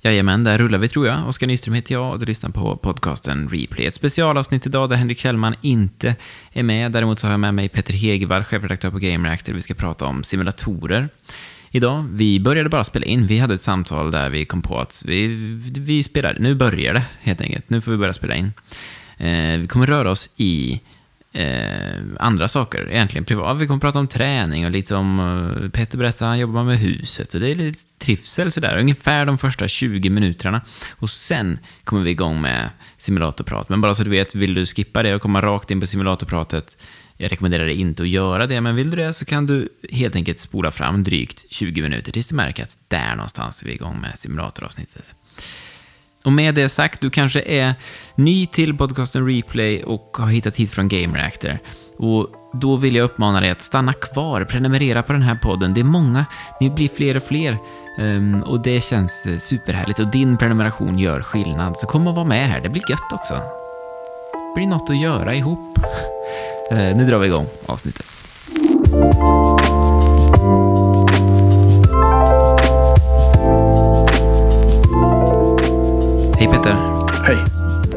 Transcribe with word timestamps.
Jajamän, 0.00 0.44
där 0.44 0.58
rullar 0.58 0.78
vi 0.78 0.88
tror 0.88 1.06
jag. 1.06 1.28
Oskar 1.28 1.46
Nyström 1.46 1.74
heter 1.74 1.94
jag 1.94 2.12
och 2.12 2.18
du 2.18 2.26
lyssnar 2.26 2.50
på 2.50 2.76
podcasten 2.76 3.48
Replay. 3.48 3.86
Ett 3.86 3.94
specialavsnitt 3.94 4.66
idag 4.66 4.88
där 4.88 4.96
Henrik 4.96 5.18
Kjellman 5.18 5.54
inte 5.60 6.14
är 6.52 6.62
med. 6.62 6.92
Däremot 6.92 7.18
så 7.18 7.26
har 7.26 7.32
jag 7.32 7.40
med 7.40 7.54
mig 7.54 7.68
Peter 7.68 7.92
Hegvall, 7.92 8.44
chefredaktör 8.44 8.90
på 8.90 8.98
Game 8.98 9.28
Reactor. 9.28 9.52
Vi 9.52 9.62
ska 9.62 9.74
prata 9.74 10.06
om 10.06 10.24
simulatorer 10.24 11.08
idag. 11.70 12.08
Vi 12.12 12.40
började 12.40 12.68
bara 12.68 12.84
spela 12.84 13.06
in. 13.06 13.26
Vi 13.26 13.38
hade 13.38 13.54
ett 13.54 13.62
samtal 13.62 14.10
där 14.10 14.30
vi 14.30 14.44
kom 14.44 14.62
på 14.62 14.80
att 14.80 15.02
vi, 15.06 15.26
vi 15.78 16.02
spelar. 16.02 16.36
Nu 16.40 16.54
börjar 16.54 16.94
det 16.94 17.02
helt 17.20 17.40
enkelt. 17.40 17.70
Nu 17.70 17.80
får 17.80 17.92
vi 17.92 17.98
börja 17.98 18.14
spela 18.14 18.34
in. 18.34 18.52
Eh, 19.16 19.58
vi 19.58 19.66
kommer 19.68 19.86
röra 19.86 20.10
oss 20.10 20.30
i 20.36 20.80
eh, 21.32 22.02
andra 22.20 22.48
saker, 22.48 22.90
egentligen 22.90 23.24
privat. 23.24 23.58
Vi 23.58 23.66
kommer 23.66 23.80
prata 23.80 23.98
om 23.98 24.08
träning 24.08 24.64
och 24.64 24.70
lite 24.70 24.94
om... 24.94 25.20
Eh, 25.20 25.70
Petter 25.70 25.98
berättade, 25.98 26.24
att 26.24 26.30
han 26.30 26.38
jobbar 26.38 26.64
med 26.64 26.78
huset 26.78 27.34
och 27.34 27.40
det 27.40 27.50
är 27.50 27.54
lite 27.54 27.80
trivsel 27.98 28.52
sådär. 28.52 28.78
Ungefär 28.78 29.26
de 29.26 29.38
första 29.38 29.68
20 29.68 30.10
minuterna. 30.10 30.60
Och 30.90 31.10
sen 31.10 31.58
kommer 31.84 32.02
vi 32.02 32.10
igång 32.10 32.40
med 32.40 32.70
simulatorprat. 32.96 33.68
Men 33.68 33.80
bara 33.80 33.94
så 33.94 34.04
du 34.04 34.10
vet, 34.10 34.34
vill 34.34 34.54
du 34.54 34.66
skippa 34.66 35.02
det 35.02 35.14
och 35.14 35.22
komma 35.22 35.42
rakt 35.42 35.70
in 35.70 35.80
på 35.80 35.86
simulatorpratet 35.86 36.76
jag 37.20 37.32
rekommenderar 37.32 37.66
dig 37.66 37.80
inte 37.80 38.02
att 38.02 38.08
göra 38.08 38.46
det, 38.46 38.60
men 38.60 38.76
vill 38.76 38.90
du 38.90 38.96
det 38.96 39.12
så 39.12 39.24
kan 39.24 39.46
du 39.46 39.68
helt 39.90 40.16
enkelt 40.16 40.38
spola 40.38 40.70
fram 40.70 41.04
drygt 41.04 41.44
20 41.50 41.82
minuter 41.82 42.12
tills 42.12 42.28
du 42.28 42.34
märker 42.34 42.62
att 42.62 42.78
där 42.88 43.16
någonstans 43.16 43.62
är 43.62 43.66
vi 43.66 43.72
igång 43.72 44.00
med 44.00 44.18
simulatoravsnittet. 44.18 45.14
Och 46.24 46.32
med 46.32 46.54
det 46.54 46.68
sagt, 46.68 47.00
du 47.00 47.10
kanske 47.10 47.40
är 47.40 47.74
ny 48.14 48.46
till 48.46 48.76
podcasten 48.76 49.26
Replay 49.26 49.84
och 49.84 50.16
har 50.20 50.26
hittat 50.26 50.56
hit 50.56 50.70
från 50.70 50.88
Game 50.88 51.18
Reactor. 51.18 51.58
Och 51.98 52.26
då 52.52 52.76
vill 52.76 52.96
jag 52.96 53.04
uppmana 53.04 53.40
dig 53.40 53.50
att 53.50 53.62
stanna 53.62 53.92
kvar, 53.92 54.44
prenumerera 54.44 55.02
på 55.02 55.12
den 55.12 55.22
här 55.22 55.34
podden. 55.34 55.74
Det 55.74 55.80
är 55.80 55.84
många, 55.84 56.26
ni 56.60 56.70
blir 56.70 56.88
fler 56.88 57.16
och 57.16 57.22
fler. 57.22 57.58
Um, 57.98 58.42
och 58.42 58.62
det 58.62 58.80
känns 58.80 59.26
superhärligt 59.38 59.98
och 59.98 60.06
din 60.06 60.36
prenumeration 60.36 60.98
gör 60.98 61.22
skillnad. 61.22 61.76
Så 61.76 61.86
kom 61.86 62.06
och 62.06 62.14
var 62.14 62.24
med 62.24 62.46
här, 62.46 62.60
det 62.60 62.68
blir 62.68 62.90
gött 62.90 63.12
också. 63.12 63.34
Det 63.34 64.54
blir 64.54 64.66
något 64.66 64.90
att 64.90 65.02
göra 65.02 65.34
ihop. 65.34 65.78
Uh, 66.72 66.78
nu 66.96 67.06
drar 67.06 67.18
vi 67.18 67.26
igång 67.26 67.46
avsnittet. 67.66 68.06
Hej 76.48 76.56
Peter. 76.56 76.76
Hej. 77.24 77.36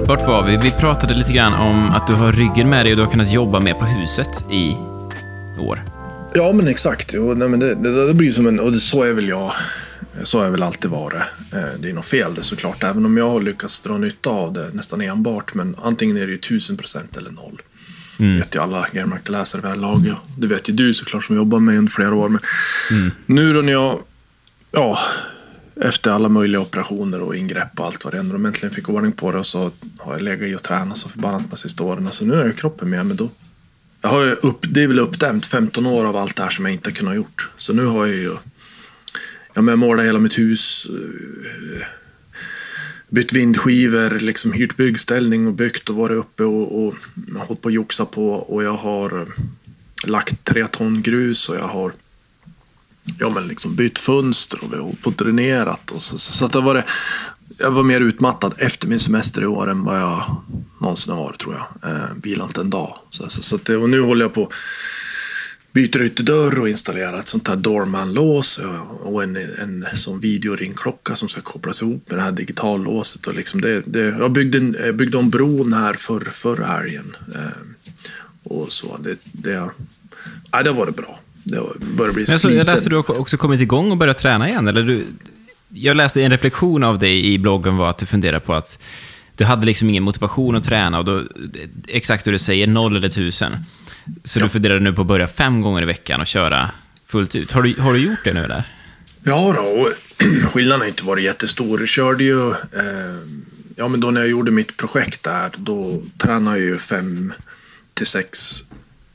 Vart 0.08 0.28
var 0.28 0.48
vi? 0.48 0.58
Vi 0.58 0.72
pratade 0.72 1.14
lite 1.14 1.34
grann 1.34 1.54
om 1.54 1.92
att 1.92 2.08
du 2.08 2.14
har 2.14 2.32
ryggen 2.32 2.70
med 2.70 2.86
dig 2.86 2.94
och 2.94 2.98
du 2.98 3.04
har 3.04 3.12
kunnat 3.12 3.32
jobba 3.32 3.60
med 3.60 3.80
på 3.80 3.86
huset 3.86 4.46
i 4.52 4.76
år. 5.60 5.82
Ja, 6.34 6.52
men 6.52 6.68
exakt. 6.68 7.14
Jo, 7.14 7.34
nej, 7.34 7.48
men 7.48 7.60
det, 7.60 7.76
det, 7.76 8.08
det 8.08 8.14
blir 8.14 8.32
som 8.32 8.48
en... 8.48 8.60
Och 8.60 8.72
det, 8.72 8.80
så 8.80 9.04
är 9.04 9.14
väl 9.14 9.28
jag. 9.28 9.54
Så 10.24 10.38
har 10.38 10.46
jag 10.46 10.52
väl 10.52 10.64
alltid 10.64 10.92
varit. 10.92 11.22
Eh, 11.54 11.60
det 11.80 11.90
är 11.90 11.94
något 11.94 12.06
fel 12.06 12.36
det 12.36 12.44
såklart, 12.44 12.84
även 12.84 13.06
om 13.06 13.18
jag 13.18 13.30
har 13.30 13.42
lyckats 13.42 13.80
dra 13.80 13.98
nytta 13.98 14.30
av 14.30 14.54
det 14.54 14.70
nästan 14.74 15.02
enbart. 15.02 15.54
Men 15.54 15.76
antingen 15.84 16.18
är 16.18 16.26
det 16.26 16.32
ju 16.32 16.38
tusen 16.38 16.78
procent 16.78 17.18
eller 17.18 17.32
noll. 17.32 17.62
Mm. 18.20 18.34
Det 18.34 18.40
vet 18.40 18.56
ju 18.56 18.60
alla 18.60 18.88
Germarkteläsare 18.94 19.70
vid 19.70 19.82
laget. 19.82 20.18
Det 20.38 20.48
vet 20.48 20.70
ju 20.70 20.74
du 20.74 20.94
såklart 20.94 21.24
som 21.24 21.36
jobbar 21.36 21.60
med 21.60 21.78
under 21.78 21.92
flera 21.92 22.16
år. 22.16 22.30
Men 22.30 22.42
mm. 22.92 23.12
nu 23.26 23.54
då 23.54 23.62
när 23.62 23.74
jag... 23.74 24.00
Ja, 24.72 24.98
efter 25.76 26.12
alla 26.12 26.30
möjliga 26.30 26.62
operationer 26.62 27.22
och 27.22 27.36
ingrepp 27.36 27.80
och 27.80 27.86
allt 27.86 28.04
vad 28.04 28.14
det 28.14 28.18
är. 28.18 28.24
När 28.24 28.34
de 28.34 28.46
äntligen 28.46 28.76
fick 28.76 28.90
ordning 28.90 29.12
på 29.12 29.32
det 29.32 29.38
och 29.38 29.46
så 29.46 29.72
har 29.98 30.14
jag 30.14 30.22
legat 30.22 30.48
i 30.48 30.56
och 30.56 30.64
tränat 30.64 30.98
så 30.98 31.10
förbannat 31.10 31.50
de 31.50 31.58
sista 31.58 31.84
åren. 31.84 32.12
Så 32.12 32.26
nu 32.26 32.34
är 32.34 32.46
ju 32.46 32.54
kroppen 32.54 32.90
med 32.90 33.06
men 33.06 33.18
då 33.18 33.30
jag 34.02 34.10
har 34.10 34.24
ju 34.24 34.32
upp, 34.32 34.60
det 34.70 34.84
är 34.84 34.88
väl 34.88 35.00
uppdämt 35.00 35.46
15 35.46 35.86
år 35.86 36.06
av 36.06 36.16
allt 36.16 36.36
det 36.36 36.44
här 36.44 36.50
som 36.50 36.66
jag 36.66 36.74
inte 36.74 36.92
kunnat 36.92 37.16
gjort. 37.16 37.50
Så 37.58 37.74
nu 37.74 37.86
har 37.86 38.06
jag 38.06 38.16
ju 38.16 38.36
jag 39.54 39.64
har 39.64 39.76
målat 39.76 40.06
hela 40.06 40.20
mitt 40.20 40.38
hus, 40.38 40.88
eh, 40.90 41.88
bytt 43.10 43.34
vindskivor, 43.34 44.20
liksom 44.20 44.54
hyrt 44.54 44.78
byggställning 44.78 45.48
och 45.48 45.54
byggt 45.54 45.90
och 45.90 45.96
varit 45.96 46.18
uppe 46.18 46.44
och, 46.44 46.86
och 46.86 46.94
hållit 47.36 47.62
på 47.62 47.68
och 47.68 47.72
joxa 47.72 48.06
på. 48.06 48.34
Och 48.34 48.64
jag 48.64 48.74
har 48.74 49.22
eh, 49.22 49.28
lagt 50.04 50.44
tre 50.44 50.68
ton 50.68 51.02
grus 51.02 51.50
och 51.50 51.56
jag 51.56 51.68
har 51.68 51.94
ja, 53.20 53.30
men 53.30 53.48
liksom 53.48 53.76
bytt 53.76 54.00
fönster 54.00 54.64
och 54.64 54.74
vi 54.74 54.78
har 54.78 54.92
på 55.02 55.10
dränerat. 55.10 55.92
Och 55.92 56.02
så, 56.02 56.18
så, 56.18 56.34
så 56.34 56.46
att 56.46 56.52
det 56.52 56.62
var 56.62 56.74
det, 56.74 56.84
jag 57.58 57.72
var 57.72 57.84
mer 57.84 58.02
utmattad 58.02 58.54
efter 58.58 58.88
min 58.88 59.00
semester 59.00 59.42
i 59.42 59.46
år 59.46 59.70
än 59.70 59.84
vad 59.84 60.00
jag 60.00 60.42
någonsin 60.82 61.14
har 61.14 61.24
varit 61.24 61.40
tror 61.40 61.56
jag. 61.56 61.92
Eh, 61.92 62.06
vilat 62.24 62.48
inte 62.48 62.62
en 62.62 62.70
dag. 62.70 62.98
Så, 63.10 63.30
så, 63.30 63.44
så 63.44 63.58
det, 63.64 63.76
och 63.76 63.90
nu 63.90 64.02
håller 64.02 64.26
jag 64.26 64.34
på 64.34 64.52
byter 65.72 66.02
ytterdörr 66.02 66.60
och 66.60 66.70
installerar 66.70 67.20
ett 67.20 67.28
sånt 67.28 67.48
här 67.48 67.56
Doorman-lås 67.56 68.60
och 69.04 69.24
en, 69.24 69.38
en 69.38 69.86
sån 69.94 70.20
videoringklocka 70.20 71.16
som 71.16 71.30
ska 71.30 71.42
kopplas 71.42 71.82
ihop 71.82 72.10
med 72.10 72.20
det 72.20 72.24
här 72.24 72.32
digitallåset. 72.32 73.28
Och 73.28 73.34
liksom 73.34 73.62
det, 73.62 73.82
det, 73.86 74.00
jag, 74.00 74.32
byggde, 74.32 74.86
jag 74.86 74.96
byggde 74.96 75.18
om 75.18 75.30
bron 75.30 75.74
här 75.74 75.94
för, 75.94 76.20
förra 76.20 76.66
helgen. 76.66 77.16
Eh, 77.36 77.68
och 78.44 78.72
så. 78.72 78.98
Det, 78.98 79.18
det, 79.24 79.52
ja, 80.52 80.64
det 80.64 80.70
har 80.70 80.78
varit 80.78 80.96
bra. 80.96 81.20
Börjar 81.44 82.14
bli 82.14 82.26
sliten. 82.26 82.58
Jag 82.58 82.66
läste 82.66 82.90
du 82.90 82.98
också 82.98 83.38
kommit 83.38 83.62
igång 83.62 83.92
och 83.92 83.98
börjat 83.98 84.18
träna 84.18 84.50
igen? 84.50 84.68
Eller 84.68 84.84
du, 84.84 85.06
jag 85.70 85.98
läste 85.98 86.24
en 86.24 86.32
reflektion 86.32 86.84
av 86.84 87.00
dig 87.00 87.34
i 87.34 87.38
bloggen 87.38 87.78
var 87.78 87.90
att 87.90 87.98
du 87.98 88.06
funderar 88.06 88.40
på 88.40 88.54
att 88.54 88.80
du 89.36 89.46
hade 89.46 89.66
liksom 89.66 89.90
ingen 89.90 90.04
motivation 90.04 90.56
att 90.56 90.64
träna 90.64 91.00
och 91.00 91.06
då, 91.06 91.24
exakt 91.88 92.28
hur 92.28 92.32
du 92.32 92.40
säger, 92.40 92.68
noll 92.68 92.96
eller 92.96 93.10
tusen. 93.10 93.58
Så 94.24 94.40
ja. 94.40 94.44
du 94.44 94.50
funderar 94.50 94.80
nu 94.80 94.94
på 94.94 95.02
att 95.02 95.08
börja 95.08 95.28
fem 95.28 95.62
gånger 95.62 95.82
i 95.82 95.86
veckan 95.86 96.22
och 96.22 96.28
köra 96.28 96.72
fullt 97.06 97.36
ut. 97.36 97.52
Har 97.52 97.62
du, 97.62 97.82
har 97.82 97.94
du 97.94 98.00
gjort 98.00 98.24
det 98.24 98.34
nu 98.34 98.44
eller? 98.44 98.64
Ja, 99.24 99.54
då, 99.56 99.92
skillnaden 100.48 100.82
har 100.82 100.88
inte 100.88 101.04
varit 101.04 101.24
jättestor. 101.24 101.80
Jag 101.80 101.90
körde 101.90 102.24
ju, 102.24 102.50
eh, 102.50 102.56
ja 103.76 103.88
men 103.88 104.00
då 104.00 104.12
när 104.12 104.22
jag 104.22 104.30
gjorde 104.30 104.52
mitt 104.52 104.78
projekt 104.78 105.24
där, 105.24 105.52
då 105.58 106.02
tränade 106.18 106.58
jag 106.58 106.66
ju 106.66 106.78
fem 106.78 107.34
till 107.94 108.08
sex 108.08 108.64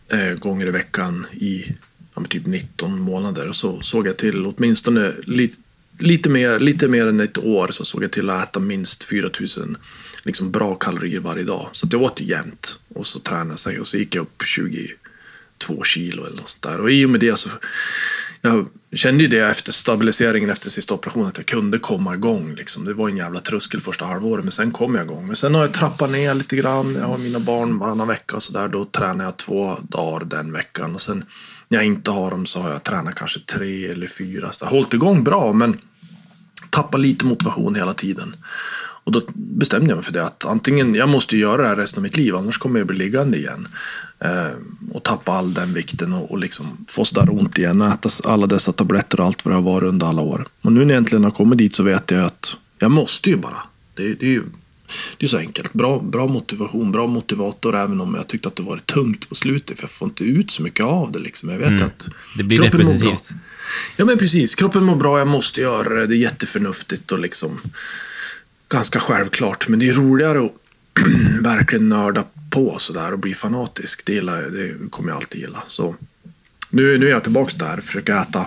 eh, 0.08 0.38
gånger 0.38 0.66
i 0.66 0.70
veckan 0.70 1.26
i 1.32 1.75
ja, 2.16 2.22
typ 2.28 2.47
19 2.47 3.00
månader. 3.00 3.49
Och 3.49 3.56
så 3.56 3.81
såg 3.81 4.06
jag 4.06 4.16
till, 4.16 4.47
åtminstone 4.47 5.12
lite, 5.27 5.56
lite, 5.99 6.28
mer, 6.28 6.59
lite 6.59 6.88
mer 6.88 7.06
än 7.06 7.21
ett 7.21 7.38
år, 7.38 7.69
så 7.71 7.84
såg 7.84 8.04
jag 8.04 8.10
till 8.10 8.31
att 8.31 8.49
äta 8.49 8.60
minst 8.60 9.04
4000 9.04 9.77
liksom 10.22 10.53
bra 10.53 10.75
kalorier 10.75 11.21
varje 11.21 11.43
dag. 11.43 11.69
Så 11.72 11.88
jag 11.91 12.03
åt 12.03 12.21
jämt 12.21 12.78
och 12.94 13.06
så 13.06 13.19
tränade 13.19 13.60
jag 13.66 13.81
och 13.81 13.87
så 13.87 13.97
gick 13.97 14.15
jag 14.15 14.22
upp 14.22 14.43
22 14.44 15.82
kilo 15.84 16.26
eller 16.26 16.37
något 16.37 16.49
sånt 16.49 16.62
där. 16.62 16.81
Och 16.81 16.91
i 16.91 17.05
och 17.05 17.10
med 17.10 17.21
det 17.21 17.38
så 17.38 17.49
jag 18.41 18.69
kände 18.94 19.22
ju 19.22 19.28
det 19.28 19.41
efter 19.41 19.72
stabiliseringen 19.72 20.50
efter 20.50 20.71
sista 20.71 20.94
operationen 20.94 21.28
att 21.28 21.37
jag 21.37 21.47
kunde 21.47 21.78
komma 21.78 22.15
igång. 22.15 22.55
Liksom. 22.55 22.84
Det 22.84 22.94
var 22.94 23.09
en 23.09 23.16
jävla 23.16 23.41
tröskel 23.41 23.81
första 23.81 24.05
halvåret 24.05 24.44
men 24.44 24.53
sen 24.53 24.72
kom 24.72 24.94
jag 24.94 25.05
igång. 25.05 25.26
Men 25.26 25.37
sen 25.37 25.55
har 25.55 25.60
jag 25.60 25.75
trappat 25.75 26.10
ner 26.10 26.34
lite 26.34 26.56
grann. 26.56 26.94
Jag 26.94 27.06
har 27.06 27.19
mina 27.19 27.41
barn 27.41 27.78
varannan 27.78 28.09
vecka 28.09 28.37
och 28.37 28.43
sådär. 28.43 28.69
Då 28.69 28.84
tränar 28.84 29.25
jag 29.25 29.37
två 29.37 29.78
dagar 29.82 30.25
den 30.25 30.53
veckan. 30.53 30.94
Och 30.94 31.00
sen 31.00 31.25
när 31.69 31.78
jag 31.78 31.87
inte 31.87 32.10
har 32.10 32.31
dem 32.31 32.47
så 32.47 32.60
har 32.60 32.71
jag 32.71 32.82
tränat 32.82 33.15
kanske 33.15 33.41
tre 33.41 33.87
eller 33.87 34.06
fyra. 34.06 34.53
Så 34.53 34.65
jag 34.65 34.71
har 34.71 34.77
hållit 34.77 34.94
igång 34.94 35.25
bra 35.25 35.53
men 35.53 35.77
tappar 36.71 36.99
lite 36.99 37.25
motivation 37.25 37.75
hela 37.75 37.94
tiden. 37.94 38.37
Och 39.06 39.12
då 39.12 39.22
bestämde 39.34 39.91
jag 39.91 39.97
mig 39.97 40.05
för 40.05 40.12
det 40.12 40.25
att 40.25 40.44
antingen, 40.44 40.94
jag 40.94 41.09
måste 41.09 41.37
göra 41.37 41.62
det 41.62 41.69
här 41.69 41.76
resten 41.76 41.99
av 41.99 42.03
mitt 42.03 42.16
liv 42.16 42.37
annars 42.37 42.59
kommer 42.59 42.78
jag 42.81 42.87
bli 42.87 42.97
liggande 42.97 43.38
igen. 43.38 43.69
Eh, 44.19 44.50
och 44.93 45.03
tappa 45.03 45.32
all 45.32 45.55
den 45.55 45.75
vikten 45.75 46.12
och, 46.12 46.31
och 46.31 46.38
liksom 46.38 46.84
få 46.88 47.05
sådär 47.05 47.32
ont 47.32 47.59
igen 47.59 47.82
och 47.82 47.88
äta 47.88 48.09
alla 48.25 48.47
dessa 48.47 48.72
tabletter 48.72 49.21
och 49.21 49.26
allt 49.26 49.44
vad 49.44 49.53
det 49.53 49.56
har 49.56 49.62
varit 49.62 49.88
under 49.88 50.06
alla 50.06 50.22
år. 50.22 50.47
Och 50.62 50.72
nu 50.72 50.84
när 50.84 50.94
jag 50.94 50.99
äntligen 50.99 51.25
har 51.25 51.31
kommit 51.31 51.59
dit 51.59 51.75
så 51.75 51.82
vet 51.82 52.10
jag 52.10 52.25
att 52.25 52.56
jag 52.78 52.91
måste 52.91 53.31
ju 53.31 53.37
bara. 53.37 53.62
Det, 53.94 54.15
det 54.15 54.26
är 54.26 54.31
ju 54.31 54.43
det 55.16 55.26
är 55.26 55.28
så 55.28 55.38
enkelt. 55.38 55.72
Bra, 55.72 55.98
bra 55.98 56.26
motivation, 56.26 56.92
bra 56.92 57.06
motivator 57.06 57.76
även 57.76 58.00
om 58.00 58.14
jag 58.14 58.26
tyckte 58.26 58.48
att 58.48 58.56
det 58.56 58.62
var 58.62 58.78
tungt 58.78 59.28
på 59.28 59.34
slutet 59.34 59.76
för 59.76 59.84
jag 59.84 59.91
får 59.91 60.08
inte 60.08 60.24
ut 60.24 60.50
så 60.50 60.62
mycket 60.62 60.84
av 60.84 61.12
det. 61.12 61.19
Liksom. 61.19 61.48
Jag 61.48 61.58
vet 61.58 61.69
mm. 61.69 61.82
att 61.82 62.08
det 62.36 62.42
blir 62.42 62.62
repetitivt. 62.62 63.30
Ja 63.96 64.04
men 64.04 64.19
precis, 64.19 64.54
kroppen 64.54 64.84
mår 64.84 64.96
bra, 64.96 65.19
jag 65.19 65.28
måste 65.28 65.60
göra 65.60 65.94
det. 65.94 66.06
Det 66.06 66.14
är 66.14 66.19
jätteförnuftigt 66.19 67.12
och 67.12 67.19
liksom 67.19 67.60
ganska 68.69 69.00
självklart. 69.00 69.69
Men 69.69 69.78
det 69.78 69.88
är 69.88 69.94
roligare 69.94 70.44
att 70.44 70.52
verkligen 71.40 71.88
nörda 71.88 72.25
på 72.50 72.78
sådär 72.78 73.12
och 73.12 73.19
bli 73.19 73.34
fanatisk. 73.34 74.05
Det, 74.05 74.12
gillar, 74.12 74.43
jag, 74.43 74.52
det 74.52 74.90
kommer 74.90 75.08
jag 75.08 75.16
alltid 75.16 75.40
gilla. 75.40 75.62
Så 75.66 75.96
nu, 76.70 76.99
nu 76.99 77.06
är 77.06 77.11
jag 77.11 77.22
tillbaka 77.22 77.52
där, 77.56 77.81
försöker 77.81 78.22
äta 78.22 78.46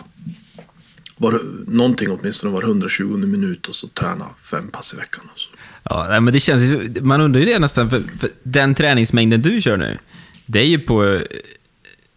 var, 1.19 1.41
någonting 1.67 2.11
åtminstone 2.11 2.53
var 2.53 2.63
120 2.63 3.03
minut 3.03 3.67
och 3.67 3.75
så 3.75 3.87
träna 3.87 4.25
fem 4.51 4.67
pass 4.67 4.93
i 4.93 4.97
veckan. 4.97 5.29
Och 5.33 5.39
så. 5.39 5.49
Ja, 5.89 6.19
men 6.19 6.33
det 6.33 6.39
känns 6.39 6.63
man 7.01 7.21
undrar 7.21 7.39
ju 7.39 7.45
det 7.45 7.59
nästan, 7.59 7.89
för, 7.89 8.03
för 8.19 8.29
den 8.43 8.75
träningsmängden 8.75 9.41
du 9.41 9.61
kör 9.61 9.77
nu, 9.77 9.97
det 10.45 10.59
är 10.59 10.65
ju 10.65 10.79
på 10.79 11.05
eh, 11.05 11.21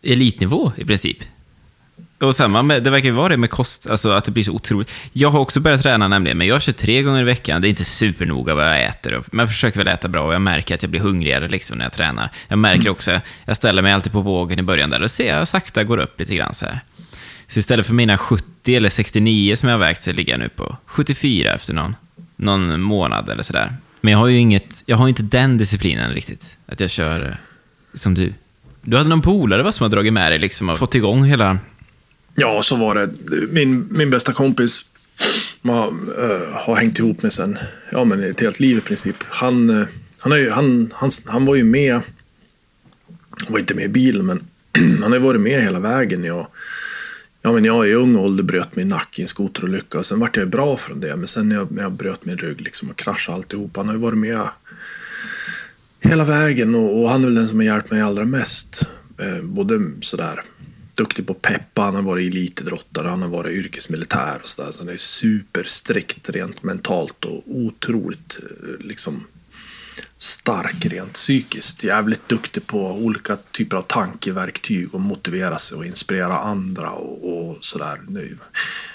elitnivå 0.03 0.73
i 0.77 0.85
princip. 0.85 1.19
Och 2.21 2.35
samma 2.35 2.63
med, 2.63 2.83
det 2.83 2.91
verkar 2.91 3.07
ju 3.09 3.15
vara 3.15 3.29
det 3.29 3.37
med 3.37 3.51
kost, 3.51 3.87
alltså 3.91 4.11
att 4.11 4.25
det 4.25 4.33
blir 4.33 4.45
så 4.45 4.53
otroligt. 4.53 4.91
Jag 5.13 5.31
har 5.31 5.41
också 5.41 5.61
börjat 5.61 5.83
träna 5.83 6.09
nämligen, 6.09 6.39
men 6.39 6.47
jag 6.47 6.63
kör 6.63 6.73
tre 6.73 7.03
gånger 7.03 7.21
i 7.21 7.25
veckan. 7.25 7.63
Det 7.63 7.69
är 7.69 7.71
inte 7.71 7.85
supernoga 7.85 8.55
vad 8.55 8.65
jag 8.65 8.85
äter, 8.85 9.23
men 9.31 9.39
jag 9.39 9.49
försöker 9.49 9.79
väl 9.79 9.89
äta 9.89 10.09
bra 10.09 10.27
och 10.27 10.35
jag 10.35 10.43
märker 10.43 10.75
att 10.75 10.83
jag 10.83 10.91
blir 10.91 11.01
hungrigare 11.01 11.49
liksom 11.49 11.79
när 11.79 11.85
jag 11.85 11.93
tränar. 11.93 12.31
Jag 12.49 12.59
märker 12.59 12.81
mm. 12.81 12.93
också, 12.93 13.21
jag 13.45 13.57
ställer 13.57 13.83
mig 13.83 13.93
alltid 13.93 14.13
på 14.13 14.21
vågen 14.21 14.59
i 14.59 14.63
början 14.63 14.91
där 14.91 15.03
och 15.03 15.11
ser 15.11 15.37
jag 15.37 15.49
sakta 15.49 15.85
går 15.85 15.99
upp 15.99 16.21
lite 16.21 16.35
grann 16.35 16.55
så 16.55 16.67
här. 16.67 16.81
Så 17.47 17.59
istället 17.59 17.87
för 17.87 17.95
mina 17.95 18.19
70 18.19 18.77
eller 18.77 18.89
69 18.89 19.57
som 19.57 19.69
jag 19.69 19.77
har 19.77 19.81
vägt 19.81 20.03
så 20.03 20.13
ligger 20.13 20.33
jag 20.33 20.41
nu 20.41 20.49
på 20.49 20.77
74 20.87 21.55
efter 21.55 21.75
någon 21.75 21.95
någon 22.43 22.81
månad 22.81 23.29
eller 23.29 23.43
sådär. 23.43 23.73
Men 24.01 24.13
jag 24.13 24.19
har 24.19 24.29
ju 24.29 24.39
inget, 24.39 24.83
jag 24.87 24.97
har 24.97 25.09
inte 25.09 25.23
den 25.23 25.59
disciplinen 25.59 26.15
riktigt. 26.15 26.59
Att 26.67 26.81
jag 26.81 26.91
kör 26.91 27.29
eh, 27.29 27.35
som 27.95 28.15
du. 28.15 28.35
Du 28.83 28.97
hade 28.97 29.09
någon 29.09 29.23
polare 29.23 29.63
va, 29.63 29.73
som 29.73 29.85
har 29.85 29.91
dragit 29.91 30.13
med 30.13 30.33
dig 30.33 30.39
liksom 30.39 30.69
och 30.69 30.79
fått 30.79 30.95
igång 30.95 31.25
hela... 31.25 31.59
Ja, 32.35 32.63
så 32.63 32.77
var 32.77 32.95
det. 32.95 33.11
Min, 33.51 33.89
min 33.91 34.11
bästa 34.11 34.33
kompis 34.33 34.85
man, 35.63 36.09
uh, 36.19 36.25
eh, 36.25 36.67
har 36.67 36.77
hängt 36.77 36.99
ihop 36.99 37.23
med 37.23 37.33
sen 37.33 37.59
ja, 37.93 38.05
men 38.05 38.23
ett 38.23 38.41
helt 38.41 38.61
liv 38.61 38.79
i 38.79 38.81
princip. 38.81 39.17
Han, 39.29 39.71
uh, 39.71 39.87
han, 40.19 40.33
är 40.33 40.37
ju, 40.37 40.51
han, 40.51 40.93
han, 40.95 41.11
han 41.27 41.45
var 41.45 41.55
ju 41.55 41.65
med, 41.65 42.01
var 43.49 43.59
inte 43.59 43.75
med 43.75 43.85
i 43.85 43.89
bilen, 43.89 44.27
men 44.27 44.45
han 45.03 45.13
har 45.13 45.19
ju 45.19 45.25
varit 45.25 45.41
med 45.41 45.63
hela 45.63 45.81
vägen. 45.81 46.25
Jag, 46.25 46.47
ja, 47.43 47.53
men 47.53 47.65
jag 47.65 47.89
i 47.89 47.95
ung 47.95 48.17
ålder 48.17 48.45
bröt 48.45 48.77
min 48.77 48.89
nacke 48.89 49.21
i 49.21 49.23
en 49.23 49.29
skoterolycka 49.29 49.99
och 49.99 50.07
sen 50.07 50.21
vart 50.21 50.37
jag 50.37 50.49
bra 50.49 50.77
från 50.77 51.01
det. 51.01 51.17
Men 51.17 51.29
sen 51.29 51.49
när 51.49 51.57
jag, 51.57 51.71
när 51.71 51.83
jag 51.83 51.93
bröt 51.93 52.25
min 52.25 52.39
rygg 52.39 52.61
liksom 52.61 52.91
och 52.91 52.97
kraschade 52.97 53.37
alltihop. 53.37 53.77
Han 53.77 53.87
har 53.87 53.95
ju 53.95 54.01
varit 54.01 54.19
med 54.19 54.49
hela 56.01 56.25
vägen 56.25 56.75
och, 56.75 57.03
och 57.03 57.11
han 57.11 57.23
är 57.23 57.27
väl 57.27 57.35
den 57.35 57.49
som 57.49 57.59
har 57.59 57.65
hjälpt 57.65 57.91
mig 57.91 58.01
allra 58.01 58.25
mest. 58.25 58.89
Eh, 59.19 59.43
både 59.43 59.81
sådär 60.01 60.43
duktig 60.97 61.27
på 61.27 61.33
att 61.33 61.43
peppa, 61.43 61.83
han 61.83 61.95
har 61.95 62.03
varit 62.03 62.33
elitidrottare, 62.33 63.09
han 63.09 63.23
har 63.23 63.29
varit 63.29 63.53
yrkesmilitär 63.53 64.39
och 64.43 64.49
sådär. 64.49 64.73
Så 64.73 64.83
han 64.83 64.89
är 64.89 64.97
superstrikt 64.97 66.31
rent 66.31 66.63
mentalt 66.63 67.25
och 67.25 67.43
otroligt 67.47 68.39
eh, 68.43 68.87
liksom 68.87 69.27
stark 70.19 70.85
rent 70.85 71.13
psykiskt. 71.13 71.85
Jävligt 71.85 72.29
duktig 72.29 72.67
på 72.67 72.93
olika 72.93 73.37
typer 73.37 73.77
av 73.77 73.83
tankeverktyg 73.83 74.95
och 74.95 75.01
motivera 75.01 75.59
sig 75.59 75.77
och 75.77 75.87
inspirera 75.87 76.39
andra 76.39 76.91
och, 76.91 77.49
och 77.49 77.59
sådär. 77.61 78.01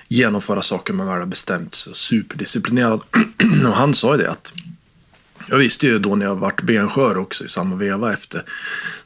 Genomföra 0.08 0.62
saker 0.62 0.94
man 0.94 1.08
väl 1.08 1.20
har 1.20 1.26
bestämt 1.26 1.76
sig. 1.76 1.94
Superdisciplinerad. 1.96 3.02
och 3.66 3.76
han 3.76 3.94
sa 3.94 4.16
ju 4.16 4.22
det 4.22 4.32
att 4.32 4.54
jag 5.50 5.58
visste 5.58 5.88
ju 5.88 6.00
då 6.00 6.16
när 6.16 6.26
jag 6.26 6.36
vart 6.36 6.62
benskör 6.62 7.18
också 7.18 7.46
i 7.46 7.48
samma 7.48 7.76
veva 7.76 8.14
efter. 8.14 8.44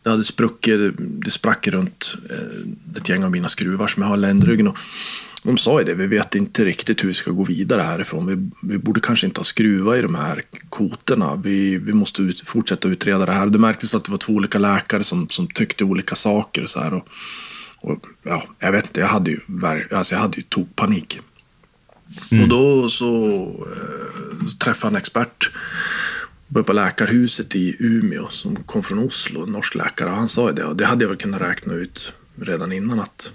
Det 0.03 0.09
hade 0.09 0.23
spruckit, 0.23 0.93
det 0.97 1.31
sprack 1.31 1.67
runt 1.67 2.15
eh, 2.29 2.97
ett 2.97 3.09
gäng 3.09 3.23
av 3.23 3.31
mina 3.31 3.47
skruvar 3.47 3.87
som 3.87 4.03
jag 4.03 4.09
har 4.09 4.17
i 4.17 4.19
ländryggen. 4.19 4.67
Och 4.67 4.77
de 5.43 5.57
sa 5.57 5.79
ju 5.79 5.85
det, 5.85 5.93
vi 5.93 6.07
vet 6.07 6.35
inte 6.35 6.65
riktigt 6.65 7.03
hur 7.03 7.07
vi 7.07 7.13
ska 7.13 7.31
gå 7.31 7.43
vidare 7.43 7.81
härifrån. 7.81 8.25
Vi, 8.27 8.67
vi 8.71 8.77
borde 8.77 8.99
kanske 8.99 9.25
inte 9.25 9.39
ha 9.39 9.45
skruvat 9.45 9.97
i 9.97 10.01
de 10.01 10.15
här 10.15 10.43
koterna. 10.69 11.35
Vi, 11.35 11.77
vi 11.77 11.93
måste 11.93 12.21
ut, 12.21 12.47
fortsätta 12.47 12.87
utreda 12.87 13.25
det 13.25 13.31
här. 13.31 13.47
Det 13.47 13.59
märktes 13.59 13.95
att 13.95 14.05
det 14.05 14.11
var 14.11 14.17
två 14.17 14.33
olika 14.33 14.59
läkare 14.59 15.03
som, 15.03 15.29
som 15.29 15.47
tyckte 15.47 15.83
olika 15.83 16.15
saker. 16.15 16.63
Och 16.63 16.69
så 16.69 16.79
här. 16.79 16.93
Och, 16.93 17.07
och, 17.77 18.05
ja, 18.23 18.43
jag 18.59 18.71
vet 18.71 18.85
inte, 18.85 18.99
jag 18.99 19.07
hade 19.07 19.31
ju, 19.31 19.39
alltså 19.91 20.15
jag 20.15 20.21
hade 20.21 20.37
ju 20.37 20.43
tokpanik. 20.43 21.19
Mm. 22.31 22.43
Och 22.43 22.49
då 22.49 22.89
så, 22.89 23.35
eh, 23.45 24.47
träffade 24.47 24.87
jag 24.87 24.91
en 24.93 24.97
expert 24.97 25.51
på 26.65 26.73
Läkarhuset 26.73 27.55
i 27.55 27.75
Umeå 27.79 28.27
som 28.29 28.55
kom 28.55 28.83
från 28.83 28.99
Oslo, 28.99 29.43
en 29.43 29.51
norsk 29.51 29.75
läkare. 29.75 30.09
Och 30.09 30.15
han 30.15 30.27
sa 30.27 30.47
ju 30.47 30.55
det, 30.55 30.63
och 30.63 30.75
det 30.75 30.85
hade 30.85 31.03
jag 31.03 31.09
väl 31.09 31.17
kunnat 31.17 31.41
räkna 31.41 31.73
ut 31.73 32.13
redan 32.35 32.71
innan 32.71 32.99
att 32.99 33.31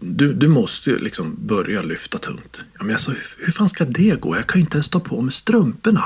du, 0.00 0.32
du 0.32 0.48
måste 0.48 0.90
ju 0.90 0.98
liksom 0.98 1.36
börja 1.38 1.82
lyfta 1.82 2.18
tungt. 2.18 2.64
Ja, 2.78 2.84
men 2.84 2.98
sa, 2.98 3.12
hur, 3.12 3.44
hur 3.44 3.52
fan 3.52 3.68
ska 3.68 3.84
det 3.84 4.20
gå? 4.20 4.36
Jag 4.36 4.46
kan 4.46 4.60
ju 4.60 4.64
inte 4.64 4.76
ens 4.76 4.88
ta 4.88 5.00
på 5.00 5.20
mig 5.20 5.32
strumporna. 5.32 6.04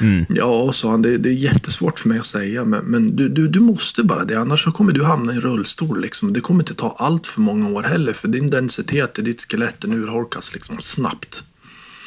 Mm. 0.00 0.26
Ja, 0.28 0.72
sa 0.72 0.90
han, 0.90 1.02
det, 1.02 1.18
det, 1.18 1.28
är 1.28 1.32
jättesvårt 1.32 1.98
för 1.98 2.08
mig 2.08 2.18
att 2.18 2.26
säga, 2.26 2.64
men, 2.64 2.84
men 2.84 3.16
du, 3.16 3.28
du, 3.28 3.48
du 3.48 3.60
måste 3.60 4.02
bara 4.02 4.24
det, 4.24 4.34
annars 4.34 4.64
så 4.64 4.72
kommer 4.72 4.92
du 4.92 5.04
hamna 5.04 5.32
i 5.32 5.36
en 5.36 5.40
rullstol. 5.40 6.00
Liksom. 6.00 6.32
Det 6.32 6.40
kommer 6.40 6.62
inte 6.62 6.74
ta 6.74 6.96
allt 6.98 7.26
för 7.26 7.40
många 7.40 7.68
år 7.68 7.82
heller, 7.82 8.12
för 8.12 8.28
din 8.28 8.50
densitet 8.50 9.18
i 9.18 9.22
ditt 9.22 9.46
skelett 9.50 9.80
den 9.80 9.92
urholkas 9.92 10.54
liksom 10.54 10.78
snabbt. 10.78 11.44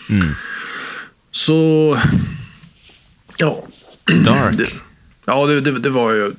Mm. 0.09 0.27
Så, 1.31 1.97
ja. 3.37 3.67
Dark. 4.05 4.57
Det, 4.57 4.67
ja, 5.25 5.45
det, 5.45 5.61
det, 5.61 5.79
det 5.79 5.89
var 5.89 6.11
ju 6.11 6.33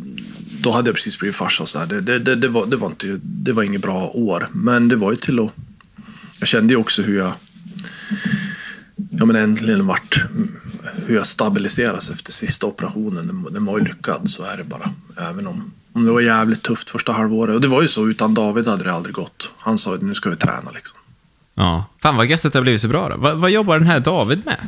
då 0.63 0.71
hade 0.71 0.89
jag 0.89 0.95
precis 0.95 1.19
blivit 1.19 1.37
farsa. 1.37 1.67
Så 1.67 1.79
här. 1.79 1.87
Det, 1.87 2.01
det, 2.01 2.19
det, 2.19 2.35
det, 2.35 2.49
var, 2.49 2.67
det, 2.67 2.77
var 2.77 2.89
inte, 2.89 3.19
det 3.23 3.53
var 3.53 3.63
inget 3.63 3.83
bra 3.83 4.11
år. 4.15 4.49
Men 4.53 4.89
det 4.89 4.97
var 4.97 5.11
ju 5.11 5.17
till 5.17 5.41
att... 5.41 5.51
Jag 6.39 6.49
kände 6.49 6.75
ju 6.75 6.81
också 6.81 7.03
hur 7.03 7.19
jag... 7.19 7.33
Ja 9.11 9.25
men 9.25 9.37
äntligen 9.37 9.87
vart... 9.87 10.25
Hur 11.07 11.15
jag 11.15 11.27
stabiliserades 11.27 12.11
efter 12.11 12.33
sista 12.33 12.67
operationen. 12.67 13.27
Den, 13.27 13.47
den 13.51 13.65
var 13.65 13.79
ju 13.79 13.85
lyckad, 13.85 14.29
så 14.29 14.43
är 14.43 14.57
det 14.57 14.65
bara. 14.65 14.91
Även 15.31 15.47
om, 15.47 15.73
om 15.93 16.07
det 16.07 16.13
var 16.13 16.21
jävligt 16.21 16.63
tufft 16.63 16.91
första 16.91 17.13
halvåret. 17.13 17.55
Och 17.55 17.61
det 17.61 17.69
var 17.69 17.83
ju 17.83 17.89
så, 17.89 18.09
utan 18.09 18.35
David 18.35 18.67
hade 18.67 18.85
det 18.85 18.93
aldrig 18.93 19.15
gått. 19.15 19.51
Han 19.59 19.79
sa 19.79 19.95
att 19.95 20.03
nu 20.03 20.15
ska 20.15 20.31
vi 20.31 20.37
träna 20.37 20.71
liksom. 20.75 20.99
Ja. 21.55 21.85
Fan 21.99 22.17
vad 22.17 22.27
gött 22.27 22.45
att 22.45 22.53
det 22.53 22.59
har 22.59 22.63
blivit 22.63 22.81
så 22.81 22.89
bra 22.89 23.09
då. 23.09 23.17
Vad, 23.17 23.39
vad 23.39 23.51
jobbar 23.51 23.79
den 23.79 23.87
här 23.87 24.01
David 24.01 24.47
med? 24.47 24.59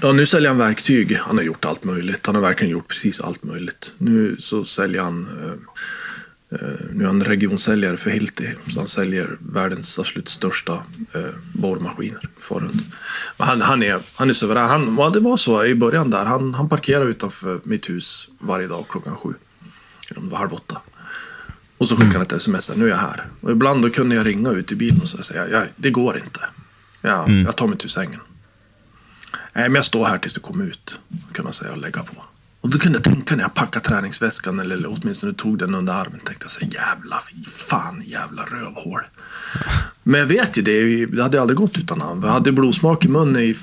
Ja, 0.00 0.12
nu 0.12 0.26
säljer 0.26 0.50
han 0.50 0.58
verktyg. 0.58 1.16
Han 1.16 1.36
har 1.36 1.44
gjort 1.44 1.64
allt 1.64 1.84
möjligt. 1.84 2.26
Han 2.26 2.34
har 2.34 2.42
verkligen 2.42 2.72
gjort 2.72 2.88
precis 2.88 3.20
allt 3.20 3.44
möjligt. 3.44 3.92
Nu 3.98 4.36
så 4.38 4.64
säljer 4.64 5.02
han... 5.02 5.28
Eh, 5.42 5.52
eh 6.60 6.68
nu 6.92 7.04
är 7.04 7.06
han 7.06 7.24
regionsäljare 7.24 7.96
för 7.96 8.10
Hilti. 8.10 8.54
Så 8.66 8.78
han 8.80 8.86
säljer 8.86 9.36
världens 9.40 9.98
absolut 9.98 10.28
största 10.28 10.72
eh, 11.12 11.20
borrmaskiner. 11.52 12.28
Han, 13.36 13.60
han, 13.60 13.82
är, 13.82 14.00
han 14.14 14.28
är 14.28 14.32
suverän. 14.32 14.68
Han, 14.68 14.96
ja, 14.98 15.10
det 15.10 15.20
var 15.20 15.36
så 15.36 15.64
i 15.64 15.74
början 15.74 16.10
där. 16.10 16.24
Han, 16.24 16.54
han 16.54 16.68
parkerade 16.68 17.10
utanför 17.10 17.60
mitt 17.64 17.90
hus 17.90 18.28
varje 18.38 18.66
dag 18.66 18.86
klockan 18.88 19.16
sju. 19.16 19.34
Eller 20.10 20.20
om 20.20 20.26
det 20.26 20.32
var 20.32 20.38
halv 20.38 20.54
åtta. 20.54 20.80
Och 21.78 21.88
så 21.88 21.96
skickade 21.96 22.14
han 22.14 22.22
ett 22.22 22.32
sms. 22.32 22.70
Nu 22.76 22.84
är 22.84 22.88
jag 22.88 22.96
här. 22.96 23.24
Och 23.40 23.50
ibland 23.50 23.82
då 23.82 23.90
kunde 23.90 24.14
jag 24.14 24.26
ringa 24.26 24.50
ut 24.50 24.72
i 24.72 24.74
bilen 24.74 25.00
och 25.00 25.08
säga 25.08 25.48
ja, 25.48 25.62
det 25.76 25.90
går 25.90 26.16
inte. 26.16 26.40
Ja, 27.00 27.24
mm. 27.24 27.44
Jag 27.44 27.56
tar 27.56 27.66
mig 27.66 27.78
till 27.78 27.88
sängen. 27.88 28.20
Nej, 29.54 29.68
men 29.68 29.74
jag 29.74 29.84
står 29.84 30.04
här 30.04 30.18
tills 30.18 30.34
du 30.34 30.40
kommer 30.40 30.64
ut. 30.64 31.00
Kan 31.32 31.44
man 31.44 31.52
säga 31.52 31.72
och 31.72 31.78
lägga 31.78 32.02
på. 32.02 32.24
Och 32.60 32.70
då 32.70 32.78
kunde 32.78 32.98
jag 32.98 33.04
tänka 33.04 33.36
när 33.36 33.42
jag 33.42 33.54
packade 33.54 33.84
träningsväskan 33.84 34.60
eller 34.60 34.86
åtminstone 34.86 35.34
tog 35.34 35.58
den 35.58 35.74
under 35.74 35.92
armen. 35.92 36.20
Tänkte 36.24 36.44
jag 36.44 36.50
så 36.50 36.60
jävla 36.60 37.22
fan 37.46 38.02
jävla 38.04 38.42
rövhål. 38.42 39.00
Men 40.02 40.20
jag 40.20 40.26
vet 40.26 40.58
ju 40.58 40.62
det, 40.62 41.06
det 41.06 41.22
hade 41.22 41.40
aldrig 41.40 41.56
gått 41.56 41.78
utan 41.78 42.00
han. 42.00 42.20
Vi 42.20 42.28
hade 42.28 42.52
blodsmak 42.52 43.04
i 43.04 43.08
munnen 43.08 43.42
i, 43.42 43.56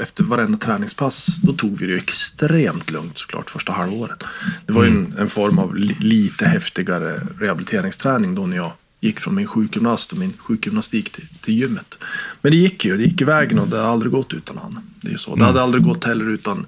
efter 0.00 0.24
varenda 0.24 0.58
träningspass. 0.58 1.36
Då 1.42 1.52
tog 1.52 1.78
vi 1.78 1.86
det 1.86 1.96
extremt 1.96 2.90
lugnt 2.90 3.18
såklart 3.18 3.50
första 3.50 3.72
halvåret. 3.72 4.24
Det 4.66 4.72
var 4.72 4.84
ju 4.84 4.90
en, 4.90 5.14
en 5.18 5.28
form 5.28 5.58
av 5.58 5.76
li, 5.76 5.96
lite 6.00 6.46
häftigare 6.46 7.20
rehabiliteringsträning 7.40 8.34
då 8.34 8.46
när 8.46 8.56
jag 8.56 8.72
gick 9.00 9.20
från 9.20 9.34
min 9.34 9.46
sjukgymnast 9.46 10.12
och 10.12 10.18
min 10.18 10.32
sjukgymnastik 10.38 11.10
till, 11.12 11.28
till 11.40 11.54
gymmet. 11.54 11.98
Men 12.42 12.52
det 12.52 12.58
gick 12.58 12.84
ju, 12.84 12.96
det 12.96 13.02
gick 13.02 13.20
i 13.20 13.24
vägen 13.24 13.58
och 13.58 13.68
det 13.68 13.76
har 13.76 13.84
aldrig 13.84 14.12
gått 14.12 14.34
utan 14.34 14.58
han. 14.58 14.80
Det 15.02 15.12
är 15.12 15.16
så. 15.16 15.36
Det 15.36 15.44
hade 15.44 15.58
mm. 15.58 15.64
aldrig 15.64 15.84
gått 15.84 16.04
heller 16.04 16.30
utan 16.30 16.66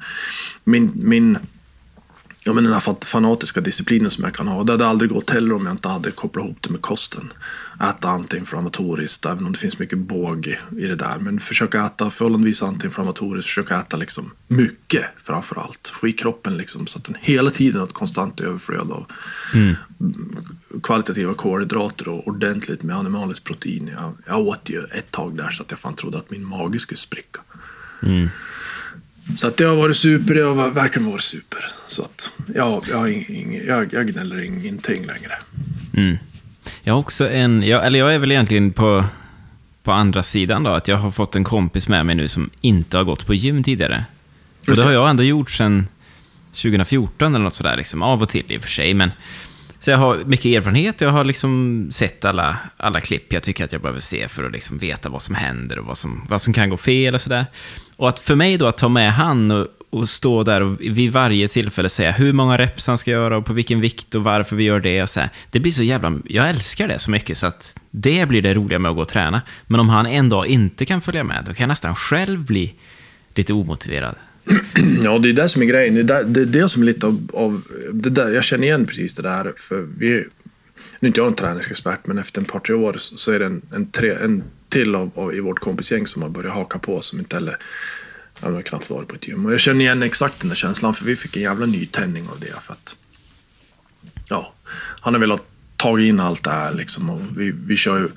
min, 0.64 0.92
min 0.94 1.38
ja, 2.44 2.52
men 2.52 2.64
den 2.64 2.72
här 2.72 3.04
fanatiska 3.04 3.60
disciplinen 3.60 4.10
som 4.10 4.24
jag 4.24 4.34
kan 4.34 4.48
ha. 4.48 4.64
Det 4.64 4.72
hade 4.72 4.86
aldrig 4.86 5.10
gått 5.10 5.30
heller 5.30 5.54
om 5.54 5.66
jag 5.66 5.72
inte 5.72 5.88
hade 5.88 6.10
kopplat 6.10 6.44
ihop 6.44 6.58
det 6.60 6.70
med 6.70 6.82
kosten. 6.82 7.32
Äta 7.80 8.08
antiinflammatoriskt, 8.08 9.26
även 9.26 9.46
om 9.46 9.52
det 9.52 9.58
finns 9.58 9.78
mycket 9.78 9.98
båg 9.98 10.58
i 10.78 10.86
det 10.86 10.94
där. 10.94 11.18
Men 11.20 11.40
försöka 11.40 11.84
äta 11.86 12.10
förhållandevis 12.10 12.62
antiinflammatoriskt, 12.62 13.48
försöka 13.48 13.80
äta 13.80 13.96
liksom 13.96 14.30
mycket 14.48 15.04
framför 15.16 15.60
allt. 15.60 15.88
Få 15.88 16.08
i 16.08 16.12
kroppen 16.12 16.56
liksom, 16.56 16.86
så 16.86 16.98
att 16.98 17.04
den 17.04 17.16
hela 17.20 17.50
tiden 17.50 17.80
har 17.80 17.86
ett 17.86 17.92
konstant 17.92 18.40
överflöd 18.40 18.90
av 18.90 19.06
mm. 19.54 19.74
kvalitativa 20.82 21.34
kolhydrater 21.34 22.08
och 22.08 22.28
ordentligt 22.28 22.82
med 22.82 22.96
animaliskt 22.96 23.44
protein. 23.44 23.90
Jag, 23.94 24.14
jag 24.26 24.38
åt 24.38 24.70
ju 24.70 24.84
ett 24.84 25.10
tag 25.10 25.36
där 25.36 25.50
så 25.50 25.62
att 25.62 25.70
jag 25.70 25.80
fan 25.80 25.94
trodde 25.94 26.18
att 26.18 26.30
min 26.30 26.46
mage 26.46 26.78
skulle 26.78 26.98
spricka. 26.98 27.40
Mm. 28.02 28.28
Så 29.36 29.46
att 29.46 29.56
det 29.56 29.64
har 29.64 29.76
varit 29.76 29.96
super, 29.96 30.34
det 30.34 30.42
har 30.42 30.70
verkligen 30.70 31.10
varit 31.10 31.22
super. 31.22 31.64
Så 31.86 32.02
att 32.02 32.32
ja, 32.54 32.82
jag, 32.90 33.12
ing, 33.12 33.60
jag, 33.66 33.94
jag 33.94 34.06
gnäller 34.12 34.44
ingenting 34.44 35.06
längre. 35.06 35.38
Mm. 35.96 36.18
Jag 36.82 36.94
har 36.94 37.00
också 37.00 37.30
en, 37.30 37.62
jag, 37.62 37.86
eller 37.86 37.98
jag 37.98 38.14
är 38.14 38.18
väl 38.18 38.32
egentligen 38.32 38.72
på, 38.72 39.04
på 39.82 39.92
andra 39.92 40.22
sidan 40.22 40.62
då, 40.62 40.70
att 40.70 40.88
jag 40.88 40.96
har 40.96 41.10
fått 41.10 41.36
en 41.36 41.44
kompis 41.44 41.88
med 41.88 42.06
mig 42.06 42.14
nu 42.14 42.28
som 42.28 42.50
inte 42.60 42.96
har 42.96 43.04
gått 43.04 43.26
på 43.26 43.34
gym 43.34 43.62
tidigare. 43.62 44.04
Och 44.68 44.76
det 44.76 44.82
har 44.82 44.92
jag 44.92 45.10
ändå 45.10 45.22
gjort 45.22 45.50
sedan 45.50 45.86
2014 46.48 47.34
eller 47.34 47.44
något 47.44 47.54
sådär, 47.54 47.76
liksom, 47.76 48.02
av 48.02 48.22
och 48.22 48.28
till 48.28 48.52
i 48.52 48.58
och 48.58 48.62
för 48.62 48.68
sig. 48.68 48.94
Men, 48.94 49.10
så 49.78 49.90
jag 49.90 49.98
har 49.98 50.18
mycket 50.26 50.46
erfarenhet, 50.46 51.00
jag 51.00 51.10
har 51.10 51.24
liksom 51.24 51.88
sett 51.90 52.24
alla, 52.24 52.56
alla 52.76 53.00
klipp 53.00 53.32
jag 53.32 53.42
tycker 53.42 53.64
att 53.64 53.72
jag 53.72 53.80
behöver 53.80 54.00
se 54.00 54.28
för 54.28 54.44
att 54.44 54.52
liksom 54.52 54.78
veta 54.78 55.08
vad 55.08 55.22
som 55.22 55.34
händer 55.34 55.78
och 55.78 55.86
vad 55.86 55.98
som, 55.98 56.26
vad 56.28 56.40
som 56.40 56.52
kan 56.52 56.70
gå 56.70 56.76
fel 56.76 57.14
och 57.14 57.20
sådär. 57.20 57.46
Och 58.02 58.08
att 58.08 58.20
för 58.20 58.34
mig 58.34 58.58
då 58.58 58.66
att 58.66 58.78
ta 58.78 58.88
med 58.88 59.12
han 59.12 59.50
och, 59.50 59.66
och 59.90 60.08
stå 60.08 60.42
där 60.42 60.60
och 60.60 60.80
vid 60.80 61.12
varje 61.12 61.48
tillfälle 61.48 61.88
säga 61.88 62.12
hur 62.12 62.32
många 62.32 62.58
reps 62.58 62.86
han 62.86 62.98
ska 62.98 63.10
göra 63.10 63.36
och 63.36 63.46
på 63.46 63.52
vilken 63.52 63.80
vikt 63.80 64.14
och 64.14 64.24
varför 64.24 64.56
vi 64.56 64.64
gör 64.64 64.80
det 64.80 65.02
och 65.02 65.10
så 65.10 65.20
här. 65.20 65.30
Det 65.50 65.60
blir 65.60 65.72
så 65.72 65.82
jävla... 65.82 66.18
Jag 66.24 66.50
älskar 66.50 66.88
det 66.88 66.98
så 66.98 67.10
mycket 67.10 67.38
så 67.38 67.46
att 67.46 67.80
det 67.90 68.28
blir 68.28 68.42
det 68.42 68.54
roliga 68.54 68.78
med 68.78 68.88
att 68.88 68.96
gå 68.96 69.02
och 69.02 69.08
träna. 69.08 69.42
Men 69.66 69.80
om 69.80 69.88
han 69.88 70.06
en 70.06 70.28
dag 70.28 70.46
inte 70.46 70.84
kan 70.84 71.00
följa 71.00 71.24
med, 71.24 71.44
då 71.46 71.54
kan 71.54 71.62
jag 71.62 71.68
nästan 71.68 71.96
själv 71.96 72.44
bli 72.44 72.74
lite 73.34 73.52
omotiverad. 73.52 74.14
Ja, 75.02 75.18
det 75.18 75.28
är 75.28 75.32
det 75.32 75.48
som 75.48 75.62
är 75.62 75.66
grejen. 75.66 75.94
Det 75.94 76.00
är 76.00 76.04
det, 76.04 76.24
det, 76.24 76.40
är 76.40 76.62
det 76.62 76.68
som 76.68 76.82
är 76.82 76.86
lite 76.86 77.06
av... 77.06 77.30
av 77.34 77.62
det 77.92 78.10
där, 78.10 78.30
jag 78.30 78.44
känner 78.44 78.64
igen 78.64 78.86
precis 78.86 79.14
det 79.14 79.22
där. 79.22 79.52
För 79.56 79.86
vi, 79.98 80.24
nu 81.00 81.06
är 81.06 81.06
inte 81.06 81.20
jag 81.20 81.28
en 81.28 81.34
träningsexpert, 81.34 82.06
men 82.06 82.18
efter 82.18 82.40
ett 82.40 82.48
par, 82.48 82.60
tre 82.60 82.74
år 82.74 82.94
så 82.98 83.32
är 83.32 83.38
det 83.38 83.46
en, 83.46 83.62
en, 83.74 83.86
tre, 83.86 84.10
en 84.24 84.42
till 84.72 84.94
av, 84.94 85.10
av, 85.14 85.34
i 85.34 85.40
vårt 85.40 85.58
kompisgäng 85.58 86.06
som 86.06 86.22
har 86.22 86.28
börjat 86.28 86.54
haka 86.54 86.78
på 86.78 87.00
som 87.02 87.18
inte 87.18 87.36
heller 87.36 87.56
Jag 88.40 88.50
har 88.50 88.62
knappt 88.62 88.90
varit 88.90 89.08
på 89.08 89.14
ett 89.14 89.28
gym. 89.28 89.46
Och 89.46 89.52
jag 89.52 89.60
känner 89.60 89.80
igen 89.80 90.02
exakt 90.02 90.40
den 90.40 90.48
där 90.48 90.56
känslan, 90.56 90.94
för 90.94 91.04
vi 91.04 91.16
fick 91.16 91.36
en 91.36 91.42
jävla 91.42 91.66
nytändning 91.66 92.28
av 92.28 92.40
det. 92.40 92.60
För 92.60 92.72
att, 92.72 92.96
ja, 94.28 94.54
han 95.00 95.14
har 95.14 95.20
velat 95.20 95.42
ta 95.76 96.00
in 96.00 96.20
allt 96.20 96.44
det 96.44 96.50
här 96.50 96.74
liksom. 96.74 97.10
Och 97.10 97.20
vi, 97.36 97.52
vi 97.66 97.76
kör 97.76 97.98
ju 97.98 98.08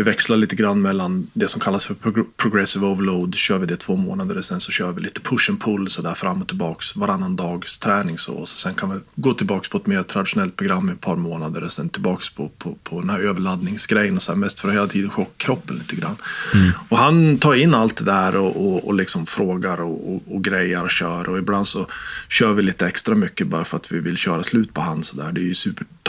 vi 0.00 0.04
växlar 0.04 0.36
lite 0.36 0.56
grann 0.56 0.82
mellan 0.82 1.30
det 1.32 1.48
som 1.48 1.60
kallas 1.60 1.84
för 1.84 1.94
progressive 2.36 2.86
overload. 2.86 3.34
Kör 3.34 3.58
vi 3.58 3.66
det 3.66 3.76
två 3.76 3.96
månader 3.96 4.36
och 4.38 4.44
sen 4.44 4.60
så 4.60 4.72
kör 4.72 4.92
vi 4.92 5.00
lite 5.00 5.20
push 5.20 5.50
and 5.50 5.60
pull 5.60 5.90
så 5.90 6.02
där 6.02 6.14
fram 6.14 6.42
och 6.42 6.48
tillbaks 6.48 6.96
varannan 6.96 7.36
dags 7.36 7.78
träning. 7.78 8.18
Så, 8.18 8.32
och 8.32 8.48
så 8.48 8.56
sen 8.56 8.74
kan 8.74 8.90
vi 8.90 9.00
gå 9.14 9.34
tillbaks 9.34 9.68
på 9.68 9.78
ett 9.78 9.86
mer 9.86 10.02
traditionellt 10.02 10.56
program 10.56 10.88
i 10.88 10.92
ett 10.92 11.00
par 11.00 11.16
månader 11.16 11.64
och 11.64 11.72
sen 11.72 11.88
tillbaks 11.88 12.30
på, 12.30 12.48
på, 12.48 12.76
på 12.84 13.00
den 13.00 13.10
här 13.10 13.18
överladdningsgrejen. 13.18 14.16
Och 14.16 14.22
så 14.22 14.32
här, 14.32 14.38
mest 14.38 14.60
för 14.60 14.68
att 14.68 14.74
hela 14.74 14.86
tiden 14.86 15.10
chocka 15.10 15.30
kroppen 15.36 15.76
lite 15.76 15.96
grann. 15.96 16.16
Mm. 16.54 16.72
Och 16.88 16.98
han 16.98 17.38
tar 17.38 17.54
in 17.54 17.74
allt 17.74 17.96
det 17.96 18.04
där 18.04 18.36
och, 18.36 18.66
och, 18.66 18.86
och 18.86 18.94
liksom 18.94 19.26
frågar 19.26 19.80
och, 19.80 20.14
och, 20.14 20.22
och 20.34 20.44
grejar 20.44 20.82
och 20.82 20.90
kör. 20.90 21.28
Och 21.28 21.38
ibland 21.38 21.66
så 21.66 21.86
kör 22.28 22.52
vi 22.52 22.62
lite 22.62 22.86
extra 22.86 23.14
mycket 23.14 23.46
bara 23.46 23.64
för 23.64 23.76
att 23.76 23.92
vi 23.92 23.98
vill 23.98 24.16
köra 24.16 24.42
slut 24.42 24.74
på 24.74 24.80
han. 24.80 25.02
Så 25.02 25.16
där. 25.16 25.32
Det 25.32 25.40
är 25.40 25.44
ju 25.44 25.54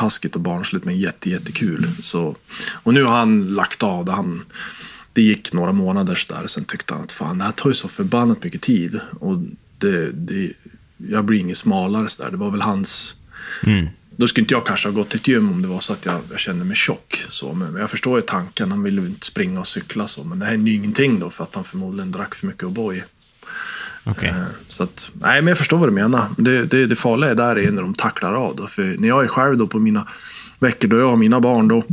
supertaskigt 0.02 0.36
och 0.36 0.42
barnsligt 0.42 0.86
men 0.86 0.98
jätte, 0.98 1.30
jättekul. 1.30 1.88
Så, 2.02 2.36
och 2.84 2.94
nu 2.94 3.04
har 3.04 3.18
han 3.18 3.48
lagt 3.56 3.84
av 3.84 4.06
det. 4.06 4.12
Han, 4.12 4.46
det 5.14 5.22
gick 5.22 5.54
några 5.54 5.72
månader 5.72 6.16
sådär, 6.16 6.48
sen 6.48 6.64
tyckte 6.64 6.94
han 6.94 7.04
att 7.04 7.12
fan, 7.12 7.38
det 7.38 7.44
här 7.44 7.52
tar 7.52 7.70
ju 7.70 7.74
så 7.74 7.88
förbannat 7.88 8.44
mycket 8.44 8.62
tid. 8.62 9.00
Och 9.20 9.38
det, 9.80 10.12
det, 10.12 10.54
jag 10.98 11.26
blir 11.26 11.40
inget 11.40 11.58
smalare 11.58 12.10
sådär. 12.10 12.32
Det 12.32 12.38
var 12.38 12.52
väl 12.52 12.62
hans... 12.62 13.18
Mm. 13.64 13.88
Då 14.18 14.28
skulle 14.28 14.44
inte 14.44 14.54
jag 14.54 14.66
kanske 14.66 14.90
ha 14.90 14.94
gått 14.94 15.10
till 15.10 15.20
ett 15.20 15.28
gym 15.28 15.52
om 15.52 15.62
det 15.62 15.68
var 15.68 15.80
så 15.80 15.94
att 15.94 16.06
jag, 16.06 16.22
jag 16.30 16.40
kände 16.40 16.66
mig 16.66 16.76
tjock. 16.76 17.26
Så, 17.30 17.54
men 17.54 17.76
jag 17.76 17.90
förstår 17.90 18.20
ju 18.20 18.26
tanken, 18.26 18.72
han 18.72 18.84
ville 18.84 19.02
inte 19.02 19.26
springa 19.26 19.60
och 19.60 19.68
cykla 19.68 20.08
så. 20.08 20.24
Men 20.24 20.40
det 20.40 20.46
hände 20.46 20.70
ju 20.70 20.76
ingenting 20.76 21.20
då 21.20 21.30
för 21.30 21.44
att 21.44 21.56
han 21.56 21.64
förmodligen 21.64 22.12
drack 22.12 22.36
för 22.36 22.48
mycket 22.48 22.64
O'boy. 22.64 23.02
Okay. 24.06 24.30
Eh, 24.30 24.36
så 24.68 24.84
att, 24.84 25.12
nej 25.14 25.42
men 25.42 25.48
jag 25.48 25.58
förstår 25.58 25.78
vad 25.78 25.90
du 25.90 25.94
menar. 25.94 26.26
Det, 26.38 26.66
det, 26.66 26.86
det 26.86 26.96
farliga 26.96 27.32
är 27.32 27.36
där 27.36 27.60
är 27.60 27.72
när 27.72 27.82
de 27.82 27.94
tacklar 27.94 28.34
av. 28.34 28.56
Då. 28.56 28.68
För 28.68 28.96
när 29.00 29.08
jag 29.08 29.24
är 29.24 29.28
själv 29.28 29.58
då 29.58 29.68
på 29.68 29.80
mina 29.80 30.08
veckor 30.60 30.88
då 30.88 30.98
jag 30.98 31.10
har 31.10 31.18
mina 31.18 31.40
barn 31.40 31.68
då 31.68 31.84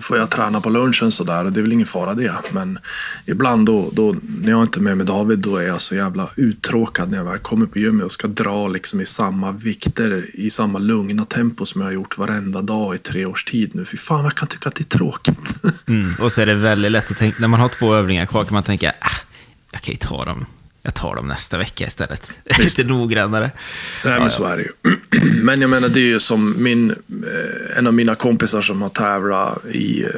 får 0.00 0.18
jag 0.18 0.30
träna 0.30 0.60
på 0.60 0.70
lunchen 0.70 1.12
sådär 1.12 1.44
och 1.44 1.52
det 1.52 1.60
är 1.60 1.62
väl 1.62 1.72
ingen 1.72 1.86
fara 1.86 2.14
det. 2.14 2.34
Men 2.50 2.78
ibland 3.26 3.66
då, 3.66 3.90
då, 3.92 4.14
när 4.42 4.50
jag 4.50 4.62
inte 4.62 4.78
är 4.78 4.82
med 4.82 4.96
med 4.96 5.06
David, 5.06 5.38
då 5.38 5.56
är 5.56 5.62
jag 5.62 5.80
så 5.80 5.94
jävla 5.94 6.28
uttråkad 6.36 7.10
när 7.10 7.18
jag 7.18 7.24
väl 7.24 7.38
kommer 7.38 7.66
på 7.66 7.78
gymmet 7.78 8.04
och 8.04 8.12
ska 8.12 8.28
dra 8.28 8.68
liksom 8.68 9.00
i 9.00 9.06
samma 9.06 9.52
vikter, 9.52 10.26
i 10.34 10.50
samma 10.50 10.78
lugna 10.78 11.24
tempo 11.24 11.66
som 11.66 11.80
jag 11.80 11.88
har 11.88 11.94
gjort 11.94 12.18
varenda 12.18 12.62
dag 12.62 12.94
i 12.94 12.98
tre 12.98 13.26
års 13.26 13.44
tid 13.44 13.74
nu. 13.74 13.84
Fy 13.84 13.96
fan, 13.96 14.24
jag 14.24 14.34
kan 14.34 14.48
tycka 14.48 14.68
att 14.68 14.74
det 14.74 14.82
är 14.94 14.98
tråkigt. 14.98 15.54
Mm, 15.88 16.14
och 16.20 16.32
så 16.32 16.42
är 16.42 16.46
det 16.46 16.54
väldigt 16.54 16.92
lätt 16.92 17.10
att 17.10 17.16
tänka, 17.16 17.36
när 17.40 17.48
man 17.48 17.60
har 17.60 17.68
två 17.68 17.94
övningar 17.94 18.26
kvar 18.26 18.44
kan 18.44 18.54
man 18.54 18.62
tänka, 18.62 18.86
äh, 18.86 18.94
jag 19.72 19.82
kan 19.82 19.92
ju 19.92 19.98
ta 19.98 20.24
dem 20.24 20.46
jag 20.82 20.94
tar 20.94 21.16
dem 21.16 21.28
nästa 21.28 21.58
vecka 21.58 21.86
istället. 21.86 22.32
Lite 22.58 22.84
noggrannare. 22.84 23.50
Nej, 24.04 24.20
men 24.20 24.30
så 24.30 24.44
är 24.44 24.56
det 24.56 24.62
ju. 24.62 24.70
Men 25.42 25.60
jag 25.60 25.70
menar, 25.70 25.88
det 25.88 26.00
är 26.00 26.04
ju 26.04 26.20
som 26.20 26.62
min, 26.62 26.90
eh, 26.90 27.78
en 27.78 27.86
av 27.86 27.94
mina 27.94 28.14
kompisar 28.14 28.60
som 28.60 28.82
har 28.82 28.88
tävlat 28.88 29.66
i 29.66 30.02
eh, 30.02 30.10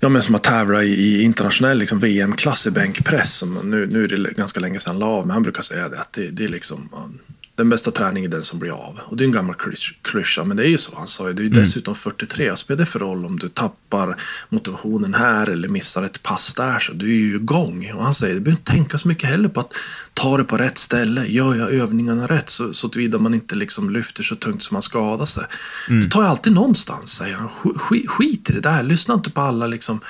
Ja, 0.00 0.08
men 0.08 0.22
som 0.22 0.34
har 0.34 0.40
tävlat 0.40 0.82
i, 0.82 1.22
internationell 1.22 1.78
liksom, 1.78 1.98
VM-klass 1.98 2.66
i 2.66 2.70
bänkpress. 2.70 3.44
Nu, 3.64 3.86
nu 3.86 4.04
är 4.04 4.08
det 4.08 4.32
ganska 4.36 4.60
länge 4.60 4.78
sedan 4.78 4.90
han 4.90 4.98
la 4.98 5.06
av, 5.06 5.26
men 5.26 5.34
han 5.34 5.42
brukar 5.42 5.62
säga 5.62 5.88
det. 5.88 6.00
Att 6.00 6.12
det, 6.12 6.30
det 6.30 6.44
är 6.44 6.48
liksom, 6.48 6.88
den 7.56 7.68
bästa 7.68 7.90
träningen 7.90 8.32
är 8.32 8.36
den 8.36 8.44
som 8.44 8.58
blir 8.58 8.70
av. 8.70 9.00
Och 9.02 9.16
det 9.16 9.24
är 9.24 9.26
en 9.26 9.32
gammal 9.32 9.56
klyscha, 10.02 10.44
men 10.44 10.56
det 10.56 10.62
är 10.62 10.68
ju 10.68 10.78
så. 10.78 10.92
Han 10.96 11.06
sa 11.06 11.28
ju, 11.28 11.34
det 11.34 11.40
är 11.40 11.44
ju 11.44 11.50
mm. 11.50 11.60
dessutom 11.60 11.94
43. 11.94 12.48
Vad 12.48 12.58
spelar 12.58 12.78
det 12.78 12.86
för 12.86 12.98
roll 12.98 13.24
om 13.24 13.38
du 13.38 13.48
tappar 13.48 14.16
motivationen 14.48 15.14
här 15.14 15.50
eller 15.50 15.68
missar 15.68 16.02
ett 16.02 16.22
pass 16.22 16.54
där? 16.54 16.78
Så 16.78 16.92
du 16.92 17.06
är 17.06 17.18
ju 17.18 17.34
igång. 17.34 17.92
Och 17.94 18.04
han 18.04 18.14
säger, 18.14 18.34
du 18.34 18.40
behöver 18.40 18.60
inte 18.60 18.72
tänka 18.72 18.98
så 18.98 19.08
mycket 19.08 19.30
heller 19.30 19.48
på 19.48 19.60
att 19.60 19.72
ta 20.14 20.36
det 20.36 20.44
på 20.44 20.56
rätt 20.56 20.78
ställe. 20.78 21.26
Gör 21.26 21.54
jag 21.54 21.72
övningarna 21.72 22.26
rätt 22.26 22.50
så, 22.50 22.72
så 22.72 22.88
tillvida 22.88 23.18
man 23.18 23.34
inte 23.34 23.54
liksom 23.54 23.90
lyfter 23.90 24.22
så 24.22 24.34
tungt 24.34 24.62
som 24.62 24.74
man 24.74 24.82
skadar 24.82 25.26
sig. 25.26 25.44
Mm. 25.88 26.02
Det 26.02 26.10
tar 26.10 26.22
jag 26.22 26.30
alltid 26.30 26.52
någonstans, 26.52 27.08
säger 27.12 27.36
han. 27.36 27.48
Skit, 27.76 28.10
skit 28.10 28.50
i 28.50 28.52
det 28.52 28.60
där. 28.60 28.82
Lyssna 28.82 29.14
inte 29.14 29.30
på 29.30 29.40
alla 29.40 29.66
liksom 29.66 30.00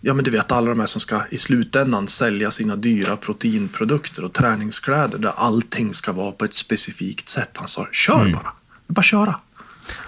ja 0.00 0.14
men 0.14 0.24
du 0.24 0.30
vet 0.30 0.52
alla 0.52 0.70
de 0.70 0.80
här 0.80 0.86
som 0.86 1.00
ska 1.00 1.22
i 1.30 1.38
slutändan 1.38 2.08
sälja 2.08 2.50
sina 2.50 2.76
dyra 2.76 3.16
proteinprodukter 3.16 4.24
och 4.24 4.32
träningskläder 4.32 5.18
där 5.18 5.32
allting 5.36 5.94
ska 5.94 6.12
vara 6.12 6.32
på 6.32 6.44
ett 6.44 6.54
specifikt 6.54 7.28
sätt. 7.28 7.50
Han 7.54 7.68
sa, 7.68 7.88
kör 7.92 8.20
mm. 8.20 8.32
bara. 8.32 8.52
Bara 8.86 9.02
köra. 9.02 9.34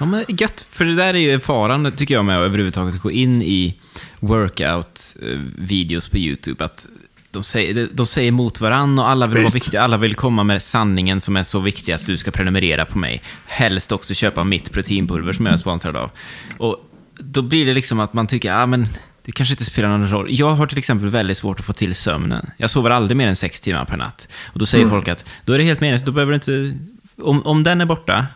Ja, 0.00 0.06
men 0.06 0.24
gött, 0.28 0.60
för 0.60 0.84
det 0.84 0.94
där 0.94 1.14
är 1.14 1.18
ju 1.18 1.40
faran, 1.40 1.92
tycker 1.92 2.14
jag, 2.14 2.24
med 2.24 2.38
att 2.38 2.44
överhuvudtaget 2.44 3.02
gå 3.02 3.10
in 3.10 3.42
i 3.42 3.78
workout-videos 4.20 6.10
på 6.10 6.18
YouTube. 6.18 6.64
Att 6.64 6.86
de 7.30 7.44
säger, 7.44 7.88
de 7.92 8.06
säger 8.06 8.28
emot 8.28 8.60
varandra 8.60 9.02
och 9.02 9.10
alla 9.10 9.26
vill, 9.26 9.42
vara 9.42 9.50
viktiga, 9.54 9.82
alla 9.82 9.96
vill 9.96 10.14
komma 10.14 10.44
med 10.44 10.62
sanningen 10.62 11.20
som 11.20 11.36
är 11.36 11.42
så 11.42 11.60
viktig 11.60 11.92
att 11.92 12.06
du 12.06 12.16
ska 12.16 12.30
prenumerera 12.30 12.84
på 12.84 12.98
mig. 12.98 13.22
Helst 13.46 13.92
också 13.92 14.14
köpa 14.14 14.44
mitt 14.44 14.72
proteinpulver 14.72 15.32
som 15.32 15.46
jag 15.46 15.52
är 15.52 15.56
sponsrad 15.58 15.96
av. 15.96 16.10
Och 16.58 16.90
då 17.18 17.42
blir 17.42 17.66
det 17.66 17.74
liksom 17.74 18.00
att 18.00 18.12
man 18.12 18.26
tycker, 18.26 18.48
ja 18.48 18.66
men 18.66 18.88
det 19.24 19.32
kanske 19.32 19.52
inte 19.52 19.64
spelar 19.64 19.88
någon 19.88 20.08
roll. 20.08 20.26
Jag 20.30 20.54
har 20.54 20.66
till 20.66 20.78
exempel 20.78 21.08
väldigt 21.08 21.36
svårt 21.36 21.60
att 21.60 21.66
få 21.66 21.72
till 21.72 21.94
sömnen. 21.94 22.50
Jag 22.56 22.70
sover 22.70 22.90
aldrig 22.90 23.16
mer 23.16 23.26
än 23.26 23.36
sex 23.36 23.60
timmar 23.60 23.84
per 23.84 23.96
natt. 23.96 24.28
Och 24.44 24.58
då 24.58 24.66
säger 24.66 24.84
mm. 24.84 24.96
folk 24.96 25.08
att 25.08 25.24
då 25.44 25.52
är 25.52 25.58
det 25.58 25.64
helt 25.64 25.80
meningslöst, 25.80 26.06
då 26.06 26.12
behöver 26.12 26.32
du 26.32 26.34
inte... 26.34 26.78
Om, 27.22 27.46
om 27.46 27.62
den 27.62 27.80
är 27.80 27.84
borta, 27.84 28.26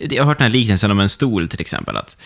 jag 0.00 0.22
har 0.22 0.28
hört 0.28 0.38
den 0.38 0.44
här 0.44 0.52
liknelsen 0.52 0.90
om 0.90 1.00
en 1.00 1.08
stol 1.08 1.48
till 1.48 1.60
exempel. 1.60 1.96
Att 1.96 2.16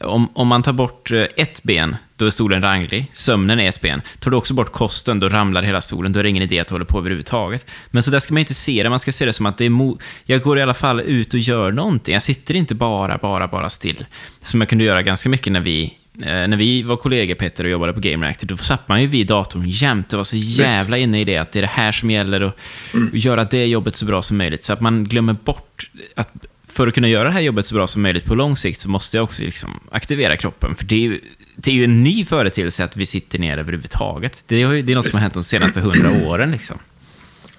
om, 0.00 0.28
om 0.34 0.48
man 0.48 0.62
tar 0.62 0.72
bort 0.72 1.10
eh, 1.12 1.26
ett 1.36 1.62
ben, 1.62 1.96
då 2.16 2.26
är 2.26 2.30
stolen 2.30 2.62
ranglig. 2.62 3.10
Sömnen 3.12 3.60
är 3.60 3.68
ett 3.68 3.80
ben. 3.80 4.02
Tar 4.18 4.30
du 4.30 4.36
också 4.36 4.54
bort 4.54 4.72
kosten, 4.72 5.20
då 5.20 5.28
ramlar 5.28 5.62
hela 5.62 5.80
stolen. 5.80 6.12
Då 6.12 6.20
är 6.20 6.22
det 6.22 6.30
ingen 6.30 6.42
idé 6.42 6.58
att 6.58 6.70
hålla 6.70 6.84
på 6.84 6.98
överhuvudtaget. 6.98 7.70
Men 7.90 8.02
så 8.02 8.10
där 8.10 8.18
ska 8.18 8.34
man 8.34 8.38
inte 8.38 8.54
se 8.54 8.82
det. 8.82 8.90
Man 8.90 9.00
ska 9.00 9.12
se 9.12 9.24
det 9.24 9.32
som 9.32 9.46
att 9.46 9.58
det 9.58 9.64
är 9.64 9.70
mo 9.70 9.98
jag 10.24 10.42
går 10.42 10.58
i 10.58 10.62
alla 10.62 10.74
fall 10.74 11.00
ut 11.00 11.34
och 11.34 11.40
gör 11.40 11.72
någonting. 11.72 12.14
Jag 12.14 12.22
sitter 12.22 12.56
inte 12.56 12.74
bara, 12.74 13.18
bara, 13.18 13.48
bara 13.48 13.70
still. 13.70 14.06
Som 14.42 14.60
jag 14.60 14.68
kunde 14.68 14.84
göra 14.84 15.02
ganska 15.02 15.28
mycket 15.28 15.52
när 15.52 15.60
vi 15.60 15.94
när 16.14 16.56
vi 16.56 16.82
var 16.82 16.96
kollegor, 16.96 17.34
Petter, 17.34 17.64
och 17.64 17.70
jobbade 17.70 17.92
på 17.92 18.00
Game 18.00 18.26
Reactor, 18.26 18.46
då 18.46 18.56
satt 18.56 18.88
man 18.88 19.00
ju 19.00 19.06
vid 19.06 19.26
datorn 19.26 19.64
jämt 19.66 20.12
och 20.12 20.16
var 20.16 20.24
så 20.24 20.36
jävla 20.36 20.98
inne 20.98 21.20
i 21.20 21.24
det, 21.24 21.36
att 21.36 21.52
det 21.52 21.58
är 21.58 21.62
det 21.62 21.66
här 21.66 21.92
som 21.92 22.10
gäller 22.10 22.42
och 22.42 22.52
mm. 22.94 23.10
göra 23.12 23.44
det 23.44 23.66
jobbet 23.66 23.96
så 23.96 24.06
bra 24.06 24.22
som 24.22 24.36
möjligt. 24.36 24.62
Så 24.62 24.72
att 24.72 24.80
man 24.80 25.04
glömmer 25.04 25.32
bort 25.32 25.90
att 26.14 26.46
för 26.72 26.86
att 26.86 26.94
kunna 26.94 27.08
göra 27.08 27.24
det 27.24 27.30
här 27.30 27.40
jobbet 27.40 27.66
så 27.66 27.74
bra 27.74 27.86
som 27.86 28.02
möjligt 28.02 28.24
på 28.24 28.34
lång 28.34 28.56
sikt 28.56 28.80
så 28.80 28.88
måste 28.88 29.16
jag 29.16 29.24
också 29.24 29.42
liksom 29.42 29.80
aktivera 29.90 30.36
kroppen. 30.36 30.74
För 30.74 30.84
det 30.84 30.94
är 30.94 31.00
ju, 31.00 31.20
det 31.56 31.70
är 31.70 31.74
ju 31.74 31.84
en 31.84 32.02
ny 32.02 32.24
företeelse 32.24 32.84
att 32.84 32.96
vi 32.96 33.06
sitter 33.06 33.38
ner 33.38 33.58
överhuvudtaget. 33.58 34.44
Det 34.46 34.62
är, 34.62 34.82
det 34.82 34.92
är 34.92 34.96
något 34.96 35.06
som 35.06 35.16
har 35.16 35.22
hänt 35.22 35.34
de 35.34 35.44
senaste 35.44 35.80
hundra 35.80 36.10
åren. 36.26 36.50
Liksom. 36.50 36.78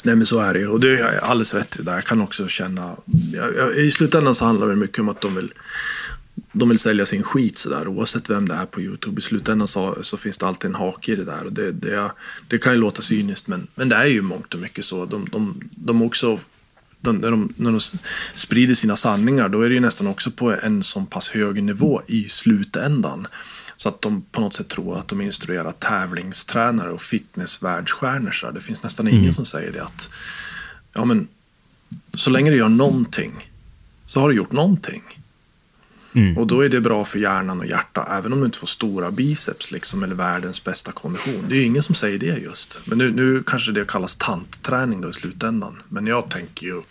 Nej 0.03 0.15
men 0.15 0.25
så 0.25 0.39
är 0.39 0.53
det 0.53 0.67
och 0.67 0.79
det 0.79 1.00
är 1.00 1.19
alldeles 1.24 1.53
rätt 1.53 1.77
i 1.79 1.83
det. 1.83 1.91
Jag 1.91 2.03
kan 2.03 2.22
också 2.22 2.48
känna... 2.48 2.95
I 3.77 3.91
slutändan 3.91 4.36
så 4.36 4.45
handlar 4.45 4.67
det 4.67 4.75
mycket 4.75 5.00
om 5.00 5.10
att 5.10 5.22
de 5.22 5.36
vill 5.36 5.51
de 6.52 6.70
vill 6.70 6.80
sälja 6.80 7.06
sin 7.06 7.24
skit 7.24 7.58
sådär 7.58 7.88
oavsett 7.88 8.30
vem 8.30 8.48
det 8.48 8.56
är 8.56 8.66
på 8.66 8.82
Youtube. 8.82 9.20
I 9.20 9.22
slutändan 9.22 9.68
så, 9.68 9.98
så 10.02 10.18
finns 10.18 10.38
det 10.38 10.46
alltid 10.46 10.70
en 10.70 10.75
hake 10.75 11.12
i 11.12 11.16
det 11.16 11.24
där. 11.24 11.46
Och 11.46 11.54
det, 11.54 11.72
det, 11.72 12.12
det 12.48 12.58
kan 12.58 12.74
ju 12.74 12.80
låta 12.80 13.02
cyniskt 13.02 13.48
men, 13.48 13.68
men 13.75 13.90
det 13.90 13.96
är 13.96 14.06
ju 14.06 14.22
mångt 14.22 14.54
och 14.54 14.60
mycket 14.60 14.86
så. 14.86 15.06
De, 15.06 15.25
de, 15.32 15.70
de 15.75 16.02
också, 16.02 16.40
de, 17.02 17.18
när, 17.18 17.32
de, 17.32 17.54
när 17.58 17.72
de 17.72 17.80
sprider 18.34 18.74
sina 18.74 18.96
sanningar 18.96 19.50
då 19.50 19.62
är 19.62 19.70
det 19.70 19.75
ju 19.75 19.82
nästan 19.82 20.08
också 20.08 20.32
på 20.32 20.56
en 20.63 20.84
så 20.84 21.02
pass 21.02 21.30
hög 21.30 21.63
nivå 21.63 22.02
i 22.08 22.24
slutändan. 22.24 23.28
Så 23.78 23.90
att 23.90 24.02
de 24.02 24.22
på 24.22 24.42
något 24.42 24.54
sätt 24.54 24.68
tror 24.68 25.00
att 25.00 25.08
de 25.08 25.22
instruerar 25.22 25.72
tävlingstränare 25.72 26.92
och 26.92 27.02
fitnessvärldsstjärnor. 27.02 28.52
Det 28.54 28.62
finns 28.62 28.84
nästan 28.84 29.08
ingen 29.08 29.22
mm. 29.22 29.34
som 29.34 29.46
säger 29.46 29.72
det 29.72 29.84
att 29.84 30.10
ja, 30.94 31.06
men, 31.06 31.28
så 32.13 32.30
länge 32.30 32.52
du 32.52 32.58
gör 32.58 32.70
någonting 32.70 33.50
så 34.06 34.20
har 34.20 34.30
du 34.30 34.36
gjort 34.36 34.52
någonting. 34.52 35.04
Mm. 36.13 36.38
Och 36.38 36.48
då 36.48 36.62
är 36.62 36.70
det 36.70 36.82
bra 36.82 37.05
för 37.05 37.20
hjärnan 37.20 37.60
och 37.60 37.65
hjärta, 37.65 38.08
även 38.12 38.34
om 38.34 38.39
du 38.39 38.46
inte 38.46 38.58
får 38.58 38.67
stora 38.67 39.12
biceps 39.12 39.72
liksom, 39.72 40.03
eller 40.03 40.15
världens 40.15 40.63
bästa 40.63 40.91
kondition. 40.91 41.46
Det 41.50 41.55
är 41.55 41.60
ju 41.60 41.65
ingen 41.65 41.84
som 41.84 41.96
säger 41.96 42.20
det 42.20 42.38
just. 42.38 42.79
Men 42.86 42.98
nu, 42.98 43.12
nu 43.12 43.43
kanske 43.46 43.72
det 43.72 43.88
kallas 43.88 44.15
tantträning 44.15 45.01
då 45.01 45.10
i 45.10 45.13
slutändan. 45.13 45.82
Men 45.89 46.08
jag 46.08 46.29
tänker 46.29 46.65
ju 46.65 46.82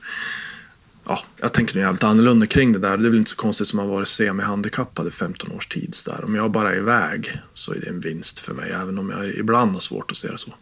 ja, 1.07 1.19
jag 1.37 1.53
tänker 1.53 1.75
nog 1.75 1.85
jävligt 1.85 2.03
annorlunda 2.03 2.47
kring 2.47 2.73
det 2.73 2.79
där. 2.79 2.97
Det 2.97 3.07
är 3.07 3.11
väl 3.11 3.19
inte 3.19 3.31
så 3.31 3.37
konstigt 3.37 3.69
som 3.69 3.79
att 3.79 3.89
varit 3.89 4.09
semihandikappad 4.09 5.07
i 5.07 5.11
15 5.11 5.53
års 5.53 5.67
tid. 5.67 5.95
Så 5.95 6.11
där. 6.11 6.25
Om 6.25 6.35
jag 6.35 6.51
bara 6.51 6.73
är 6.73 6.79
iväg 6.79 7.33
så 7.55 7.73
är 7.73 7.81
det 7.81 7.89
en 7.89 8.01
vinst 8.01 8.39
för 8.39 8.55
mig, 8.55 8.71
även 8.71 8.99
om 8.99 9.11
jag 9.11 9.29
ibland 9.29 9.73
har 9.73 9.81
svårt 9.81 10.11
att 10.11 10.17
se 10.17 10.29
det 10.29 10.39
så. 10.39 10.55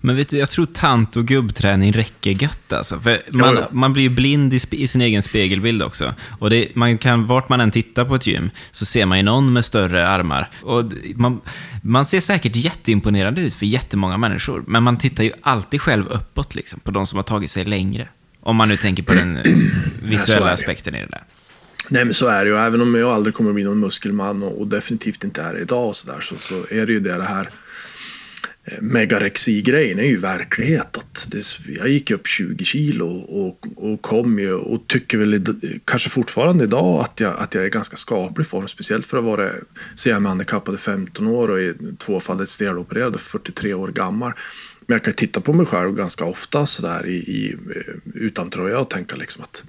Men 0.00 0.16
vet 0.16 0.28
du, 0.28 0.38
jag 0.38 0.50
tror 0.50 0.66
tant 0.66 1.16
och 1.16 1.26
gubbträning 1.26 1.92
räcker 1.92 2.30
gött 2.30 2.72
alltså. 2.72 3.00
För 3.00 3.20
man, 3.30 3.58
man 3.70 3.92
blir 3.92 4.08
blind 4.08 4.54
i, 4.54 4.60
i, 4.70 4.86
sin 4.86 5.00
egen 5.00 5.22
spegelbild 5.22 5.82
också. 5.82 6.14
Och 6.38 6.50
det, 6.50 6.68
man 6.74 6.98
kan, 6.98 7.26
vart 7.26 7.48
man 7.48 7.60
än 7.60 7.70
tittar 7.70 8.04
på 8.04 8.14
ett 8.14 8.26
gym, 8.26 8.50
så 8.70 8.84
ser 8.84 9.06
man 9.06 9.18
ju 9.18 9.24
någon 9.24 9.52
med 9.52 9.64
större 9.64 10.08
armar. 10.08 10.50
Och 10.62 10.84
man, 11.14 11.40
man 11.82 12.06
ser 12.06 12.20
säkert 12.20 12.56
jätteimponerande 12.56 13.40
ut 13.40 13.54
för 13.54 13.66
jättemånga 13.66 14.18
människor, 14.18 14.64
men 14.66 14.82
man 14.82 14.98
tittar 14.98 15.24
ju 15.24 15.32
alltid 15.40 15.80
själv 15.80 16.06
uppåt 16.06 16.54
liksom, 16.54 16.80
på 16.80 16.90
de 16.90 17.06
som 17.06 17.16
har 17.16 17.24
tagit 17.24 17.50
sig 17.50 17.64
längre. 17.64 18.08
Om 18.40 18.56
man 18.56 18.68
nu 18.68 18.76
tänker 18.76 19.02
på 19.02 19.12
den 19.12 19.38
visuella 20.02 20.52
aspekten 20.52 20.94
i 20.94 20.98
det 20.98 21.08
där. 21.10 21.22
Nej 21.88 22.04
men 22.04 22.14
så 22.14 22.26
är 22.26 22.44
det 22.44 22.50
ju. 22.50 22.56
Även 22.56 22.80
om 22.80 22.94
jag 22.94 23.10
aldrig 23.10 23.34
kommer 23.34 23.52
bli 23.52 23.64
någon 23.64 23.80
muskelman 23.80 24.42
och, 24.42 24.60
och 24.60 24.66
definitivt 24.66 25.24
inte 25.24 25.42
är 25.42 25.54
det 25.54 25.60
idag 25.60 25.88
och 25.88 25.96
så 25.96 26.06
där, 26.06 26.20
så, 26.20 26.38
så 26.38 26.54
är 26.70 26.86
det 26.86 26.92
ju 26.92 27.00
det, 27.00 27.16
det 27.16 27.24
här 27.24 27.48
megarexi-grejen 28.80 29.98
är 29.98 30.06
ju 30.06 30.16
verklighet. 30.16 30.96
Att 30.96 31.26
det, 31.30 31.44
jag 31.68 31.88
gick 31.88 32.10
upp 32.10 32.26
20 32.26 32.64
kilo 32.64 33.06
och, 33.18 33.66
och 33.76 34.02
kom 34.02 34.38
ju 34.38 34.54
och 34.54 34.86
tycker 34.86 35.18
väl 35.18 35.44
kanske 35.84 36.10
fortfarande 36.10 36.64
idag 36.64 37.00
att 37.00 37.20
jag, 37.20 37.38
att 37.38 37.54
jag 37.54 37.64
är 37.64 37.68
ganska 37.68 37.96
skaplig 37.96 38.46
form. 38.46 38.68
Speciellt 38.68 39.06
för 39.06 39.18
att 39.18 39.24
vara 39.24 39.50
CM-handikappad 39.94 40.74
i 40.74 40.78
15 40.78 41.26
år 41.26 41.50
och 41.50 41.60
är 41.60 41.96
tvåfaldigt 41.96 42.50
stelopererad 42.50 43.20
43 43.20 43.74
år 43.74 43.88
gammal. 43.88 44.32
Men 44.86 44.94
jag 44.94 45.04
kan 45.04 45.14
titta 45.14 45.40
på 45.40 45.52
mig 45.52 45.66
själv 45.66 45.94
ganska 45.94 46.24
ofta 46.24 46.66
sådär 46.66 47.06
i, 47.06 47.14
i, 47.14 47.56
utan 48.14 48.50
tröja 48.50 48.78
och 48.78 48.90
tänka 48.90 49.16
liksom 49.16 49.42
att 49.42 49.64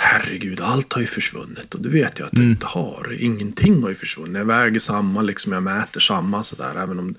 herregud, 0.00 0.60
allt 0.60 0.92
har 0.92 1.00
ju 1.00 1.06
försvunnit 1.06 1.74
och 1.74 1.80
det 1.80 1.88
vet 1.88 2.18
jag 2.18 2.26
att 2.26 2.32
det 2.32 2.38
mm. 2.38 2.50
inte 2.50 2.66
har. 2.66 3.16
Ingenting 3.18 3.82
har 3.82 3.88
ju 3.88 3.94
försvunnit. 3.94 4.38
Jag 4.38 4.44
väger 4.44 4.80
samma, 4.80 5.22
liksom, 5.22 5.52
jag 5.52 5.62
mäter 5.62 6.00
samma 6.00 6.42
sådär. 6.42 6.74
Även 6.82 6.98
om, 6.98 7.14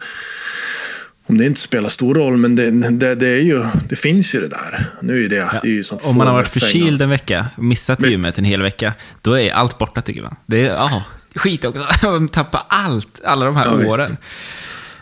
om 1.32 1.38
det 1.38 1.46
inte 1.46 1.60
spelar 1.60 1.90
stor 1.90 2.16
roll, 2.16 2.38
men 2.38 2.56
det, 2.56 2.72
det, 2.72 3.16
det, 3.16 3.28
är 3.28 3.42
ju, 3.42 3.64
det 3.90 3.96
finns 3.96 4.36
ju 4.36 4.42
det 4.42 4.48
där. 4.48 4.86
Nu 5.02 5.26
är 5.26 5.30
det, 5.30 5.36
ja. 5.36 5.60
det 5.62 5.68
är 5.68 5.74
ju 5.74 5.84
som 5.84 5.98
Om 6.04 6.18
man 6.18 6.28
har 6.28 6.34
varit 6.34 6.48
förkyld 6.48 7.02
en 7.02 7.10
vecka 7.10 7.48
missat 7.58 8.00
Visst. 8.00 8.18
gymmet 8.18 8.38
en 8.38 8.46
hel 8.46 8.62
vecka, 8.62 8.94
då 9.22 9.40
är 9.40 9.52
allt 9.52 9.78
borta 9.78 10.02
tycker 10.02 10.22
man. 10.22 10.36
Det 10.46 10.68
är, 10.68 10.76
oh, 10.76 11.02
skit 11.36 11.66
också. 11.66 11.84
Tappa 12.32 12.66
allt, 12.70 13.22
alla 13.26 13.46
de 13.46 13.56
här 13.56 13.66
ja, 13.66 13.72
åren. 13.72 14.08
Visst. 14.10 14.14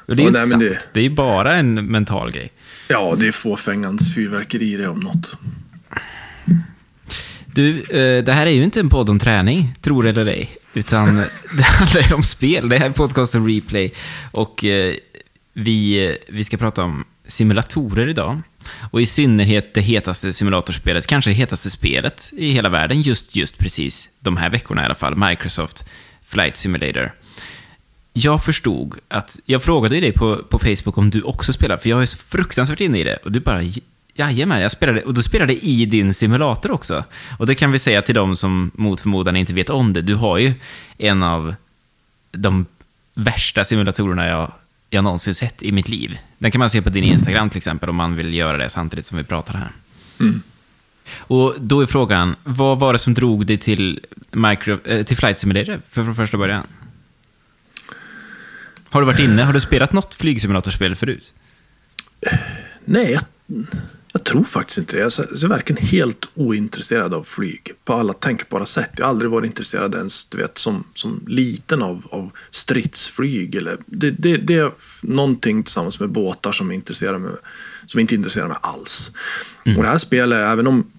Och 0.05 0.15
det 0.15 0.23
är 0.23 0.27
inte 0.27 0.39
sant. 0.39 0.63
Det... 0.63 0.89
det 0.93 1.05
är 1.05 1.09
bara 1.09 1.55
en 1.55 1.85
mental 1.85 2.31
grej. 2.31 2.51
Ja, 2.87 3.15
det 3.19 3.27
är 3.27 3.31
fåfängans 3.31 4.15
fyrverkeri 4.15 4.75
det 4.77 4.87
om 4.87 4.99
något. 4.99 5.37
Du, 7.45 7.81
eh, 7.81 8.23
det 8.23 8.33
här 8.33 8.45
är 8.45 8.51
ju 8.51 8.63
inte 8.63 8.79
en 8.79 8.89
podd 8.89 9.09
om 9.09 9.19
träning, 9.19 9.73
tror 9.81 10.07
eller 10.07 10.25
ej. 10.25 10.49
Utan 10.73 11.15
det 11.57 11.63
handlar 11.63 12.01
ju 12.01 12.13
om 12.13 12.23
spel. 12.23 12.69
Det 12.69 12.77
här 12.77 12.85
är 12.85 12.89
podcasten 12.89 13.47
Replay. 13.47 13.93
Och 14.31 14.65
eh, 14.65 14.95
vi, 15.53 16.17
vi 16.27 16.43
ska 16.43 16.57
prata 16.57 16.83
om 16.83 17.05
simulatorer 17.27 18.07
idag. 18.07 18.41
Och 18.91 19.01
i 19.01 19.05
synnerhet 19.05 19.73
det 19.73 19.81
hetaste 19.81 20.33
simulatorspelet, 20.33 21.07
kanske 21.07 21.31
det 21.31 21.35
hetaste 21.35 21.69
spelet 21.69 22.31
i 22.37 22.51
hela 22.51 22.69
världen 22.69 23.01
just, 23.01 23.35
just 23.35 23.57
precis 23.57 24.09
de 24.19 24.37
här 24.37 24.49
veckorna 24.49 24.81
i 24.81 24.85
alla 24.85 24.95
fall, 24.95 25.15
Microsoft 25.15 25.85
Flight 26.23 26.57
Simulator 26.57 27.11
jag 28.13 28.43
förstod 28.43 28.95
att, 29.07 29.39
jag 29.45 29.63
frågade 29.63 29.95
ju 29.95 30.01
dig 30.01 30.11
på, 30.11 30.37
på 30.37 30.59
Facebook 30.59 30.97
om 30.97 31.09
du 31.09 31.21
också 31.21 31.53
spelar, 31.53 31.77
för 31.77 31.89
jag 31.89 32.01
är 32.01 32.05
så 32.05 32.17
fruktansvärt 32.17 32.79
inne 32.79 32.99
i 32.99 33.03
det. 33.03 33.15
Och 33.15 33.31
du 33.31 33.39
bara, 33.39 33.61
jajamän, 34.13 34.61
jag 34.61 34.71
spelade, 34.71 35.03
och 35.03 35.13
du 35.13 35.21
spelade 35.23 35.65
i 35.65 35.85
din 35.85 36.13
simulator 36.13 36.71
också. 36.71 37.03
Och 37.37 37.47
det 37.47 37.55
kan 37.55 37.71
vi 37.71 37.79
säga 37.79 38.01
till 38.01 38.15
de 38.15 38.35
som 38.35 38.71
mot 38.73 39.01
förmodan 39.01 39.35
inte 39.35 39.53
vet 39.53 39.69
om 39.69 39.93
det. 39.93 40.01
Du 40.01 40.15
har 40.15 40.37
ju 40.37 40.53
en 40.97 41.23
av 41.23 41.55
de 42.31 42.65
värsta 43.13 43.65
simulatorerna 43.65 44.27
jag, 44.27 44.51
jag 44.89 45.03
någonsin 45.03 45.35
sett 45.35 45.63
i 45.63 45.71
mitt 45.71 45.89
liv. 45.89 46.17
Den 46.37 46.51
kan 46.51 46.59
man 46.59 46.69
se 46.69 46.81
på 46.81 46.89
din 46.89 47.03
Instagram 47.03 47.49
till 47.49 47.57
exempel, 47.57 47.89
om 47.89 47.95
man 47.95 48.15
vill 48.15 48.33
göra 48.33 48.57
det 48.57 48.69
samtidigt 48.69 49.05
som 49.05 49.17
vi 49.17 49.23
pratar 49.23 49.53
här. 49.53 49.71
Mm. 50.19 50.41
Och 51.17 51.55
då 51.59 51.81
är 51.81 51.85
frågan, 51.85 52.35
vad 52.43 52.79
var 52.79 52.93
det 52.93 52.99
som 52.99 53.13
drog 53.13 53.45
dig 53.45 53.57
till, 53.57 53.99
micro, 54.31 54.87
äh, 54.87 55.03
till 55.03 55.17
Flight 55.17 55.37
Simulator 55.37 55.81
för, 55.89 56.03
från 56.03 56.15
första 56.15 56.37
början? 56.37 56.63
Har 58.89 59.01
du 59.01 59.07
varit 59.07 59.19
inne? 59.19 59.43
Har 59.43 59.53
du 59.53 59.61
spelat 59.61 59.93
något 59.93 60.13
flygsimulatorspel 60.13 60.95
förut? 60.95 61.33
Nej, 62.85 63.19
jag, 64.19 64.25
tror 64.25 64.43
faktiskt 64.43 64.77
inte 64.77 64.95
det. 64.95 65.01
Jag 65.01 65.43
är 65.43 65.47
verkligen 65.47 65.85
helt 65.85 66.25
ointresserad 66.35 67.13
av 67.13 67.23
flyg 67.23 67.71
på 67.85 67.93
alla 67.93 68.13
tänkbara 68.13 68.65
sätt. 68.65 68.89
Jag 68.97 69.05
har 69.05 69.09
aldrig 69.09 69.31
varit 69.31 69.45
intresserad 69.45 69.95
ens, 69.95 70.25
du 70.25 70.37
vet, 70.37 70.57
som, 70.57 70.83
som 70.93 71.23
liten 71.27 71.81
av, 71.81 72.07
av 72.11 72.31
stridsflyg. 72.51 73.55
Eller, 73.55 73.77
det, 73.85 74.11
det, 74.11 74.37
det 74.37 74.55
är 74.55 74.71
någonting 75.01 75.63
tillsammans 75.63 75.99
med 75.99 76.09
båtar 76.09 76.51
som, 76.51 76.71
intresserar 76.71 77.17
mig, 77.17 77.31
som 77.85 77.99
inte 77.99 78.15
intresserar 78.15 78.47
mig 78.47 78.57
alls. 78.61 79.11
Mm. 79.65 79.77
Och 79.77 79.83
det 79.83 79.89
här 79.89 79.97
spelet, 79.97 80.37
även 80.37 80.67
om 80.67 80.91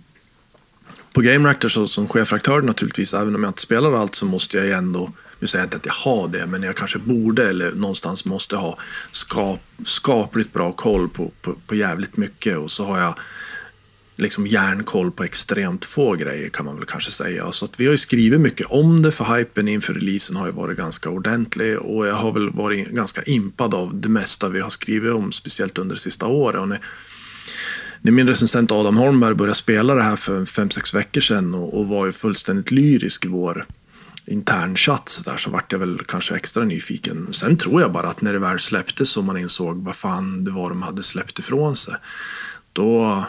på 1.12 1.20
Game 1.20 1.48
Reactor 1.48 1.68
så, 1.68 1.86
som 1.86 2.08
chefredaktör 2.08 2.62
naturligtvis, 2.62 3.14
även 3.14 3.34
om 3.34 3.42
jag 3.42 3.50
inte 3.50 3.62
spelar 3.62 3.92
allt 3.92 4.14
så 4.14 4.26
måste 4.26 4.56
jag 4.56 4.66
ju 4.66 4.72
ändå 4.72 5.12
nu 5.40 5.46
säger 5.46 5.62
jag 5.62 5.66
inte 5.66 5.76
att 5.76 5.86
jag 5.86 5.92
har 5.92 6.28
det, 6.28 6.46
men 6.46 6.62
jag 6.62 6.76
kanske 6.76 6.98
borde 6.98 7.48
eller 7.48 7.72
någonstans 7.72 8.24
måste 8.24 8.56
ha 8.56 8.78
skap, 9.10 9.60
skapligt 9.84 10.52
bra 10.52 10.72
koll 10.72 11.08
på, 11.08 11.30
på, 11.42 11.54
på 11.66 11.74
jävligt 11.74 12.16
mycket 12.16 12.58
och 12.58 12.70
så 12.70 12.84
har 12.84 13.00
jag 13.00 13.14
liksom 14.20 14.46
järnkoll 14.46 15.10
på 15.10 15.24
extremt 15.24 15.84
få 15.84 16.12
grejer 16.12 16.48
kan 16.48 16.66
man 16.66 16.76
väl 16.76 16.84
kanske 16.84 17.10
säga. 17.10 17.52
Så 17.52 17.64
att 17.64 17.80
vi 17.80 17.84
har 17.84 17.90
ju 17.90 17.96
skrivit 17.96 18.40
mycket 18.40 18.66
om 18.66 19.02
det 19.02 19.10
för 19.10 19.36
hypen 19.36 19.68
inför 19.68 19.94
releasen 19.94 20.36
har 20.36 20.46
ju 20.46 20.52
varit 20.52 20.78
ganska 20.78 21.10
ordentlig 21.10 21.78
och 21.78 22.06
jag 22.06 22.14
har 22.14 22.32
väl 22.32 22.50
varit 22.50 22.88
ganska 22.88 23.22
impad 23.22 23.74
av 23.74 24.00
det 24.00 24.08
mesta 24.08 24.48
vi 24.48 24.60
har 24.60 24.70
skrivit 24.70 25.12
om, 25.12 25.32
speciellt 25.32 25.78
under 25.78 25.94
det 25.94 26.00
sista 26.00 26.26
året. 26.26 26.60
Och 26.60 26.68
när, 26.68 26.80
när 28.00 28.12
min 28.12 28.28
recensent 28.28 28.72
Adam 28.72 28.96
Holmberg 28.96 29.34
började 29.34 29.54
spela 29.54 29.94
det 29.94 30.02
här 30.02 30.16
för 30.16 30.44
fem 30.44 30.70
sex 30.70 30.94
veckor 30.94 31.20
sedan 31.20 31.54
och, 31.54 31.78
och 31.78 31.88
var 31.88 32.06
ju 32.06 32.12
fullständigt 32.12 32.70
lyrisk 32.70 33.24
i 33.24 33.28
vår 33.28 33.66
internchatt 34.30 35.08
så 35.08 35.30
där 35.30 35.36
så 35.36 35.50
vart 35.50 35.72
jag 35.72 35.78
väl 35.78 36.00
kanske 36.08 36.34
extra 36.34 36.64
nyfiken. 36.64 37.28
Sen 37.32 37.56
tror 37.56 37.80
jag 37.80 37.92
bara 37.92 38.08
att 38.08 38.22
när 38.22 38.32
det 38.32 38.38
väl 38.38 38.58
släpptes 38.58 39.16
och 39.16 39.24
man 39.24 39.36
insåg 39.36 39.84
vad 39.84 39.96
fan 39.96 40.44
det 40.44 40.50
var 40.50 40.68
de 40.68 40.82
hade 40.82 41.02
släppt 41.02 41.38
ifrån 41.38 41.76
sig. 41.76 41.94
Då, 42.72 43.24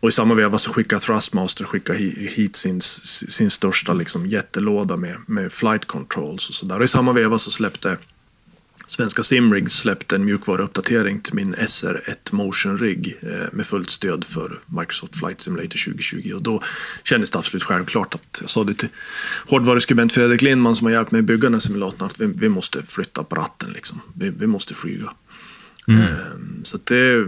och 0.00 0.08
i 0.08 0.12
samma 0.12 0.34
veva 0.34 0.58
så 0.58 0.72
skickade 0.72 1.00
Thrustmaster 1.00 1.64
skickade 1.64 1.98
hit 1.98 2.56
sin, 2.56 2.80
sin 2.80 3.50
största 3.50 3.92
liksom 3.92 4.26
jättelåda 4.26 4.96
med, 4.96 5.16
med 5.26 5.52
flight 5.52 5.84
controls 5.84 6.48
och 6.48 6.54
sådär. 6.54 6.78
Och 6.78 6.84
i 6.84 6.88
samma 6.88 7.12
veva 7.12 7.38
så 7.38 7.50
släppte 7.50 7.96
Svenska 8.86 9.22
Simrig 9.22 9.70
släppte 9.70 10.16
en 10.16 10.24
mjukvaruuppdatering 10.24 11.20
till 11.20 11.34
min 11.34 11.54
SR1 11.54 12.16
Motion 12.30 12.78
Rig 12.78 13.18
eh, 13.22 13.28
med 13.52 13.66
fullt 13.66 13.90
stöd 13.90 14.24
för 14.24 14.60
Microsoft 14.66 15.16
Flight 15.16 15.40
Simulator 15.40 15.84
2020 15.84 16.32
och 16.34 16.42
då 16.42 16.62
kändes 17.04 17.30
det 17.30 17.38
absolut 17.38 17.62
självklart 17.62 18.14
att 18.14 18.38
jag 18.40 18.50
sa 18.50 18.64
det 18.64 18.74
till 18.74 18.88
hårdvaruskribent 19.46 20.12
Fredrik 20.12 20.42
Lindman 20.42 20.76
som 20.76 20.86
har 20.86 20.92
hjälpt 20.92 21.10
mig 21.10 21.22
bygga 21.22 21.42
den 21.42 21.52
här 21.52 21.60
simulatorn 21.60 22.06
att 22.06 22.20
vi, 22.20 22.26
vi 22.26 22.48
måste 22.48 22.82
flytta 22.82 23.24
på 23.24 23.36
ratten 23.36 23.72
liksom. 23.72 24.00
Vi, 24.14 24.30
vi 24.30 24.46
måste 24.46 24.74
flyga. 24.74 25.12
Mm. 25.88 26.00
Ehm, 26.00 26.60
så 26.64 26.78
det, 26.84 27.26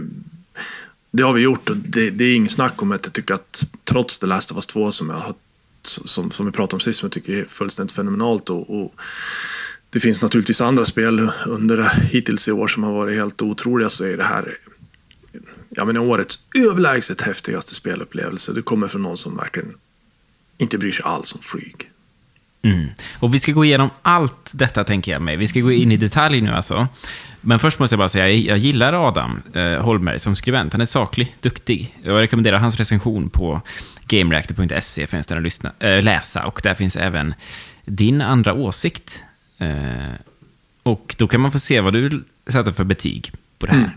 det 1.11 1.23
har 1.23 1.33
vi 1.33 1.41
gjort 1.41 1.69
och 1.69 1.77
det, 1.77 2.09
det 2.09 2.25
är 2.25 2.35
inget 2.35 2.51
snack 2.51 2.81
om 2.81 2.91
att 2.91 3.05
jag 3.05 3.13
tycker 3.13 3.33
att 3.33 3.67
trots 3.83 4.19
The 4.19 4.25
Last 4.25 4.51
of 4.51 4.57
Us 4.57 4.65
2 4.65 4.91
som 4.91 5.09
jag 5.09 5.17
har 5.17 5.35
som, 5.87 6.31
som 6.31 6.45
vi 6.45 6.51
pratade 6.51 6.75
om 6.75 6.79
sist, 6.79 6.99
som 6.99 7.07
jag 7.07 7.11
tycker 7.11 7.37
är 7.37 7.45
fullständigt 7.45 7.95
fenomenalt 7.95 8.49
och, 8.49 8.81
och 8.81 8.95
det 9.95 9.99
finns 9.99 10.21
naturligtvis 10.21 10.61
andra 10.61 10.85
spel 10.85 11.29
under 11.45 11.91
hittills 12.11 12.47
i 12.47 12.51
år 12.51 12.67
som 12.67 12.83
har 12.83 12.91
varit 12.91 13.17
helt 13.17 13.41
otroliga 13.41 13.89
så 13.89 14.03
är 14.03 14.17
det 14.17 14.23
här 14.23 14.57
Ja, 15.69 15.85
men 15.85 15.97
årets 15.97 16.39
överlägset 16.55 17.21
häftigaste 17.21 17.75
spelupplevelse. 17.75 18.53
Det 18.53 18.61
kommer 18.61 18.87
från 18.87 19.01
någon 19.01 19.17
som 19.17 19.37
verkligen 19.37 19.73
inte 20.57 20.77
bryr 20.77 20.91
sig 20.91 21.05
alls 21.05 21.33
om 21.33 21.41
flyg. 21.41 21.75
Mm. 22.61 22.87
Och 23.19 23.33
vi 23.33 23.39
ska 23.39 23.51
gå 23.51 23.65
igenom 23.65 23.89
allt 24.01 24.51
detta, 24.53 24.83
tänker 24.83 25.11
jag 25.11 25.21
mig. 25.21 25.37
Vi 25.37 25.47
ska 25.47 25.59
gå 25.59 25.71
in 25.71 25.91
i 25.91 25.97
detalj 25.97 26.41
nu 26.41 26.51
alltså. 26.51 26.87
Men 27.41 27.59
först 27.59 27.79
måste 27.79 27.93
jag 27.93 27.99
bara 27.99 28.09
säga, 28.09 28.29
jag 28.29 28.57
gillar 28.57 29.07
Adam 29.07 29.41
eh, 29.53 29.81
Holmberg 29.81 30.19
som 30.19 30.35
skribent. 30.35 30.73
Han 30.73 30.81
är 30.81 30.85
saklig, 30.85 31.35
duktig. 31.41 31.95
Jag 32.03 32.19
rekommenderar 32.19 32.57
hans 32.57 32.77
recension 32.77 33.29
på 33.29 33.61
gamereactor.se, 34.07 35.07
finns 35.07 35.27
där 35.27 35.37
att 35.37 35.43
lyssna, 35.43 35.71
äh, 35.79 36.03
läsa. 36.03 36.45
Och 36.45 36.59
där 36.63 36.73
finns 36.73 36.95
även 36.95 37.33
din 37.85 38.21
andra 38.21 38.53
åsikt 38.53 39.23
och 40.83 41.15
då 41.17 41.27
kan 41.27 41.41
man 41.41 41.51
få 41.51 41.59
se 41.59 41.81
vad 41.81 41.93
du 41.93 42.23
sätter 42.47 42.71
för 42.71 42.83
betyg 42.83 43.31
på 43.59 43.65
det 43.65 43.71
här. 43.71 43.79
Mm. 43.79 43.91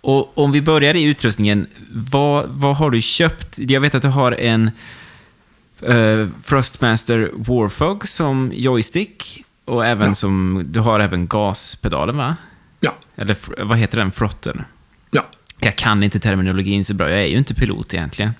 Och 0.00 0.38
om 0.38 0.52
vi 0.52 0.62
börjar 0.62 0.94
i 0.94 1.02
utrustningen, 1.02 1.66
vad, 1.90 2.48
vad 2.48 2.76
har 2.76 2.90
du 2.90 3.00
köpt? 3.00 3.58
Jag 3.58 3.80
vet 3.80 3.94
att 3.94 4.02
du 4.02 4.08
har 4.08 4.32
en 4.32 4.70
uh, 5.88 6.28
Frostmaster 6.42 7.30
Warfog 7.32 8.08
som 8.08 8.52
joystick 8.54 9.44
och 9.64 9.86
även 9.86 10.08
ja. 10.08 10.14
som, 10.14 10.64
du 10.66 10.80
har 10.80 11.00
även 11.00 11.26
gaspedalen 11.26 12.16
va? 12.16 12.36
Ja. 12.80 12.94
Eller 13.16 13.36
vad 13.64 13.78
heter 13.78 13.98
den? 13.98 14.10
Frotten? 14.10 14.64
Ja. 15.10 15.26
Jag 15.58 15.76
kan 15.76 16.02
inte 16.02 16.18
terminologin 16.18 16.84
så 16.84 16.94
bra, 16.94 17.10
jag 17.10 17.22
är 17.22 17.26
ju 17.26 17.38
inte 17.38 17.54
pilot 17.54 17.94
egentligen. 17.94 18.32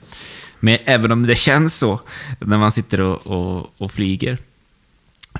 Men 0.61 0.79
även 0.85 1.13
om 1.13 1.27
det 1.27 1.35
känns 1.35 1.79
så 1.79 2.01
när 2.39 2.59
man 2.59 2.73
sitter 2.73 3.01
och, 3.01 3.27
och, 3.27 3.75
och 3.79 3.93
flyger. 3.93 4.39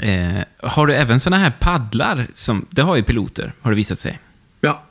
Eh, 0.01 0.45
har 0.63 0.87
du 0.87 0.95
även 0.95 1.21
sådana 1.21 1.43
här 1.43 1.53
paddlar? 1.61 2.27
Som, 2.35 2.67
det 2.71 2.83
har 2.83 2.97
ju 2.97 3.03
piloter, 3.03 3.53
har 3.61 3.71
det 3.71 3.77
visat 3.77 3.99
sig. 3.99 4.21
Ja, 4.61 4.83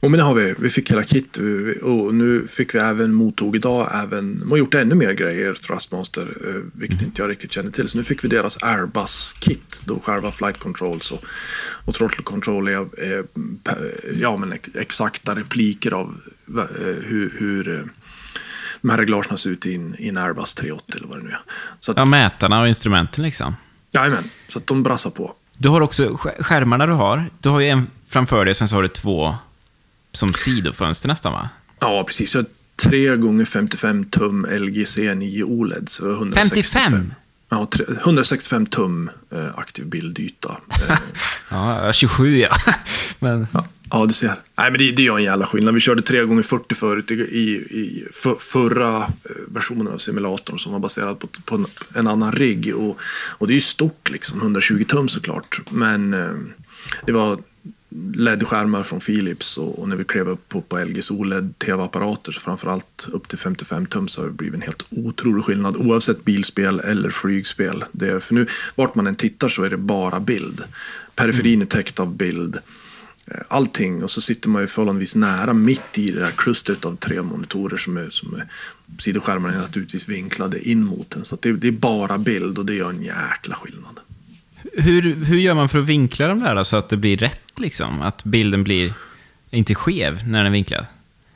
och 0.00 0.10
men 0.10 0.18
det 0.18 0.24
har 0.24 0.34
vi. 0.34 0.54
Vi 0.58 0.70
fick 0.70 0.90
hela 0.90 1.02
kit 1.02 1.38
och 1.82 2.14
nu 2.14 2.46
fick 2.46 2.74
vi 2.74 2.78
även 2.78 3.14
mottog 3.14 3.56
idag 3.56 3.90
även, 4.02 4.40
de 4.40 4.50
har 4.50 4.58
gjort 4.58 4.74
ännu 4.74 4.94
mer 4.94 5.12
grejer, 5.12 5.54
Thrustmaster, 5.54 6.22
eh, 6.22 6.62
vilket 6.72 6.98
mm. 6.98 7.08
inte 7.08 7.22
jag 7.22 7.30
riktigt 7.30 7.52
känner 7.52 7.70
till. 7.70 7.88
Så 7.88 7.98
nu 7.98 8.04
fick 8.04 8.24
vi 8.24 8.28
deras 8.28 8.62
Airbus-kit, 8.62 9.82
då 9.84 10.00
själva 10.00 10.32
flight 10.32 10.58
controls 10.58 11.10
och, 11.10 11.24
och 11.84 11.94
throttle 11.94 12.22
control 12.22 12.68
är, 12.68 13.02
är 13.02 13.24
ja, 14.20 14.36
men 14.36 14.54
exakta 14.74 15.34
repliker 15.34 15.92
av 15.92 16.20
eh, 16.58 17.04
hur, 17.06 17.34
hur 17.38 17.78
eh, 17.78 17.84
de 18.80 18.90
här 18.90 18.98
reglagen 18.98 19.38
ser 19.38 19.50
ut 19.50 19.66
i 19.66 19.74
en, 19.74 19.94
i 19.98 20.08
en 20.08 20.16
Airbus 20.16 20.54
380 20.54 20.94
eller 20.96 21.08
vad 21.08 21.18
det 21.18 21.24
nu 21.24 21.30
är. 21.30 21.40
Att, 21.88 21.96
ja, 21.96 22.06
mätarna 22.06 22.60
och 22.60 22.68
instrumenten 22.68 23.24
liksom. 23.24 23.54
Jajamän, 23.92 24.30
så 24.48 24.58
att 24.58 24.66
de 24.66 24.82
brassar 24.82 25.10
på. 25.10 25.34
Du 25.58 25.68
har 25.68 25.80
också 25.80 26.16
skärmarna 26.16 26.86
du 26.86 26.92
har. 26.92 27.30
Du 27.40 27.48
har 27.48 27.60
ju 27.60 27.68
en 27.68 27.86
framför 28.06 28.44
dig, 28.44 28.54
sen 28.54 28.68
så 28.68 28.76
har 28.76 28.82
du 28.82 28.88
två 28.88 29.34
som 30.12 30.34
sidofönster 30.34 31.08
nästan 31.08 31.32
va? 31.32 31.48
Ja, 31.80 32.04
precis. 32.04 32.34
Jag 32.34 32.42
har 32.42 32.48
3 32.90 33.16
gånger 33.16 33.44
55 33.44 34.04
tum 34.04 34.46
LG 34.50 34.84
C9 34.84 35.42
OLED. 35.42 35.88
Så 35.88 36.10
165. 36.10 36.82
55? 36.82 37.14
Ja, 37.52 37.68
165 38.00 38.66
tum 38.66 39.10
eh, 39.32 39.58
aktiv 39.58 39.86
bildyta. 39.86 40.56
Ja, 41.50 41.92
27 41.92 42.38
ja. 42.38 42.56
Men, 43.18 43.46
ja, 43.52 43.66
ja, 43.90 44.06
du 44.06 44.14
ser. 44.14 44.34
Nej, 44.58 44.70
men 44.70 44.78
det, 44.78 44.92
det 44.92 45.02
gör 45.02 45.16
en 45.16 45.24
jävla 45.24 45.46
skillnad. 45.46 45.74
Vi 45.74 45.80
körde 45.80 46.02
3 46.02 46.22
gånger 46.22 46.42
40 46.42 46.74
förut 46.74 47.10
i, 47.10 47.14
i, 47.14 48.06
för, 48.12 48.34
förra 48.34 48.96
eh, 48.96 49.06
versionen 49.48 49.92
av 49.92 49.98
simulatorn 49.98 50.58
som 50.58 50.72
var 50.72 50.78
baserad 50.78 51.18
på, 51.18 51.28
på 51.44 51.54
en, 51.54 51.66
en 51.94 52.06
annan 52.06 52.32
rigg. 52.32 52.72
Och, 52.76 53.00
och 53.38 53.46
det 53.46 53.52
är 53.52 53.54
ju 53.54 53.60
stort, 53.60 54.10
liksom, 54.10 54.40
120 54.40 54.84
tum 54.88 55.08
såklart. 55.08 55.60
Men 55.70 56.14
eh, 56.14 56.32
det 57.06 57.12
var 57.12 57.38
LED-skärmar 58.14 58.82
från 58.82 59.00
Philips 59.00 59.58
och, 59.58 59.78
och, 59.78 59.88
när 59.88 59.96
vi 59.96 60.04
klev 60.04 60.28
upp 60.28 60.48
på, 60.48 60.60
på 60.60 60.78
LGs 60.78 61.10
OLED-tv-apparater, 61.10 62.32
så 62.32 62.40
framförallt 62.40 63.08
upp 63.12 63.28
till 63.28 63.38
55 63.38 63.86
tum, 63.86 64.08
så 64.08 64.20
har 64.20 64.26
det 64.26 64.32
blivit 64.32 64.54
en 64.54 64.62
helt 64.62 64.82
otrolig 64.90 65.44
skillnad 65.44 65.76
oavsett 65.76 66.24
bilspel 66.24 66.80
eller 66.80 67.10
flygspel. 67.10 67.84
Det 67.92 68.08
är, 68.08 68.20
för 68.20 68.34
nu, 68.34 68.46
vart 68.74 68.94
man 68.94 69.06
än 69.06 69.16
tittar 69.16 69.48
så 69.48 69.62
är 69.62 69.70
det 69.70 69.76
bara 69.76 70.20
bild. 70.20 70.64
Periferin 71.14 71.62
är 71.62 71.66
täckt 71.66 72.00
av 72.00 72.16
bild. 72.16 72.58
Eh, 73.26 73.40
allting 73.48 74.02
och 74.02 74.10
så 74.10 74.20
sitter 74.20 74.48
man 74.48 74.62
ju 74.62 74.66
förhållandevis 74.66 75.14
nära 75.14 75.52
mitt 75.52 75.98
i 75.98 76.10
det 76.10 76.24
här 76.24 76.32
klustret 76.36 76.84
av 76.84 76.96
tre 76.96 77.22
monitorer 77.22 77.76
som 77.76 77.96
är, 77.96 78.10
som 78.10 78.34
är 78.34 78.46
sidoskärmarna 78.98 79.54
är 79.54 79.60
naturligtvis 79.60 80.08
vinklade 80.08 80.68
in 80.68 80.84
mot 80.84 81.10
den. 81.10 81.24
Så 81.24 81.38
det, 81.40 81.52
det 81.52 81.68
är 81.68 81.72
bara 81.72 82.18
bild 82.18 82.58
och 82.58 82.66
det 82.66 82.74
gör 82.74 82.90
en 82.90 83.02
jäkla 83.02 83.54
skillnad. 83.54 84.00
Hur, 84.72 85.24
hur 85.24 85.38
gör 85.38 85.54
man 85.54 85.68
för 85.68 85.78
att 85.78 85.86
vinkla 85.86 86.28
de 86.28 86.40
där 86.40 86.54
då, 86.54 86.64
så 86.64 86.76
att 86.76 86.88
det 86.88 86.96
blir 86.96 87.16
rätt 87.16 87.58
liksom? 87.58 88.02
Att 88.02 88.24
bilden 88.24 88.64
blir 88.64 88.92
inte 89.50 89.74
skev 89.74 90.28
när 90.28 90.38
den 90.38 90.46
är 90.46 90.50
vinklad? 90.50 90.86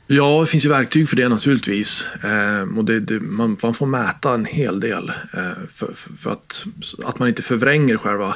Ja, 0.07 0.41
det 0.41 0.47
finns 0.47 0.65
ju 0.65 0.69
verktyg 0.69 1.09
för 1.09 1.15
det 1.15 1.29
naturligtvis. 1.29 2.07
Eh, 2.23 2.77
och 2.77 2.85
det, 2.85 2.99
det, 2.99 3.19
man, 3.19 3.57
man, 3.63 3.73
får 3.73 3.85
mäta 3.85 4.33
en 4.33 4.45
hel 4.45 4.79
del 4.79 5.09
eh, 5.09 5.67
för, 5.69 5.93
för, 5.93 6.13
för, 6.17 6.31
att, 6.31 6.65
att 7.05 7.19
man 7.19 7.27
inte 7.27 7.41
förvränger 7.41 7.97
själva 7.97 8.35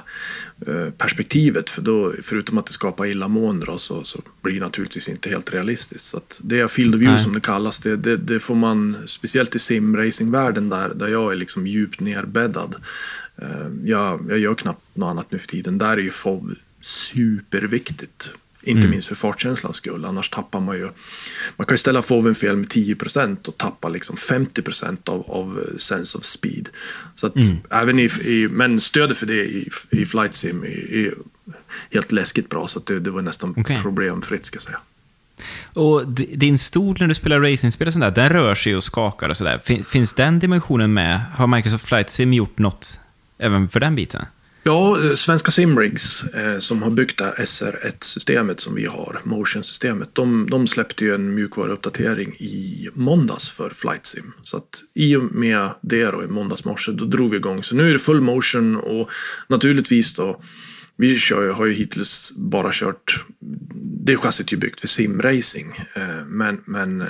eh, 0.67 0.89
perspektivet. 0.97 1.69
För 1.69 1.81
då, 1.81 2.13
förutom 2.21 2.57
att 2.57 2.65
det 2.65 2.71
skapar 2.71 3.05
illamående 3.05 3.65
då, 3.65 3.77
så, 3.77 4.03
så 4.03 4.21
blir 4.41 4.53
det 4.53 4.59
naturligtvis 4.59 5.09
inte 5.09 5.29
helt 5.29 5.53
realistiskt. 5.53 6.05
Så 6.05 6.21
det 6.41 6.59
är 6.59 6.67
field 6.67 6.95
of 6.95 7.01
view 7.01 7.15
Nej. 7.15 7.23
som 7.23 7.33
det 7.33 7.41
kallas. 7.41 7.79
Det, 7.79 7.95
det, 7.95 8.17
det, 8.17 8.39
får 8.39 8.55
man, 8.55 8.97
speciellt 9.05 9.55
i 9.55 9.59
simracingvärlden 9.59 10.69
där, 10.69 10.89
där 10.95 11.07
jag 11.07 11.31
är 11.31 11.35
liksom 11.35 11.67
djupt 11.67 11.99
nerbäddad. 11.99 12.75
Eh, 13.41 13.67
jag, 13.85 14.25
jag 14.29 14.39
gör 14.39 14.55
knappt 14.55 14.81
något 14.93 15.11
annat 15.11 15.31
nu 15.31 15.39
för 15.39 15.47
tiden. 15.47 15.77
Där 15.77 15.97
är 15.97 16.01
ju 16.01 16.09
FOV 16.09 16.53
superviktigt. 16.81 18.31
Inte 18.61 18.79
mm. 18.79 18.91
minst 18.91 19.07
för 19.07 19.15
fartkänslans 19.15 19.75
skull, 19.75 20.05
annars 20.05 20.29
tappar 20.29 20.59
man 20.59 20.75
ju... 20.75 20.89
Man 21.55 21.65
kan 21.65 21.73
ju 21.73 21.77
ställa 21.77 22.01
foven 22.01 22.35
fel 22.35 22.55
med 22.55 22.67
10% 22.67 23.47
och 23.47 23.57
tappa 23.57 23.89
liksom 23.89 24.15
50% 24.15 25.09
av, 25.09 25.31
av 25.31 25.63
sense 25.77 26.17
of 26.17 26.23
speed. 26.23 26.69
Så 27.15 27.27
att 27.27 27.35
mm. 27.35 27.57
även 27.69 27.99
i, 27.99 28.03
i, 28.03 28.47
men 28.51 28.79
stödet 28.79 29.17
för 29.17 29.25
det 29.25 29.45
i, 29.45 29.69
i 29.89 30.05
flight 30.05 30.33
sim 30.33 30.63
är, 30.63 31.13
helt 31.91 32.11
läskigt 32.11 32.49
bra, 32.49 32.67
så 32.67 32.79
det, 32.79 32.99
det 32.99 33.11
var 33.11 33.21
nästan 33.21 33.53
okay. 33.57 33.81
problemfritt 33.81 34.45
ska 34.45 34.55
jag 34.55 34.61
säga. 34.61 34.79
Och 35.73 36.07
din 36.07 36.57
stol 36.57 36.97
när 36.99 37.07
du 37.07 37.13
spelar 37.13 37.39
racingspel 37.39 37.87
och 37.87 38.13
den 38.13 38.29
rör 38.29 38.55
sig 38.55 38.75
och 38.75 38.83
skakar 38.83 39.29
och 39.29 39.37
sådär. 39.37 39.83
Finns 39.83 40.13
den 40.13 40.39
dimensionen 40.39 40.93
med? 40.93 41.21
Har 41.35 41.47
Microsoft 41.47 41.85
Flight 41.85 42.09
Sim 42.09 42.33
gjort 42.33 42.57
något 42.57 42.99
även 43.39 43.69
för 43.69 43.79
den 43.79 43.95
biten? 43.95 44.25
Ja, 44.63 45.03
eh, 45.03 45.13
svenska 45.13 45.51
Simrigs 45.51 46.23
eh, 46.23 46.59
som 46.59 46.83
har 46.83 46.89
byggt 46.89 47.17
det 47.17 47.23
här 47.23 47.33
SR1-systemet 47.33 48.59
som 48.59 48.75
vi 48.75 48.85
har, 48.85 49.21
Motion-systemet, 49.23 50.15
de, 50.15 50.47
de, 50.49 50.67
släppte 50.67 51.05
ju 51.05 51.15
en 51.15 51.35
mjukvaruuppdatering 51.35 52.33
i 52.33 52.89
måndags 52.93 53.49
för 53.49 53.69
Flight 53.69 54.05
Sim. 54.05 54.33
Så 54.41 54.57
att 54.57 54.83
i 54.93 55.15
och 55.15 55.23
med 55.23 55.69
det 55.81 56.05
då, 56.05 56.23
i 56.23 56.27
måndags 56.27 56.65
morse, 56.65 56.91
då 56.91 57.05
drog 57.05 57.31
vi 57.31 57.37
igång. 57.37 57.63
Så 57.63 57.75
nu 57.75 57.89
är 57.89 57.93
det 57.93 57.99
full 57.99 58.21
motion 58.21 58.75
och 58.75 59.09
naturligtvis 59.47 60.13
då, 60.13 60.41
vi 60.95 61.17
kör, 61.17 61.53
har 61.53 61.65
ju 61.65 61.73
hittills 61.73 62.33
bara 62.35 62.69
kört, 62.71 63.25
det 64.05 64.15
chassit 64.15 64.47
är 64.47 64.51
ju 64.51 64.57
byggt 64.57 64.79
för 64.79 64.87
simracing. 64.87 65.73
Eh, 65.93 66.25
men, 66.27 66.61
men, 66.65 67.01
eh, 67.01 67.07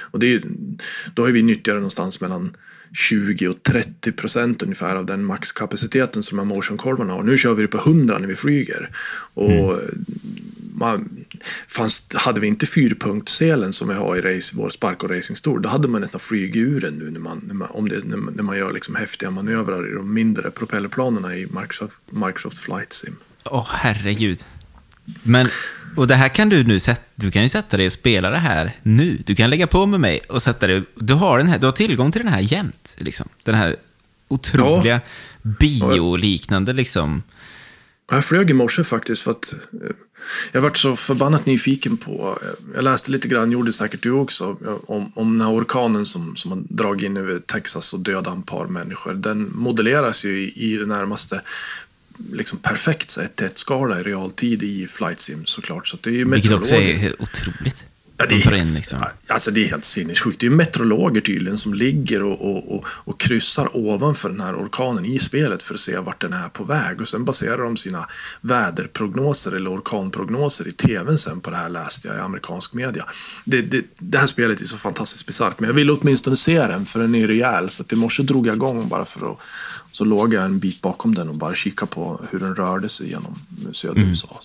och 0.00 0.18
det, 0.18 0.42
då 1.14 1.24
har 1.24 1.30
vi 1.30 1.42
nyttjat 1.42 1.64
det 1.64 1.74
någonstans 1.74 2.20
mellan 2.20 2.56
20 2.92 3.48
och 3.48 3.62
30 3.62 4.12
procent 4.12 4.62
ungefär 4.62 4.96
av 4.96 5.06
den 5.06 5.24
maxkapaciteten 5.24 6.22
som 6.22 6.36
de 6.36 6.48
här 6.48 6.54
motionkolvarna 6.54 7.12
har. 7.12 7.22
Nu 7.22 7.36
kör 7.36 7.54
vi 7.54 7.62
det 7.62 7.68
på 7.68 7.78
100 7.78 8.18
när 8.18 8.28
vi 8.28 8.36
flyger. 8.36 8.90
Och 9.34 9.50
mm. 9.50 10.04
man, 10.74 11.24
fanns, 11.68 12.06
hade 12.14 12.40
vi 12.40 12.46
inte 12.46 12.66
fyrpunktsselen 12.66 13.72
som 13.72 13.88
vi 13.88 13.94
har 13.94 14.16
i 14.16 14.20
race, 14.20 14.54
vår 14.56 14.70
spark 14.70 15.02
och 15.02 15.10
racingstol, 15.10 15.62
då 15.62 15.68
hade 15.68 15.88
man 15.88 16.00
nästan 16.00 16.20
flugit 16.20 16.56
ur 16.56 16.80
den 16.80 16.94
nu 16.94 17.10
när 17.10 17.20
man, 17.20 17.44
när 17.46 17.54
man, 17.54 17.68
om 17.70 17.88
det, 17.88 18.04
när 18.04 18.16
man, 18.16 18.34
när 18.34 18.42
man 18.42 18.58
gör 18.58 18.72
liksom 18.72 18.94
häftiga 18.94 19.30
manövrar 19.30 19.90
i 19.90 19.94
de 19.94 20.14
mindre 20.14 20.50
propellerplanerna 20.50 21.36
i 21.36 21.46
Microsoft, 21.46 21.98
Microsoft 22.10 22.58
Flight 22.58 22.92
Sim. 22.92 23.16
Åh, 23.44 23.60
oh, 23.60 23.66
herregud. 23.68 24.44
Men 25.22 25.48
och 25.96 26.06
det 26.06 26.14
här 26.14 26.28
kan 26.28 26.48
du 26.48 26.64
nu 26.64 26.78
sätta, 26.80 27.02
du 27.14 27.30
kan 27.30 27.42
ju 27.42 27.48
sätta 27.48 27.76
dig 27.76 27.86
och 27.86 27.92
spela 27.92 28.30
det 28.30 28.38
här 28.38 28.72
nu. 28.82 29.18
Du 29.26 29.34
kan 29.34 29.50
lägga 29.50 29.66
på 29.66 29.86
med 29.86 30.00
mig 30.00 30.20
och 30.28 30.42
sätta 30.42 30.66
dig, 30.66 30.82
du 30.94 31.14
har, 31.14 31.38
den 31.38 31.46
här, 31.46 31.58
du 31.58 31.66
har 31.66 31.72
tillgång 31.72 32.12
till 32.12 32.22
den 32.22 32.32
här 32.32 32.40
jämt. 32.40 32.96
Liksom. 32.98 33.28
Den 33.44 33.54
här 33.54 33.76
otroliga 34.28 35.00
ja. 35.42 35.50
bioliknande 35.58 36.72
liksom. 36.72 37.22
Jag 38.10 38.24
flög 38.24 38.50
i 38.50 38.54
morse 38.54 38.84
faktiskt 38.84 39.22
för 39.22 39.30
att 39.30 39.52
eh, 39.52 39.90
jag 40.52 40.60
varit 40.60 40.76
så 40.76 40.96
förbannat 40.96 41.46
nyfiken 41.46 41.96
på, 41.96 42.38
eh, 42.42 42.48
jag 42.74 42.84
läste 42.84 43.10
lite 43.10 43.28
grann, 43.28 43.52
gjorde 43.52 43.72
säkert 43.72 44.02
du 44.02 44.10
också, 44.10 44.56
om, 44.86 45.12
om 45.14 45.38
den 45.38 45.46
här 45.46 45.54
orkanen 45.54 46.06
som, 46.06 46.36
som 46.36 46.50
har 46.50 46.62
dragit 46.68 47.02
in 47.02 47.16
över 47.16 47.38
Texas 47.38 47.92
och 47.92 48.00
dödat 48.00 48.38
ett 48.38 48.46
par 48.46 48.66
människor. 48.66 49.14
Den 49.14 49.50
modelleras 49.54 50.24
ju 50.24 50.38
i, 50.38 50.72
i 50.72 50.76
det 50.76 50.86
närmaste 50.86 51.42
liksom 52.32 52.58
perfekt 52.58 53.08
1-1-skala 53.08 54.00
i 54.00 54.02
realtid 54.02 54.62
i 54.62 54.86
flight 54.86 55.20
sim 55.20 55.44
såklart. 55.44 55.88
Så 55.88 55.96
det 56.00 56.10
är 56.10 56.14
ju 56.14 56.30
Vilket 56.30 56.52
också 56.52 56.74
är 56.74 57.22
otroligt. 57.22 57.84
Ja, 58.18 58.26
det, 58.28 58.34
är 58.34 58.40
helt, 58.40 58.76
liksom. 58.76 58.98
alltså 59.26 59.50
det 59.50 59.64
är 59.64 59.68
helt 59.68 59.84
sinnessjukt. 59.84 60.40
Det 60.40 60.46
är 60.46 60.50
meteorologer 60.50 61.20
tydligen 61.20 61.58
som 61.58 61.74
ligger 61.74 62.22
och, 62.22 62.50
och, 62.50 62.76
och, 62.76 62.84
och, 62.88 63.20
kryssar 63.20 63.76
ovanför 63.76 64.28
den 64.28 64.40
här 64.40 64.54
orkanen 64.54 65.04
i 65.04 65.18
spelet 65.18 65.62
för 65.62 65.74
att 65.74 65.80
se 65.80 65.98
vart 65.98 66.20
den 66.20 66.32
är 66.32 66.48
på 66.48 66.64
väg. 66.64 67.00
Och 67.00 67.08
sen 67.08 67.24
baserar 67.24 67.58
de 67.58 67.76
sina 67.76 68.08
väderprognoser 68.40 69.52
eller 69.52 69.74
orkanprognoser 69.74 70.68
i 70.68 70.72
tvn 70.72 71.18
sen 71.18 71.40
på 71.40 71.50
det 71.50 71.56
här 71.56 71.68
läste 71.68 72.08
jag 72.08 72.16
i 72.16 72.20
amerikansk 72.20 72.72
media. 72.72 73.04
Det, 73.44 73.62
det, 73.62 73.84
det 73.98 74.18
här 74.18 74.26
spelet 74.26 74.60
är 74.60 74.64
så 74.64 74.76
fantastiskt 74.76 75.26
bisarrt, 75.26 75.60
men 75.60 75.68
jag 75.68 75.74
vill 75.74 75.90
åtminstone 75.90 76.36
se 76.36 76.58
den 76.58 76.86
för 76.86 77.00
den 77.00 77.14
är 77.14 77.26
rejäl. 77.26 77.70
Så 77.70 77.82
att 77.82 77.92
i 77.92 77.96
morse 77.96 78.22
drog 78.22 78.46
jag 78.46 78.56
igång 78.56 78.88
bara 78.88 79.04
för 79.04 79.32
att 79.32 79.40
så 79.90 80.04
låg 80.04 80.34
jag 80.34 80.44
en 80.44 80.58
bit 80.58 80.80
bakom 80.80 81.14
den 81.14 81.28
och 81.28 81.34
bara 81.34 81.54
kikade 81.54 81.92
på 81.92 82.20
hur 82.30 82.38
den 82.38 82.54
rörde 82.54 82.88
sig 82.88 83.08
genom 83.08 83.34
södra 83.72 83.96
mm. 83.96 84.10
USA. 84.10 84.40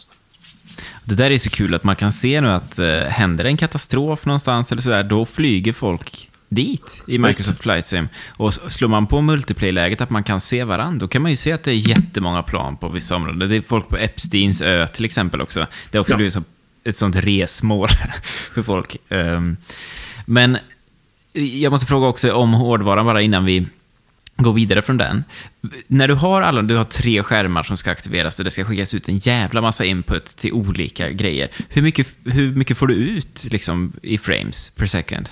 Det 1.05 1.15
där 1.15 1.31
är 1.31 1.37
så 1.37 1.49
kul 1.49 1.75
att 1.75 1.83
man 1.83 1.95
kan 1.95 2.11
se 2.11 2.41
nu 2.41 2.49
att 2.49 2.79
eh, 2.79 2.99
händer 2.99 3.43
det 3.43 3.49
en 3.49 3.57
katastrof 3.57 4.25
någonstans 4.25 4.71
eller 4.71 4.81
sådär, 4.81 5.03
då 5.03 5.25
flyger 5.25 5.73
folk 5.73 6.29
dit 6.49 7.03
i 7.07 7.17
Microsoft. 7.17 7.61
Flight 7.61 7.85
Sim. 7.85 8.07
Och 8.27 8.53
slår 8.53 8.89
man 8.89 9.07
på 9.07 9.21
multiplayer-läget 9.21 10.01
att 10.01 10.09
man 10.09 10.23
kan 10.23 10.39
se 10.39 10.63
varandra, 10.63 10.99
då 10.99 11.07
kan 11.07 11.21
man 11.21 11.31
ju 11.31 11.37
se 11.37 11.51
att 11.51 11.63
det 11.63 11.71
är 11.71 11.75
jättemånga 11.89 12.43
plan 12.43 12.77
på 12.77 12.89
vissa 12.89 13.15
områden. 13.15 13.49
Det 13.49 13.55
är 13.55 13.61
folk 13.61 13.89
på 13.89 13.97
Epsteins 13.97 14.61
ö 14.61 14.87
till 14.87 15.05
exempel 15.05 15.41
också. 15.41 15.67
Det 15.89 15.97
har 15.97 16.01
också 16.01 16.13
ja. 16.13 16.17
blivit 16.17 16.33
så, 16.33 16.43
ett 16.83 16.97
sånt 16.97 17.15
resmål 17.15 17.87
för 18.53 18.63
folk. 18.63 18.97
Um, 19.09 19.57
men 20.25 20.57
jag 21.33 21.71
måste 21.71 21.87
fråga 21.87 22.07
också 22.07 22.33
om 22.33 22.53
hårdvaran 22.53 23.05
bara 23.05 23.21
innan 23.21 23.45
vi 23.45 23.67
gå 24.43 24.51
vidare 24.51 24.81
från 24.81 24.97
den. 24.97 25.23
När 25.87 26.07
du 26.07 26.13
har 26.13 26.41
alla, 26.41 26.61
du 26.61 26.75
har 26.75 26.85
tre 26.85 27.23
skärmar 27.23 27.63
som 27.63 27.77
ska 27.77 27.91
aktiveras 27.91 28.39
och 28.39 28.45
det 28.45 28.51
ska 28.51 28.65
skickas 28.65 28.93
ut 28.93 29.09
en 29.09 29.17
jävla 29.17 29.61
massa 29.61 29.85
input 29.85 30.25
till 30.25 30.53
olika 30.53 31.09
grejer. 31.09 31.49
Hur 31.69 31.81
mycket, 31.81 32.07
hur 32.23 32.55
mycket 32.55 32.77
får 32.77 32.87
du 32.87 32.93
ut 32.93 33.47
liksom, 33.51 33.93
i 34.01 34.17
frames 34.17 34.69
per 34.75 34.85
second? 34.85 35.29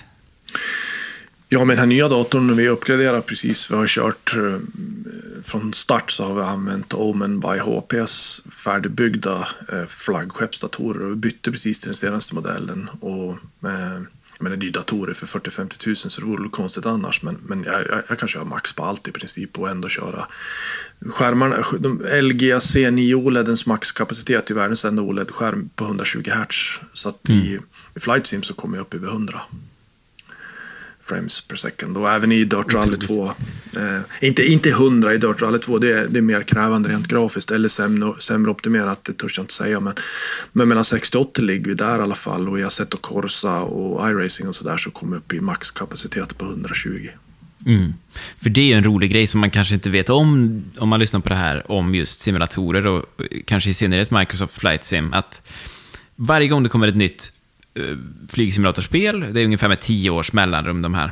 Ja, 1.51 1.65
med 1.65 1.77
den 1.77 1.79
här 1.79 1.85
nya 1.85 2.07
datorn, 2.07 2.55
vi 2.55 2.69
uppgraderar 2.69 3.21
precis, 3.21 3.71
vi 3.71 3.75
har 3.75 3.87
kört 3.87 4.37
eh, 4.37 4.59
från 5.43 5.73
start 5.73 6.11
så 6.11 6.23
har 6.23 6.35
vi 6.35 6.41
använt 6.41 6.93
Omen 6.93 7.39
by 7.39 7.57
HPs 7.59 8.41
färdigbyggda 8.51 9.47
eh, 9.71 9.85
flaggskeppsdatorer 9.87 11.05
och 11.05 11.11
vi 11.11 11.15
bytte 11.15 11.51
precis 11.51 11.79
till 11.79 11.87
den 11.87 11.95
senaste 11.95 12.35
modellen. 12.35 12.89
Och, 12.99 13.31
eh, 13.69 14.01
men 14.39 14.59
det 14.59 14.67
är 14.67 14.71
datorer 14.71 15.13
för 15.13 15.25
40-50 15.25 15.77
tusen 15.77 16.11
så 16.11 16.21
det 16.21 16.27
vore 16.27 16.49
konstigt 16.49 16.85
annars. 16.85 17.21
Men, 17.21 17.37
men 17.41 17.63
jag, 17.63 17.87
jag, 17.89 18.03
jag, 18.09 18.19
kan 18.19 18.27
köra 18.29 18.43
max 18.43 18.73
på 18.73 18.83
allt 18.83 19.07
i 19.07 19.11
princip 19.11 19.59
och 19.59 19.69
ändå 19.69 19.89
köra 19.89 20.27
skärmarna. 21.09 21.55
LG 22.21 22.53
C9 22.53 23.13
OLEDens 23.13 23.65
maxkapacitet 23.65 24.51
i 24.51 24.53
världens 24.53 24.85
enda 24.85 25.01
OLED-skärm 25.01 25.69
på 25.75 25.83
120 25.83 26.29
Hz. 26.29 26.79
Så 26.93 27.09
att 27.09 27.29
mm. 27.29 27.41
i, 27.41 27.59
i 27.95 27.99
Flight 27.99 28.27
Sim 28.27 28.43
så 28.43 28.53
kommer 28.53 28.77
jag 28.77 28.81
upp 28.81 28.93
över 28.93 29.07
100. 29.07 29.41
Frames 31.09 31.41
per 31.41 31.55
second. 31.55 31.97
Och 31.97 32.11
även 32.11 32.31
i 32.31 32.43
Dirt 32.43 32.73
Rally 32.73 32.97
2. 32.97 33.25
Eh, 33.25 34.01
inte, 34.21 34.51
inte 34.51 34.69
100 34.69 35.13
i 35.13 35.17
Dirt 35.17 35.41
Rally 35.41 35.59
2, 35.59 35.79
det 35.79 35.93
är, 35.93 36.07
det 36.07 36.19
är 36.19 36.21
mer 36.21 36.43
krävande 36.43 36.89
rent 36.89 37.07
grafiskt. 37.07 37.51
Eller 37.51 37.69
sämre, 37.69 38.13
sämre 38.19 38.51
optimerat, 38.51 39.03
det 39.03 39.13
törs 39.13 39.37
jag 39.37 39.43
inte 39.43 39.53
säga. 39.53 39.79
Men, 39.79 39.93
men 40.51 40.67
mellan 40.67 40.83
60-80 40.83 41.41
ligger 41.41 41.65
vi 41.65 41.73
där 41.73 41.99
i 41.99 42.01
alla 42.01 42.15
fall. 42.15 42.49
Och 42.49 42.59
i 42.59 42.63
Assetto 42.63 42.97
Corsa 42.97 43.59
och 43.59 44.09
iRacing 44.09 44.47
och 44.47 44.55
sådär 44.55 44.77
så 44.77 44.91
kommer 44.91 45.11
vi 45.11 45.17
upp 45.17 45.33
i 45.33 45.41
maxkapacitet 45.41 46.37
på 46.37 46.45
120. 46.45 47.09
Mm. 47.65 47.93
För 48.37 48.49
det 48.49 48.61
är 48.61 48.65
ju 48.65 48.73
en 48.73 48.83
rolig 48.83 49.11
grej 49.11 49.27
som 49.27 49.39
man 49.39 49.51
kanske 49.51 49.73
inte 49.73 49.89
vet 49.89 50.09
om, 50.09 50.63
om 50.77 50.89
man 50.89 50.99
lyssnar 50.99 51.19
på 51.19 51.29
det 51.29 51.35
här, 51.35 51.71
om 51.71 51.95
just 51.95 52.19
simulatorer 52.19 52.87
och 52.87 53.05
kanske 53.45 53.69
i 53.69 53.73
synnerhet 53.73 54.11
Microsoft 54.11 54.59
Flight 54.59 54.83
Sim, 54.83 55.13
att 55.13 55.41
varje 56.15 56.47
gång 56.47 56.63
det 56.63 56.69
kommer 56.69 56.87
ett 56.87 56.95
nytt 56.95 57.33
Eh, 57.79 57.97
flygsimulatorspel, 58.29 59.33
det 59.33 59.41
är 59.41 59.45
ungefär 59.45 59.67
med 59.67 59.79
tio 59.79 60.09
års 60.09 60.33
mellanrum 60.33 60.81
de 60.81 60.93
här 60.93 61.11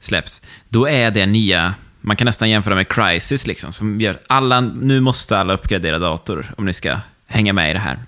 släpps, 0.00 0.42
då 0.68 0.88
är 0.88 1.10
det 1.10 1.26
nya, 1.26 1.74
man 2.00 2.16
kan 2.16 2.24
nästan 2.24 2.50
jämföra 2.50 2.74
med 2.74 2.88
Crisis 2.88 3.46
liksom, 3.46 3.72
som 3.72 4.00
gör 4.00 4.18
alla, 4.26 4.60
nu 4.60 5.00
måste 5.00 5.38
alla 5.38 5.54
uppgradera 5.54 5.98
dator 5.98 6.52
om 6.56 6.66
ni 6.66 6.72
ska 6.72 6.98
hänga 7.26 7.52
med 7.52 7.70
i 7.70 7.72
det 7.72 7.78
här. 7.78 7.98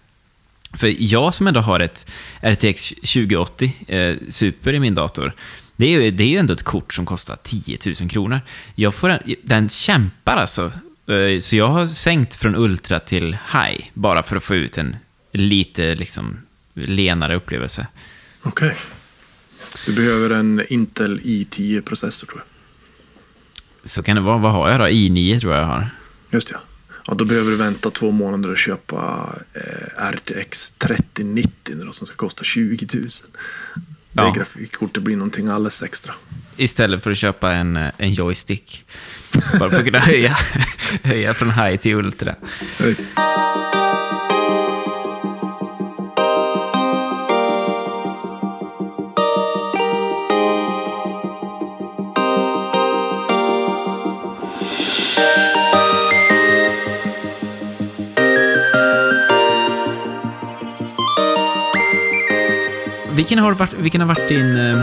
För 0.73 0.95
jag 0.99 1.35
som 1.35 1.47
ändå 1.47 1.61
har 1.61 1.81
ett 1.81 2.11
RTX 2.41 2.89
2080 2.89 3.73
eh, 3.89 4.17
Super 4.29 4.75
i 4.75 4.81
min 4.81 4.95
dator, 4.95 5.33
det 5.77 5.87
är, 5.87 6.01
ju, 6.01 6.11
det 6.11 6.25
är 6.25 6.29
ju 6.29 6.37
ändå 6.37 6.53
ett 6.53 6.63
kort 6.63 6.95
som 6.95 7.07
kostar 7.07 7.37
10 7.43 7.79
000 8.01 8.11
kronor. 8.11 8.41
Jag 8.75 8.95
får 8.95 9.09
en, 9.09 9.35
den 9.43 9.69
kämpar 9.69 10.37
alltså. 10.37 10.73
Eh, 11.07 11.41
så 11.41 11.57
jag 11.57 11.69
har 11.69 11.87
sänkt 11.87 12.37
från 12.37 12.57
Ultra 12.57 13.01
till 13.01 13.33
High, 13.53 13.85
bara 13.95 14.23
för 14.23 14.37
att 14.37 14.45
få 14.45 14.55
ut 14.55 14.79
en 14.79 14.97
lite 15.33 15.95
liksom 15.95 16.39
lenare 16.87 17.37
upplevelse. 17.37 17.87
Okej. 18.43 18.69
Okay. 18.69 18.79
Du 19.87 19.95
behöver 19.95 20.31
en 20.31 20.63
Intel 20.69 21.21
i10-processor 21.21 22.27
tror 22.27 22.41
jag. 22.41 23.91
Så 23.91 24.03
kan 24.03 24.17
det 24.17 24.23
vara. 24.23 24.39
Vad 24.39 24.53
har 24.53 24.71
jag 24.71 24.81
då? 24.81 24.87
i9 24.87 25.41
tror 25.41 25.53
jag 25.55 25.63
jag 25.63 25.67
har. 25.67 25.91
Just 26.31 26.51
ja. 26.51 26.59
Ja, 27.07 27.15
då 27.15 27.25
behöver 27.25 27.51
du 27.51 27.57
vänta 27.57 27.91
två 27.91 28.11
månader 28.11 28.51
och 28.51 28.57
köpa 28.57 29.29
eh, 29.55 30.11
RTX 30.11 30.71
3090 30.71 31.75
då, 31.85 31.93
som 31.93 32.07
ska 32.07 32.17
kosta 32.17 32.45
20 32.45 32.87
000. 32.95 33.09
Det 34.13 34.23
ja. 34.23 34.33
grafikkortet 34.37 35.03
blir 35.03 35.17
någonting 35.17 35.49
alldeles 35.49 35.83
extra. 35.83 36.15
Istället 36.57 37.03
för 37.03 37.11
att 37.11 37.19
köpa 37.19 37.55
en, 37.55 37.77
eh, 37.77 37.91
en 37.99 38.13
joystick. 38.13 38.85
Bara 39.59 39.71
för 39.71 39.77
att 39.77 39.85
kunna 39.85 39.99
höja, 39.99 40.37
höja 41.03 41.35
från 41.35 41.51
high 41.51 41.77
till 41.77 41.95
ultra. 41.95 42.35
Just. 42.81 43.05
Har 63.53 63.59
varit, 63.59 63.73
vilken 63.73 64.01
har 64.01 64.09
varit 64.09 64.29
din 64.29 64.57
eh, 64.57 64.79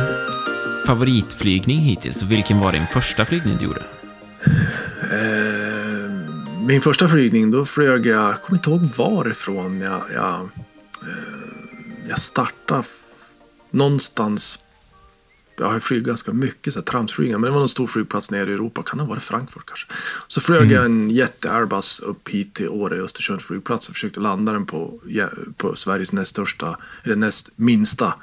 favoritflygning 0.85 1.79
hittills? 1.79 2.23
Och 2.23 2.31
vilken 2.31 2.59
var 2.59 2.71
din 2.71 2.87
första 2.87 3.25
flygning 3.25 3.57
du 3.57 3.65
gjorde? 3.65 3.83
Eh, 5.11 6.11
min 6.67 6.81
första 6.81 7.07
flygning, 7.07 7.51
då 7.51 7.65
flög 7.65 8.05
jag, 8.05 8.23
jag 8.23 8.41
kommer 8.41 8.57
inte 8.59 8.69
ihåg 8.69 8.83
varifrån 8.83 9.81
jag, 9.81 10.01
jag, 10.13 10.49
eh, 11.01 11.49
jag 12.09 12.19
startade. 12.19 12.83
Någonstans 13.71 14.59
jag 15.57 15.65
har 15.65 15.79
flugit 15.79 16.05
ganska 16.05 16.33
mycket 16.33 16.73
så 16.73 16.81
tramsflygningar, 16.81 17.37
men 17.37 17.49
det 17.49 17.55
var 17.55 17.61
en 17.61 17.67
stor 17.67 17.87
flygplats 17.87 18.31
nere 18.31 18.49
i 18.49 18.53
Europa. 18.53 18.83
Kan 18.83 18.97
det 18.97 19.03
ha 19.03 19.09
varit 19.09 19.23
Frankfurt 19.23 19.65
kanske? 19.65 19.87
Så 20.27 20.41
flög 20.41 20.61
mm. 20.61 20.73
jag 20.73 20.85
en 20.85 21.09
jätte 21.09 21.51
Airbus 21.51 21.99
upp 21.99 22.29
hit 22.29 22.53
till 22.53 22.69
Åre 22.69 22.95
Östersunds 22.95 23.43
flygplats 23.43 23.89
och 23.89 23.93
försökte 23.93 24.19
landa 24.19 24.51
den 24.51 24.65
på, 24.65 24.99
på 25.57 25.75
Sveriges 25.75 26.13
näst 26.13 26.31
största, 26.31 26.77
eller 27.03 27.15
näst 27.15 27.51
minsta, 27.55 28.13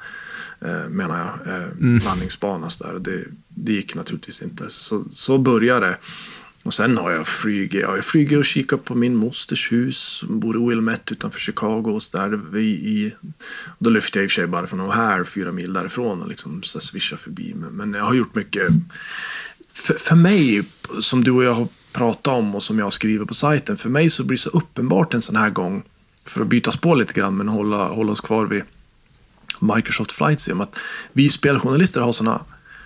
eh, 0.65 0.89
menar 0.89 1.17
jag, 1.19 1.55
eh, 1.55 1.63
mm. 1.63 1.97
landningsbana. 2.05 2.69
Så 2.69 2.83
där. 2.83 2.99
Det, 2.99 3.23
det 3.47 3.73
gick 3.73 3.95
naturligtvis 3.95 4.41
inte. 4.41 4.63
Så, 4.67 5.05
så 5.11 5.37
började 5.37 5.87
det. 5.87 5.97
Och 6.63 6.73
sen 6.73 6.97
har 6.97 7.11
jag 7.11 7.27
flugit, 7.27 7.81
jag 7.81 7.87
har 7.87 8.01
flugit 8.01 8.37
och 8.37 8.45
kikat 8.45 8.85
på 8.85 8.95
min 8.95 9.15
mosters 9.15 9.71
hus 9.71 9.97
som 9.97 10.39
bor 10.39 10.55
i 10.55 10.69
Wilmette 10.69 11.13
utanför 11.13 11.39
Chicago. 11.39 11.99
Så 11.99 12.17
där. 12.17 12.57
I, 12.57 12.69
i, 12.69 13.13
då 13.79 13.89
lyfte 13.89 14.19
jag 14.19 14.23
i 14.23 14.27
och 14.27 14.31
för 14.31 14.35
sig 14.35 14.47
bara 14.47 14.67
från 14.67 14.81
O'Hare, 14.81 15.23
fyra 15.23 15.51
mil 15.51 15.73
därifrån 15.73 16.21
och 16.21 16.27
liksom 16.27 16.63
så 16.63 16.79
swisha 16.79 17.17
förbi. 17.17 17.53
Men, 17.55 17.69
men, 17.69 17.93
jag 17.93 18.03
har 18.03 18.13
gjort 18.13 18.35
mycket. 18.35 18.69
För, 19.73 19.93
för 19.93 20.15
mig, 20.15 20.63
som 20.99 21.23
du 21.23 21.31
och 21.31 21.43
jag 21.43 21.53
har 21.53 21.67
pratat 21.91 22.27
om 22.27 22.55
och 22.55 22.63
som 22.63 22.79
jag 22.79 22.93
skriver 22.93 23.25
på 23.25 23.33
sajten, 23.33 23.77
för 23.77 23.89
mig 23.89 24.09
så 24.09 24.23
blir 24.23 24.37
det 24.37 24.41
så 24.41 24.49
uppenbart 24.49 25.13
en 25.13 25.21
sån 25.21 25.35
här 25.35 25.49
gång, 25.49 25.83
för 26.25 26.41
att 26.41 26.47
byta 26.47 26.71
spår 26.71 26.95
lite 26.95 27.13
grann 27.13 27.37
men 27.37 27.47
hålla, 27.47 27.87
hålla 27.87 28.11
oss 28.11 28.21
kvar 28.21 28.45
vid 28.45 28.63
Microsoft 29.75 30.11
Flight 30.11 30.39
Sim, 30.39 30.61
att 30.61 30.79
vi 31.13 31.29
speljournalister 31.29 32.01
har 32.01 32.11
såna 32.11 32.41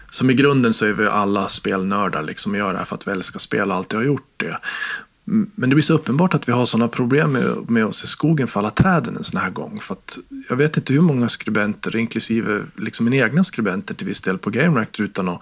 som 0.09 0.29
i 0.29 0.33
grunden 0.33 0.73
så 0.73 0.85
är 0.85 0.93
vi 0.93 1.07
alla 1.07 1.47
spelnördar 1.47 2.23
liksom 2.23 2.51
och 2.51 2.57
gör 2.57 2.71
det 2.71 2.77
här 2.77 2.85
för 2.85 2.95
att 2.95 3.07
vi 3.07 3.11
älskar 3.11 3.39
spel 3.39 3.71
och 3.71 3.77
alltid 3.77 3.99
har 3.99 4.05
gjort 4.05 4.33
det. 4.37 4.59
Men 5.55 5.69
det 5.69 5.75
blir 5.75 5.83
så 5.83 5.93
uppenbart 5.93 6.33
att 6.33 6.47
vi 6.47 6.51
har 6.51 6.65
sådana 6.65 6.87
problem 6.87 7.31
med, 7.31 7.69
med 7.69 7.85
oss 7.85 8.03
i 8.03 8.07
skogen 8.07 8.47
för 8.47 8.59
alla 8.59 8.69
träden 8.69 9.17
en 9.17 9.23
sån 9.23 9.39
här 9.39 9.49
gång. 9.49 9.79
För 9.81 9.93
att 9.93 10.17
jag 10.49 10.55
vet 10.55 10.77
inte 10.77 10.93
hur 10.93 11.01
många 11.01 11.29
skribenter, 11.29 11.95
inklusive 11.95 12.61
liksom 12.75 13.05
mina 13.05 13.25
egna 13.25 13.43
skribenter 13.43 13.93
till 13.93 14.07
viss 14.07 14.21
del 14.21 14.37
på 14.37 14.49
Game 14.49 14.77
Reactor 14.79 15.05
utan 15.05 15.29
att 15.29 15.41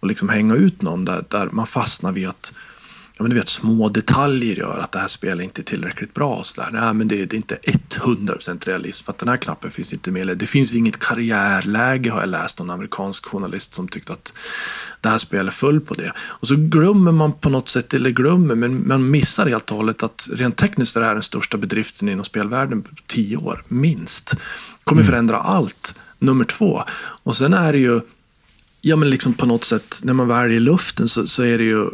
och 0.00 0.08
liksom 0.08 0.28
hänga 0.28 0.54
ut 0.54 0.82
någon 0.82 1.04
där, 1.04 1.24
där 1.28 1.48
man 1.52 1.66
fastnar 1.66 2.12
vid 2.12 2.28
att 2.28 2.52
ja, 3.16 3.22
men 3.22 3.30
du 3.30 3.36
vet, 3.36 3.48
små 3.48 3.88
detaljer 3.88 4.56
gör 4.56 4.78
att 4.78 4.92
det 4.92 4.98
här 4.98 5.08
spelet 5.08 5.44
inte 5.44 5.60
är 5.60 5.64
tillräckligt 5.64 6.14
bra. 6.14 6.42
Så 6.42 6.60
där. 6.60 6.70
Nej, 6.72 6.94
men 6.94 7.08
det, 7.08 7.24
det 7.24 7.36
är 7.36 7.38
inte 7.38 7.58
100% 7.64 8.66
realism 8.66 9.04
för 9.04 9.12
att 9.12 9.18
den 9.18 9.28
här 9.28 9.36
knappen 9.36 9.70
finns 9.70 9.92
inte 9.92 10.10
med. 10.10 10.38
Det 10.38 10.46
finns 10.46 10.74
inget 10.74 10.98
karriärläge 10.98 12.10
har 12.10 12.20
jag 12.20 12.28
läst 12.28 12.58
någon 12.58 12.70
amerikansk 12.70 13.26
journalist 13.26 13.74
som 13.74 13.88
tyckte 13.88 14.12
att 14.12 14.32
det 15.00 15.08
här 15.08 15.18
spelet 15.18 15.54
föll 15.54 15.80
på 15.80 15.94
det. 15.94 16.12
Och 16.18 16.48
så 16.48 16.54
glömmer 16.56 17.12
man 17.12 17.32
på 17.32 17.50
något 17.50 17.68
sätt, 17.68 17.94
eller 17.94 18.10
glömmer, 18.10 18.54
men 18.54 18.88
man 18.88 19.10
missar 19.10 19.46
helt 19.46 19.70
och 19.70 19.76
hållet 19.76 20.02
att 20.02 20.28
rent 20.32 20.56
tekniskt 20.56 20.96
är 20.96 21.00
det 21.00 21.06
här 21.06 21.14
den 21.14 21.22
största 21.22 21.56
bedriften 21.56 22.08
inom 22.08 22.24
spelvärlden 22.24 22.82
på 22.82 22.90
tio 23.06 23.36
år, 23.36 23.64
minst. 23.68 24.34
Kommer 24.84 25.02
mm. 25.02 25.10
förändra 25.10 25.38
allt, 25.38 25.94
nummer 26.18 26.44
två. 26.44 26.82
Och 26.96 27.36
sen 27.36 27.54
är 27.54 27.72
det 27.72 27.78
ju, 27.78 28.00
ja 28.80 28.96
men 28.96 29.10
liksom 29.10 29.34
på 29.34 29.46
något 29.46 29.64
sätt, 29.64 30.00
när 30.02 30.12
man 30.12 30.28
väl 30.28 30.50
är 30.50 30.50
i 30.50 30.60
luften 30.60 31.08
så, 31.08 31.26
så 31.26 31.42
är 31.42 31.58
det 31.58 31.64
ju 31.64 31.86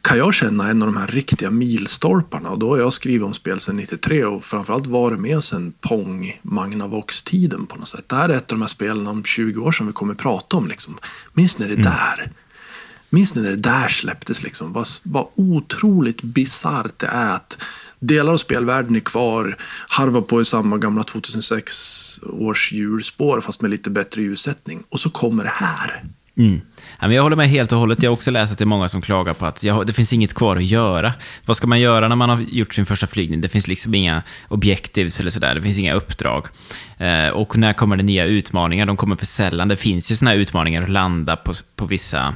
kan 0.00 0.18
jag 0.18 0.34
känna 0.34 0.68
en 0.68 0.82
av 0.82 0.88
de 0.88 0.96
här 0.96 1.06
riktiga 1.06 1.50
milstolparna. 1.50 2.48
Och 2.48 2.58
då 2.58 2.70
har 2.70 2.78
jag 2.78 2.92
skrivit 2.92 3.22
om 3.22 3.34
spel 3.34 3.60
sedan 3.60 3.76
93 3.76 4.24
och 4.24 4.44
framförallt 4.44 4.86
varit 4.86 5.20
med 5.20 5.44
sedan 5.44 5.72
Pong 5.80 6.40
Magnavox-tiden 6.42 7.66
på 7.66 7.76
något 7.76 7.88
sätt. 7.88 8.08
Det 8.08 8.16
här 8.16 8.28
är 8.28 8.34
ett 8.34 8.52
av 8.52 8.58
de 8.58 8.60
här 8.60 8.68
spelen 8.68 9.06
om 9.06 9.24
20 9.24 9.60
år 9.60 9.72
som 9.72 9.86
vi 9.86 9.92
kommer 9.92 10.14
prata 10.14 10.56
om. 10.56 10.68
Liksom. 10.68 10.98
Minns 11.32 11.58
ni 11.58 11.66
det 11.66 11.74
mm. 11.74 11.84
där? 11.84 12.32
Minns 13.10 13.34
ni 13.34 13.42
när 13.42 13.50
det 13.50 13.56
där 13.56 13.88
släpptes? 13.88 14.42
Liksom? 14.42 14.72
Vad, 14.72 14.86
vad 15.02 15.26
otroligt 15.34 16.22
bisarrt 16.22 16.98
det 16.98 17.06
är 17.06 17.34
att 17.34 17.62
delar 17.98 18.32
av 18.32 18.36
spelvärlden 18.36 18.96
är 18.96 19.00
kvar, 19.00 19.56
harvar 19.88 20.20
på 20.20 20.40
i 20.40 20.44
samma 20.44 20.78
gamla 20.78 21.02
2006 21.02 22.20
års 22.22 22.72
hjulspår 22.72 23.40
fast 23.40 23.62
med 23.62 23.70
lite 23.70 23.90
bättre 23.90 24.22
ljussättning. 24.22 24.82
Och 24.88 25.00
så 25.00 25.10
kommer 25.10 25.44
det 25.44 25.52
här. 25.54 26.04
Mm. 26.36 26.60
Jag 26.98 27.22
håller 27.22 27.36
med 27.36 27.48
helt 27.48 27.72
och 27.72 27.78
hållet. 27.78 28.02
Jag 28.02 28.10
har 28.10 28.16
också 28.16 28.30
läst 28.30 28.52
att 28.52 28.58
det 28.58 28.64
är 28.64 28.66
många 28.66 28.88
som 28.88 29.02
klagar 29.02 29.34
på 29.34 29.46
att 29.46 29.64
det 29.86 29.92
finns 29.92 30.12
inget 30.12 30.34
kvar 30.34 30.56
att 30.56 30.64
göra. 30.64 31.12
Vad 31.46 31.56
ska 31.56 31.66
man 31.66 31.80
göra 31.80 32.08
när 32.08 32.16
man 32.16 32.30
har 32.30 32.40
gjort 32.40 32.74
sin 32.74 32.86
första 32.86 33.06
flygning? 33.06 33.40
Det 33.40 33.48
finns 33.48 33.68
liksom 33.68 33.94
inga 33.94 34.22
objectives 34.48 35.20
eller 35.20 35.30
sådär. 35.30 35.54
Det 35.54 35.62
finns 35.62 35.78
inga 35.78 35.94
uppdrag. 35.94 36.46
Eh, 36.98 37.28
och 37.28 37.56
när 37.56 37.72
kommer 37.72 37.96
det 37.96 38.02
nya 38.02 38.24
utmaningar? 38.24 38.86
De 38.86 38.96
kommer 38.96 39.16
för 39.16 39.26
sällan. 39.26 39.68
Det 39.68 39.76
finns 39.76 40.10
ju 40.10 40.16
sådana 40.16 40.30
här 40.30 40.38
utmaningar 40.38 40.82
att 40.82 40.88
landa 40.88 41.36
på, 41.36 41.52
på 41.76 41.86
vissa 41.86 42.34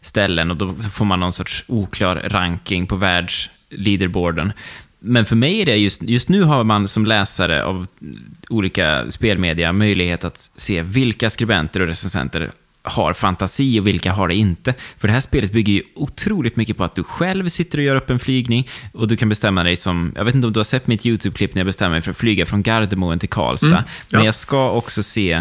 ställen 0.00 0.50
och 0.50 0.56
då 0.56 0.74
får 0.74 1.04
man 1.04 1.20
någon 1.20 1.32
sorts 1.32 1.64
oklar 1.68 2.16
ranking 2.16 2.86
på 2.86 2.96
världsleaderboarden. 2.96 4.52
Men 5.00 5.24
för 5.24 5.36
mig 5.36 5.60
är 5.60 5.66
det 5.66 5.76
just, 5.76 6.02
just 6.02 6.28
nu 6.28 6.42
har 6.42 6.64
man 6.64 6.88
som 6.88 7.06
läsare 7.06 7.64
av 7.64 7.86
olika 8.48 9.10
spelmedia 9.10 9.72
möjlighet 9.72 10.24
att 10.24 10.36
se 10.38 10.82
vilka 10.82 11.30
skribenter 11.30 11.80
och 11.80 11.86
recensenter 11.86 12.50
har 12.82 13.12
fantasi 13.12 13.80
och 13.80 13.86
vilka 13.86 14.12
har 14.12 14.28
det 14.28 14.34
inte. 14.34 14.74
För 14.98 15.08
det 15.08 15.14
här 15.14 15.20
spelet 15.20 15.52
bygger 15.52 15.72
ju 15.72 15.82
otroligt 15.94 16.56
mycket 16.56 16.76
på 16.76 16.84
att 16.84 16.94
du 16.94 17.04
själv 17.04 17.48
sitter 17.48 17.78
och 17.78 17.84
gör 17.84 17.96
upp 17.96 18.10
en 18.10 18.18
flygning 18.18 18.68
och 18.92 19.08
du 19.08 19.16
kan 19.16 19.28
bestämma 19.28 19.62
dig 19.64 19.76
som, 19.76 20.12
jag 20.16 20.24
vet 20.24 20.34
inte 20.34 20.46
om 20.46 20.52
du 20.52 20.58
har 20.58 20.64
sett 20.64 20.86
mitt 20.86 21.06
YouTube-klipp 21.06 21.54
när 21.54 21.60
jag 21.60 21.66
bestämmer 21.66 21.90
mig 21.90 22.02
för 22.02 22.10
att 22.10 22.16
flyga 22.16 22.46
från 22.46 22.62
Gardermoen 22.62 23.18
till 23.18 23.28
Karlstad. 23.28 23.68
Mm, 23.68 23.82
ja. 24.08 24.16
Men 24.16 24.24
jag 24.24 24.34
ska 24.34 24.70
också 24.70 25.02
se 25.02 25.32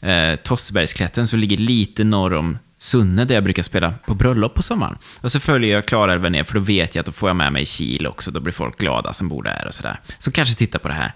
eh, 0.00 0.36
Tossebergsklätten 0.44 1.26
som 1.26 1.38
ligger 1.38 1.56
lite 1.56 2.04
norr 2.04 2.34
om 2.34 2.58
Sunne 2.78 3.24
där 3.24 3.34
jag 3.34 3.44
brukar 3.44 3.62
spela 3.62 3.94
på 4.06 4.14
bröllop 4.14 4.54
på 4.54 4.62
sommaren. 4.62 4.98
Och 5.20 5.32
så 5.32 5.40
följer 5.40 5.74
jag 5.74 5.86
Klarälven 5.86 6.32
ner 6.32 6.44
för 6.44 6.54
då 6.54 6.60
vet 6.60 6.94
jag 6.94 7.00
att 7.00 7.06
då 7.06 7.12
får 7.12 7.28
jag 7.28 7.36
med 7.36 7.52
mig 7.52 7.64
Kil 7.64 8.06
också, 8.06 8.30
då 8.30 8.40
blir 8.40 8.52
folk 8.52 8.78
glada 8.78 9.12
som 9.12 9.28
bor 9.28 9.42
där 9.42 9.64
och 9.66 9.74
sådär. 9.74 10.00
Så 10.18 10.32
kanske 10.32 10.54
titta 10.54 10.78
på 10.78 10.88
det 10.88 10.94
här. 10.94 11.14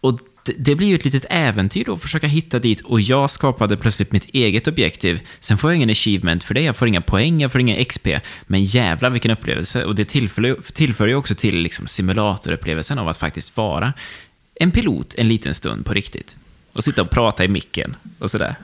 Och 0.00 0.20
det, 0.56 0.74
blir 0.74 0.88
ju 0.88 0.94
ett 0.94 1.04
litet 1.04 1.24
äventyr 1.30 1.84
då, 1.84 1.92
att 1.92 2.02
försöka 2.02 2.26
hitta 2.26 2.58
dit. 2.58 2.80
Och 2.80 3.00
jag 3.00 3.30
skapade 3.30 3.76
plötsligt 3.76 4.12
mitt 4.12 4.24
eget 4.24 4.68
objektiv. 4.68 5.20
Sen 5.40 5.58
får 5.58 5.70
jag 5.70 5.76
ingen 5.76 5.90
achievement 5.90 6.44
för 6.44 6.54
det, 6.54 6.62
jag 6.62 6.76
får 6.76 6.88
inga 6.88 7.00
poäng, 7.00 7.40
jag 7.40 7.52
får 7.52 7.60
inga 7.60 7.84
XP. 7.84 8.08
Men 8.46 8.64
jävlar 8.64 9.10
vilken 9.10 9.30
upplevelse. 9.30 9.84
Och 9.84 9.94
det 9.94 10.04
tillför, 10.04 10.72
tillför 10.72 11.06
ju 11.06 11.14
också 11.14 11.34
till 11.34 11.56
liksom 11.56 11.86
simulatorupplevelsen 11.86 12.98
av 12.98 13.08
att 13.08 13.16
faktiskt 13.16 13.56
vara 13.56 13.92
en 14.54 14.70
pilot 14.70 15.14
en 15.18 15.28
liten 15.28 15.54
stund 15.54 15.86
på 15.86 15.92
riktigt. 15.92 16.38
Och 16.76 16.84
sitta 16.84 17.02
och 17.02 17.10
prata 17.10 17.44
i 17.44 17.48
micken 17.48 17.96
och 18.18 18.30
sådär. 18.30 18.54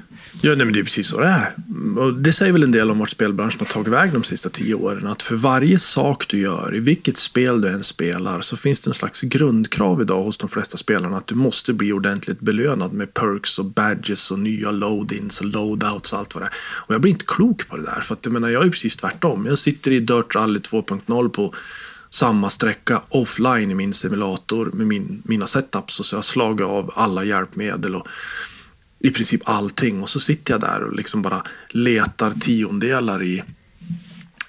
Ja, 0.45 0.55
nej, 0.55 0.65
men 0.67 0.75
det 0.75 0.81
är 0.81 0.85
precis 0.85 1.09
så 1.09 1.21
det 1.21 1.27
är. 1.27 1.53
Och 1.99 2.15
det 2.15 2.33
säger 2.33 2.53
väl 2.53 2.63
en 2.63 2.73
del 2.73 2.91
om 2.91 2.99
vart 2.99 3.11
spelbranschen 3.11 3.59
har 3.59 3.67
tagit 3.67 3.89
väg 3.89 4.13
de 4.13 4.23
sista 4.23 4.49
tio 4.49 4.75
åren. 4.75 5.07
Att 5.07 5.23
för 5.23 5.37
varje 5.37 5.79
sak 5.79 6.29
du 6.29 6.39
gör, 6.39 6.75
i 6.75 6.81
vilket 6.81 7.17
spel 7.17 7.61
du 7.61 7.69
än 7.69 7.83
spelar, 7.83 8.41
så 8.41 8.57
finns 8.57 8.81
det 8.81 8.91
en 8.91 8.95
slags 8.95 9.23
grundkrav 9.23 10.03
idag 10.03 10.23
hos 10.23 10.37
de 10.37 10.49
flesta 10.49 10.77
spelarna 10.77 11.17
att 11.17 11.27
du 11.27 11.35
måste 11.35 11.73
bli 11.73 11.93
ordentligt 11.93 12.41
belönad 12.41 12.93
med 12.93 13.15
perks 13.15 13.59
och 13.59 13.65
badges 13.65 14.31
och 14.31 14.39
nya 14.39 14.71
load-ins 14.71 15.41
och 15.41 15.47
load-outs 15.47 16.13
och 16.13 16.19
allt 16.19 16.35
vad 16.35 16.43
det 16.43 16.47
är. 16.47 16.53
Och 16.87 16.95
jag 16.95 17.01
blir 17.01 17.13
inte 17.13 17.25
klok 17.29 17.69
på 17.69 17.77
det 17.77 17.83
där, 17.83 18.01
för 18.01 18.15
att 18.15 18.25
jag 18.25 18.33
menar, 18.33 18.49
jag 18.49 18.67
är 18.67 18.71
precis 18.71 18.97
tvärtom. 18.97 19.47
Jag 19.47 19.59
sitter 19.59 19.91
i 19.91 20.01
Dirt 20.01 20.35
Rally 20.35 20.59
2.0 20.59 21.29
på 21.29 21.55
samma 22.11 22.51
sträcka 22.51 23.03
offline 23.09 23.71
i 23.71 23.75
min 23.75 23.93
simulator 23.93 24.71
med 24.73 24.87
min, 24.87 25.23
mina 25.25 25.47
setups 25.47 26.01
och 26.01 26.07
så 26.07 26.17
har 26.17 26.19
jag 26.19 26.25
slagit 26.25 26.67
av 26.67 26.93
alla 26.95 27.25
hjälpmedel 27.25 27.95
och 27.95 28.09
i 29.05 29.11
princip 29.11 29.49
allting 29.49 30.03
och 30.03 30.09
så 30.09 30.21
sitter 30.21 30.55
jag 30.55 30.61
där 30.61 30.83
och 30.83 30.97
liksom 30.97 31.23
bara 31.23 31.43
letar 31.69 32.31
tiondelar 32.31 33.23
i, 33.23 33.43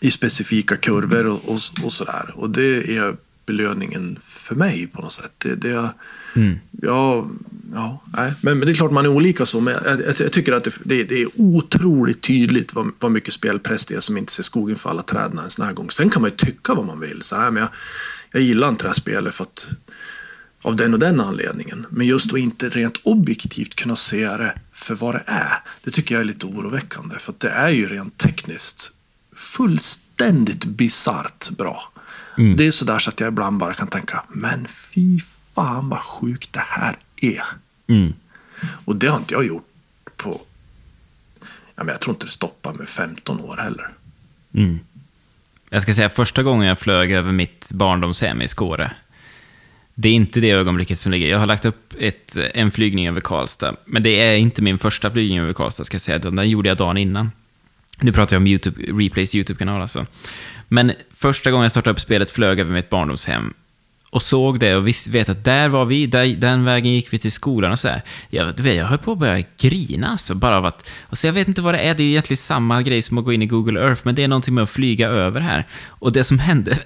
i 0.01 0.11
specifika 0.11 0.75
kurvor 0.75 1.25
och, 1.25 1.49
och, 1.49 1.59
och 1.85 1.93
sådär. 1.93 2.33
Och 2.35 2.49
det 2.49 2.97
är 2.97 3.15
belöningen 3.45 4.19
för 4.21 4.55
mig 4.55 4.87
på 4.87 5.01
något 5.01 5.11
sätt. 5.11 5.31
Det, 5.37 5.55
det, 5.55 5.89
mm. 6.35 6.59
ja, 6.71 7.29
ja, 7.73 8.03
nej. 8.13 8.33
Men, 8.41 8.59
men, 8.59 8.65
det 8.65 8.71
är 8.71 8.75
klart 8.75 8.91
man 8.91 9.05
är 9.05 9.09
olika 9.09 9.45
så. 9.45 9.59
Men 9.59 9.73
jag, 9.85 10.01
jag, 10.01 10.15
jag 10.19 10.31
tycker 10.31 10.53
att 10.53 10.63
det, 10.63 10.71
det, 10.83 11.03
det, 11.03 11.21
är 11.21 11.27
otroligt 11.35 12.21
tydligt 12.21 12.73
vad, 12.73 12.91
vad 12.99 13.11
mycket 13.11 13.33
spelpress 13.33 13.85
det 13.85 13.95
är 13.95 13.99
som 13.99 14.17
inte 14.17 14.31
ser 14.31 14.43
skogen 14.43 14.75
för 14.75 14.89
alla 14.89 15.01
träden 15.01 15.39
en 15.39 15.49
sån 15.49 15.65
här 15.65 15.73
gång. 15.73 15.91
Sen 15.91 16.09
kan 16.09 16.21
man 16.21 16.31
ju 16.31 16.37
tycka 16.37 16.73
vad 16.73 16.85
man 16.85 16.99
vill. 16.99 17.21
Så 17.21 17.35
här, 17.35 17.51
men 17.51 17.61
jag, 17.61 17.69
jag 18.31 18.41
gillar 18.41 18.69
inte 18.69 18.83
det 18.83 18.89
här 18.89 18.93
spelet 18.93 19.35
för 19.35 19.43
att 19.43 19.67
av 20.65 20.75
den 20.75 20.93
och 20.93 20.99
den 20.99 21.19
anledningen. 21.19 21.85
Men 21.89 22.07
just 22.07 22.33
att 22.33 22.39
inte 22.39 22.69
rent 22.69 22.97
objektivt 23.03 23.75
kunna 23.75 23.95
se 23.95 24.37
det 24.37 24.53
för 24.71 24.95
vad 24.95 25.15
det 25.15 25.23
är, 25.25 25.57
det 25.83 25.91
tycker 25.91 26.15
jag 26.15 26.21
är 26.21 26.25
lite 26.25 26.45
oroväckande. 26.45 27.15
För 27.19 27.33
det 27.37 27.49
är 27.49 27.69
ju 27.69 27.89
rent 27.89 28.17
tekniskt 28.17 28.93
fullständigt 29.35 30.65
bisarrt 30.65 31.49
bra. 31.49 31.91
Mm. 32.37 32.57
Det 32.57 32.67
är 32.67 32.71
sådär 32.71 32.99
så 32.99 33.09
att 33.09 33.19
jag 33.19 33.27
ibland 33.27 33.57
bara 33.57 33.73
kan 33.73 33.87
tänka, 33.87 34.23
men 34.29 34.67
fy 34.67 35.19
fan 35.55 35.89
vad 35.89 35.99
sjukt 35.99 36.53
det 36.53 36.63
här 36.67 36.97
är. 37.21 37.43
Mm. 37.87 38.13
Och 38.85 38.95
det 38.95 39.07
har 39.07 39.17
inte 39.17 39.33
jag 39.33 39.45
gjort 39.45 39.67
på, 40.15 40.41
ja, 41.75 41.83
men 41.83 41.87
jag 41.87 41.99
tror 41.99 42.13
inte 42.15 42.25
det 42.25 42.31
stoppar 42.31 42.73
med 42.73 42.87
15 42.87 43.39
år 43.39 43.57
heller. 43.57 43.89
Mm. 44.53 44.79
Jag 45.69 45.81
ska 45.81 45.93
säga 45.93 46.09
första 46.09 46.43
gången 46.43 46.67
jag 46.67 46.79
flög 46.79 47.11
över 47.11 47.31
mitt 47.31 47.71
barndomshem 47.73 48.41
i 48.41 48.47
Skåre, 48.47 48.91
det 49.95 50.09
är 50.09 50.13
inte 50.13 50.39
det 50.39 50.51
ögonblicket 50.51 50.99
som 50.99 51.11
ligger. 51.11 51.29
Jag 51.29 51.39
har 51.39 51.45
lagt 51.45 51.65
upp 51.65 51.93
ett, 51.99 52.37
en 52.53 52.71
flygning 52.71 53.07
över 53.07 53.21
Karlstad, 53.21 53.75
men 53.85 54.03
det 54.03 54.09
är 54.09 54.35
inte 54.35 54.61
min 54.61 54.77
första 54.77 55.11
flygning 55.11 55.39
över 55.39 55.53
Karlstad, 55.53 55.83
ska 55.85 55.95
jag 55.95 56.01
säga. 56.01 56.19
Den 56.19 56.49
gjorde 56.49 56.69
jag 56.69 56.77
dagen 56.77 56.97
innan. 56.97 57.31
Nu 57.99 58.11
pratar 58.11 58.35
jag 58.35 58.41
om 58.41 58.47
YouTube, 58.47 59.03
Replays 59.03 59.35
YouTube-kanal 59.35 59.81
alltså. 59.81 60.05
Men 60.67 60.91
första 61.13 61.51
gången 61.51 61.63
jag 61.63 61.71
startade 61.71 61.91
upp 61.91 61.99
spelet 61.99 62.31
flög 62.31 62.59
över 62.59 62.73
mitt 62.73 62.89
barndomshem 62.89 63.53
och 64.15 64.21
såg 64.21 64.59
det 64.59 64.75
och 64.75 64.87
visst, 64.87 65.07
vet 65.07 65.29
att 65.29 65.43
där 65.43 65.69
var 65.69 65.85
vi, 65.85 66.07
där, 66.07 66.25
den 66.25 66.65
vägen 66.65 66.93
gick 66.93 67.13
vi 67.13 67.17
till 67.17 67.31
skolan 67.31 67.71
och 67.71 67.79
sådär. 67.79 68.01
Jag, 68.29 68.55
du 68.55 68.63
vet, 68.63 68.75
jag 68.75 68.85
höll 68.85 68.97
på 68.97 69.11
att 69.11 69.17
börja 69.17 69.43
grina 69.57 70.07
alltså, 70.07 70.35
bara 70.35 70.57
av 70.57 70.65
att... 70.65 70.89
Alltså 71.09 71.27
jag 71.27 71.33
vet 71.33 71.47
inte 71.47 71.61
vad 71.61 71.73
det 71.73 71.79
är, 71.79 71.95
det 71.95 72.03
är 72.03 72.07
egentligen 72.07 72.37
samma 72.37 72.81
grej 72.81 73.01
som 73.01 73.17
att 73.17 73.25
gå 73.25 73.33
in 73.33 73.41
i 73.41 73.45
Google 73.45 73.81
Earth, 73.81 74.01
men 74.03 74.15
det 74.15 74.23
är 74.23 74.27
någonting 74.27 74.53
med 74.53 74.63
att 74.63 74.69
flyga 74.69 75.07
över 75.07 75.41
här. 75.41 75.65
Och 75.87 76.11
det 76.11 76.23
som 76.23 76.39
hände, 76.39 76.77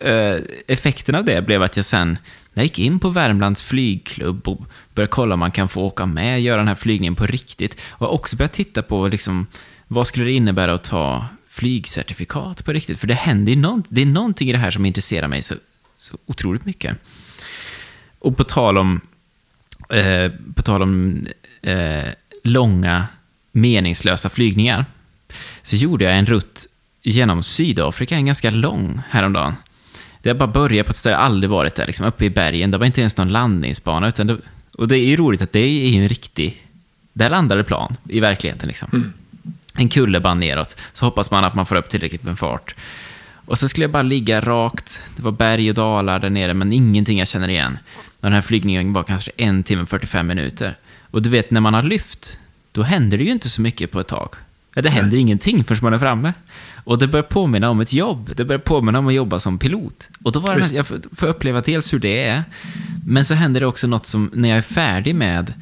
äh, 0.00 0.36
effekten 0.66 1.14
av 1.14 1.24
det 1.24 1.46
blev 1.46 1.62
att 1.62 1.76
jag 1.76 1.84
sen 1.84 2.18
jag 2.54 2.64
gick 2.64 2.78
in 2.78 2.98
på 2.98 3.08
Värmlands 3.08 3.62
flygklubb 3.62 4.48
och 4.48 4.60
började 4.94 5.10
kolla 5.10 5.34
om 5.34 5.40
man 5.40 5.50
kan 5.50 5.68
få 5.68 5.82
åka 5.82 6.06
med 6.06 6.34
och 6.34 6.40
göra 6.40 6.56
den 6.56 6.68
här 6.68 6.74
flygningen 6.74 7.14
på 7.14 7.26
riktigt. 7.26 7.80
Och 7.88 8.14
också 8.14 8.36
börjat 8.36 8.52
titta 8.52 8.82
på 8.82 9.08
liksom, 9.08 9.46
vad 9.86 10.06
skulle 10.06 10.24
det 10.24 10.32
innebära 10.32 10.74
att 10.74 10.84
ta 10.84 11.26
flygcertifikat 11.48 12.64
på 12.64 12.72
riktigt? 12.72 12.98
För 12.98 13.06
det 13.06 13.14
händer 13.14 13.52
ju 13.52 13.58
något, 13.58 13.84
det 13.88 14.02
är 14.02 14.06
någonting 14.06 14.48
i 14.48 14.52
det 14.52 14.58
här 14.58 14.70
som 14.70 14.86
intresserar 14.86 15.28
mig 15.28 15.42
så, 15.42 15.54
så 15.96 16.18
otroligt 16.26 16.64
mycket. 16.64 16.96
Och 18.18 18.36
på 18.36 18.44
tal 18.44 18.78
om, 18.78 19.00
eh, 19.88 20.32
på 20.54 20.62
tal 20.62 20.82
om 20.82 21.26
eh, 21.62 22.04
långa 22.44 23.06
meningslösa 23.52 24.28
flygningar 24.28 24.86
så 25.62 25.76
gjorde 25.76 26.04
jag 26.04 26.18
en 26.18 26.26
rutt 26.26 26.66
genom 27.02 27.42
Sydafrika, 27.42 28.16
en 28.16 28.26
ganska 28.26 28.50
lång, 28.50 29.02
häromdagen. 29.08 29.54
Det 30.24 30.34
bara 30.34 30.46
började 30.46 30.84
på 30.84 30.90
ett 30.90 30.96
ställe 30.96 31.14
jag 31.14 31.22
aldrig 31.22 31.50
varit 31.50 31.74
där, 31.74 31.86
liksom, 31.86 32.06
uppe 32.06 32.24
i 32.24 32.30
bergen. 32.30 32.70
Det 32.70 32.78
var 32.78 32.86
inte 32.86 33.00
ens 33.00 33.16
någon 33.16 33.28
landningsbana. 33.28 34.08
Utan 34.08 34.26
det, 34.26 34.38
och 34.78 34.88
det 34.88 34.98
är 34.98 35.06
ju 35.06 35.16
roligt 35.16 35.42
att 35.42 35.52
det 35.52 35.58
är 35.58 35.88
ju 35.88 36.02
en 36.02 36.08
riktig... 36.08 36.66
Där 37.12 37.30
landade 37.30 37.64
plan 37.64 37.96
i 38.08 38.20
verkligheten. 38.20 38.68
Liksom. 38.68 38.88
Mm. 38.92 39.12
En 39.74 39.88
kulleband 39.88 40.40
neråt. 40.40 40.76
Så 40.92 41.04
hoppas 41.04 41.30
man 41.30 41.44
att 41.44 41.54
man 41.54 41.66
får 41.66 41.76
upp 41.76 41.88
tillräckligt 41.88 42.22
med 42.22 42.38
fart. 42.38 42.74
Och 43.46 43.58
så 43.58 43.68
skulle 43.68 43.84
jag 43.84 43.90
bara 43.90 44.02
ligga 44.02 44.40
rakt. 44.40 45.02
Det 45.16 45.22
var 45.22 45.32
berg 45.32 45.68
och 45.68 45.74
dalar 45.74 46.18
där 46.18 46.30
nere, 46.30 46.54
men 46.54 46.72
ingenting 46.72 47.18
jag 47.18 47.28
känner 47.28 47.50
igen. 47.50 47.78
Den 48.20 48.32
här 48.32 48.40
flygningen 48.40 48.92
var 48.92 49.02
kanske 49.02 49.30
en 49.36 49.62
timme 49.62 49.82
och 49.82 49.88
45 49.88 50.26
minuter. 50.26 50.76
Och 51.10 51.22
du 51.22 51.30
vet, 51.30 51.50
när 51.50 51.60
man 51.60 51.74
har 51.74 51.82
lyft, 51.82 52.38
då 52.72 52.82
händer 52.82 53.18
det 53.18 53.24
ju 53.24 53.30
inte 53.30 53.48
så 53.48 53.62
mycket 53.62 53.90
på 53.90 54.00
ett 54.00 54.08
tag. 54.08 54.34
Det 54.74 54.90
händer 54.90 55.16
ingenting 55.16 55.64
förrän 55.64 55.78
man 55.82 55.92
är 55.92 55.98
framme. 55.98 56.32
Och 56.84 56.98
det 56.98 57.08
börjar 57.08 57.24
påminna 57.24 57.70
om 57.70 57.80
ett 57.80 57.92
jobb. 57.92 58.30
Det 58.36 58.44
börjar 58.44 58.60
påminna 58.60 58.98
om 58.98 59.06
att 59.06 59.14
jobba 59.14 59.38
som 59.38 59.58
pilot. 59.58 60.08
Och 60.22 60.32
då 60.32 60.40
var 60.40 60.56
det, 60.56 60.72
jag 60.72 60.86
får 60.86 61.26
uppleva 61.26 61.60
dels 61.60 61.92
hur 61.92 61.98
det 61.98 62.24
är, 62.24 62.44
men 63.06 63.24
så 63.24 63.34
händer 63.34 63.60
det 63.60 63.66
också 63.66 63.86
något 63.86 64.06
som, 64.06 64.30
när 64.34 64.48
jag 64.48 64.58
är 64.58 64.62
färdig 64.62 65.14
med 65.14 65.52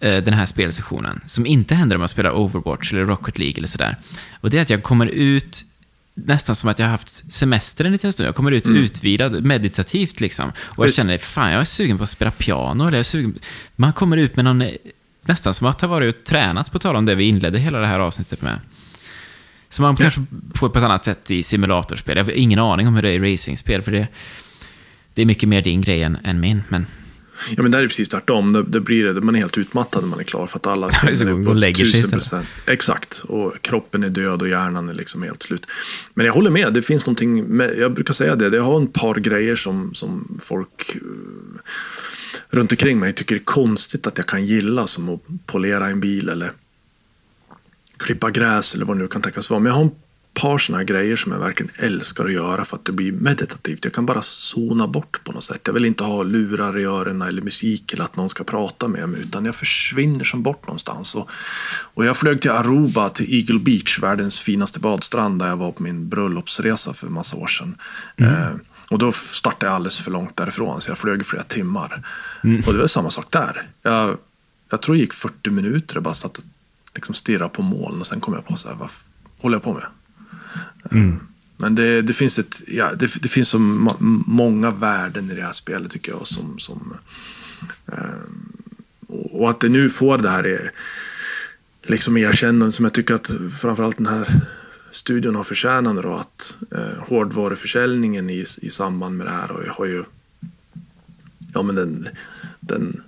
eh, 0.00 0.22
den 0.24 0.34
här 0.34 0.46
spelsessionen, 0.46 1.20
som 1.26 1.46
inte 1.46 1.74
händer 1.74 1.96
om 1.96 2.00
jag 2.02 2.10
spelar 2.10 2.30
Overwatch 2.30 2.92
eller 2.92 3.06
Rocket 3.06 3.38
League 3.38 3.56
eller 3.56 3.68
sådär. 3.68 3.96
Och 4.40 4.50
det 4.50 4.58
är 4.58 4.62
att 4.62 4.70
jag 4.70 4.82
kommer 4.82 5.06
ut 5.06 5.64
nästan 6.16 6.56
som 6.56 6.70
att 6.70 6.78
jag 6.78 6.86
har 6.86 6.90
haft 6.90 7.32
semester 7.32 7.84
en 7.84 7.92
liten 7.92 8.12
stund. 8.12 8.26
Jag 8.28 8.34
kommer 8.34 8.52
ut 8.52 8.66
mm. 8.66 8.82
utvilad, 8.82 9.44
meditativt 9.44 10.20
liksom. 10.20 10.52
Och 10.60 10.84
jag 10.84 10.94
känner, 10.94 11.18
fan 11.18 11.52
jag 11.52 11.60
är 11.60 11.64
sugen 11.64 11.98
på 11.98 12.04
att 12.04 12.10
spela 12.10 12.30
piano. 12.30 12.82
Eller 12.82 12.92
jag 12.92 12.98
är 12.98 13.02
sugen... 13.02 13.38
Man 13.76 13.92
kommer 13.92 14.16
ut 14.16 14.36
med 14.36 14.44
någon, 14.44 14.62
nästan 15.28 15.54
som 15.54 15.66
att 15.66 15.80
ha 15.80 15.88
varit 15.88 16.16
och 16.16 16.24
tränat, 16.24 16.72
på 16.72 16.78
tal 16.78 16.96
om 16.96 17.04
det 17.04 17.14
vi 17.14 17.24
inledde 17.24 17.58
hela 17.58 17.78
det 17.78 17.86
här 17.86 18.00
avsnittet 18.00 18.42
med. 18.42 18.60
Som 19.68 19.82
man 19.82 19.96
kanske 19.96 20.24
får 20.54 20.68
på 20.68 20.78
ett 20.78 20.84
annat 20.84 21.04
sätt 21.04 21.30
i 21.30 21.42
simulatorspel. 21.42 22.16
Jag 22.16 22.24
har 22.24 22.30
ingen 22.30 22.58
aning 22.58 22.88
om 22.88 22.94
hur 22.94 23.02
det 23.02 23.10
är 23.10 23.24
i 23.24 23.32
racingspel, 23.32 23.82
för 23.82 23.92
det, 23.92 24.08
det 25.14 25.22
är 25.22 25.26
mycket 25.26 25.48
mer 25.48 25.62
din 25.62 25.80
grej 25.80 26.02
än, 26.02 26.18
än 26.24 26.40
min. 26.40 26.62
Men... 26.68 26.86
Ja, 27.56 27.62
men 27.62 27.70
det 27.70 27.78
är 27.78 27.88
precis 27.88 28.08
tvärtom. 28.08 28.52
Det, 28.52 28.62
det 28.62 28.80
blir, 28.80 29.12
man 29.12 29.36
är 29.36 29.40
helt 29.40 29.58
utmattad 29.58 30.02
när 30.02 30.08
man 30.08 30.20
är 30.20 30.24
klar 30.24 30.46
för 30.46 30.58
att 30.58 30.66
alla 30.66 30.90
ser 30.90 31.44
på 31.44 31.52
lägger 31.52 31.84
sig 31.84 32.00
istället. 32.00 32.46
Exakt, 32.66 33.22
och 33.28 33.62
kroppen 33.62 34.04
är 34.04 34.08
död 34.08 34.42
och 34.42 34.48
hjärnan 34.48 34.88
är 34.88 34.94
liksom 34.94 35.22
helt 35.22 35.42
slut. 35.42 35.66
Men 36.14 36.26
jag 36.26 36.32
håller 36.32 36.50
med, 36.50 36.72
det 36.72 36.82
finns 36.82 37.06
någonting, 37.06 37.44
med, 37.44 37.78
jag 37.78 37.92
brukar 37.94 38.14
säga 38.14 38.36
det, 38.36 38.56
jag 38.56 38.62
har 38.62 38.82
ett 38.82 38.92
par 38.92 39.14
grejer 39.14 39.56
som, 39.56 39.94
som 39.94 40.38
folk 40.40 40.96
uh, 40.96 41.60
runt 42.48 42.72
omkring 42.72 42.98
mig 42.98 43.12
tycker 43.12 43.34
är 43.34 43.38
konstigt 43.38 44.06
att 44.06 44.18
jag 44.18 44.26
kan 44.26 44.46
gilla, 44.46 44.86
som 44.86 45.08
att 45.08 45.20
polera 45.46 45.88
en 45.88 46.00
bil 46.00 46.28
eller 46.28 46.52
klippa 47.96 48.30
gräs 48.30 48.74
eller 48.74 48.84
vad 48.84 48.96
det 48.96 49.02
nu 49.02 49.08
kan 49.08 49.22
tänkas 49.22 49.50
vara. 49.50 49.60
Men 49.60 49.72
jag 49.72 49.76
har 49.76 49.84
ett 49.86 49.92
par 50.34 50.58
sådana 50.58 50.84
grejer 50.84 51.16
som 51.16 51.32
jag 51.32 51.38
verkligen 51.38 51.72
älskar 51.76 52.24
att 52.24 52.32
göra 52.32 52.64
för 52.64 52.76
att 52.76 52.84
det 52.84 52.92
blir 52.92 53.12
meditativt. 53.12 53.84
Jag 53.84 53.92
kan 53.92 54.06
bara 54.06 54.22
zona 54.22 54.88
bort 54.88 55.24
på 55.24 55.32
något 55.32 55.44
sätt. 55.44 55.60
Jag 55.64 55.72
vill 55.72 55.84
inte 55.84 56.04
ha 56.04 56.22
lurar 56.22 56.78
i 56.78 56.84
öronen 56.84 57.28
eller 57.28 57.42
musik 57.42 57.92
eller 57.92 58.04
att 58.04 58.16
någon 58.16 58.30
ska 58.30 58.44
prata 58.44 58.88
med 58.88 59.08
mig 59.08 59.20
utan 59.20 59.44
jag 59.44 59.54
försvinner 59.54 60.24
som 60.24 60.42
bort 60.42 60.66
någonstans. 60.66 61.14
Och, 61.14 61.30
och 61.94 62.04
jag 62.04 62.16
flög 62.16 62.40
till 62.40 62.50
Aruba, 62.50 63.08
till 63.08 63.34
Eagle 63.34 63.58
Beach, 63.58 63.98
världens 64.02 64.40
finaste 64.40 64.80
badstrand 64.80 65.38
där 65.38 65.48
jag 65.48 65.56
var 65.56 65.72
på 65.72 65.82
min 65.82 66.08
bröllopsresa 66.08 66.94
för 66.94 67.06
massa 67.06 67.36
år 67.36 67.46
sedan. 67.46 67.76
Mm. 68.16 68.32
Eh, 68.32 68.50
och 68.90 68.98
då 68.98 69.12
startade 69.12 69.66
jag 69.66 69.74
alldeles 69.74 69.98
för 69.98 70.10
långt 70.10 70.36
därifrån 70.36 70.80
så 70.80 70.90
jag 70.90 70.98
flög 70.98 71.20
i 71.20 71.24
flera 71.24 71.42
timmar. 71.42 72.06
Mm. 72.44 72.62
Och 72.66 72.72
det 72.72 72.78
var 72.78 72.86
samma 72.86 73.10
sak 73.10 73.26
där. 73.30 73.62
Jag, 73.82 74.18
jag 74.70 74.82
tror 74.82 74.94
det 74.94 75.00
gick 75.00 75.12
40 75.12 75.50
minuter, 75.50 75.96
jag 75.96 76.02
bara 76.02 76.14
satt 76.14 76.38
och 76.38 76.44
liksom 76.94 77.14
stirra 77.14 77.48
på 77.48 77.62
moln 77.62 78.00
och 78.00 78.06
sen 78.06 78.20
kom 78.20 78.34
jag 78.34 78.46
på 78.46 78.56
så 78.56 78.68
här, 78.68 78.74
vad 78.74 78.90
håller 79.38 79.56
jag 79.56 79.62
på 79.62 79.74
med? 79.74 79.86
Mm. 80.90 81.20
Men 81.56 81.74
det, 81.74 82.02
det, 82.02 82.12
finns 82.12 82.38
ett, 82.38 82.62
ja, 82.66 82.94
det, 82.94 83.22
det, 83.22 83.28
finns 83.28 83.48
så 83.48 83.58
många 84.26 84.70
värden 84.70 85.30
i 85.30 85.34
det 85.34 85.42
här 85.42 85.52
spelet 85.52 85.92
tycker 85.92 86.12
jag. 86.12 86.26
Som, 86.26 86.58
som, 86.58 86.96
eh, 87.92 87.98
och 89.08 89.50
att 89.50 89.60
det 89.60 89.68
nu 89.68 89.90
får 89.90 90.18
det 90.18 90.30
här 90.30 90.46
eh, 90.46 90.68
liksom 91.82 92.16
erkännande 92.16 92.72
som 92.72 92.84
jag 92.84 92.92
tycker 92.92 93.14
att 93.14 93.30
framförallt 93.60 93.96
den 93.96 94.06
här 94.06 94.40
studion 94.96 95.34
har 95.34 95.44
förtjänat. 95.44 96.02
Då, 96.02 96.14
att 96.14 96.58
eh, 96.72 97.08
hårdvaruförsäljningen 97.08 98.30
i, 98.30 98.44
i 98.62 98.70
samband 98.70 99.16
med 99.16 99.26
det 99.26 99.32
här 99.32 99.50
och 99.50 99.62
har 99.76 99.86
ju 99.86 100.04
ja, 101.54 101.62
men 101.62 101.74
den, 101.74 102.08
den 102.60 103.02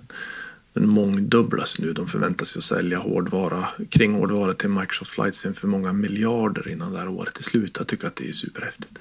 den 0.73 0.89
mångdubblas 0.89 1.79
nu. 1.79 1.93
De 1.93 2.07
förväntar 2.07 2.45
sig 2.45 2.59
att 2.59 2.63
sälja 2.63 2.97
hårdvara, 2.97 3.67
kring 3.89 4.13
hårdvara 4.13 4.53
till 4.53 4.69
Microsoft 4.69 5.11
Flight 5.11 5.35
Sim 5.35 5.53
för 5.53 5.67
många 5.67 5.93
miljarder 5.93 6.69
innan 6.69 6.91
det 6.91 6.99
här 6.99 7.07
året 7.07 7.37
är 7.37 7.43
slut. 7.43 7.75
Jag 7.77 7.87
tycker 7.87 8.07
att 8.07 8.15
det 8.15 8.29
är 8.29 8.33
superhäftigt. 8.33 8.99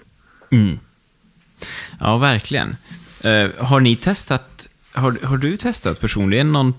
Mm. 0.51 0.79
Ja, 2.01 2.19
verkligen. 2.19 2.77
Uh, 3.25 3.51
har 3.59 3.81
ni 3.81 3.97
testat, 3.97 4.69
har, 4.93 5.27
har 5.27 5.37
du 5.37 5.57
testat 5.57 6.01
personligen 6.01 6.53
någon 6.53 6.75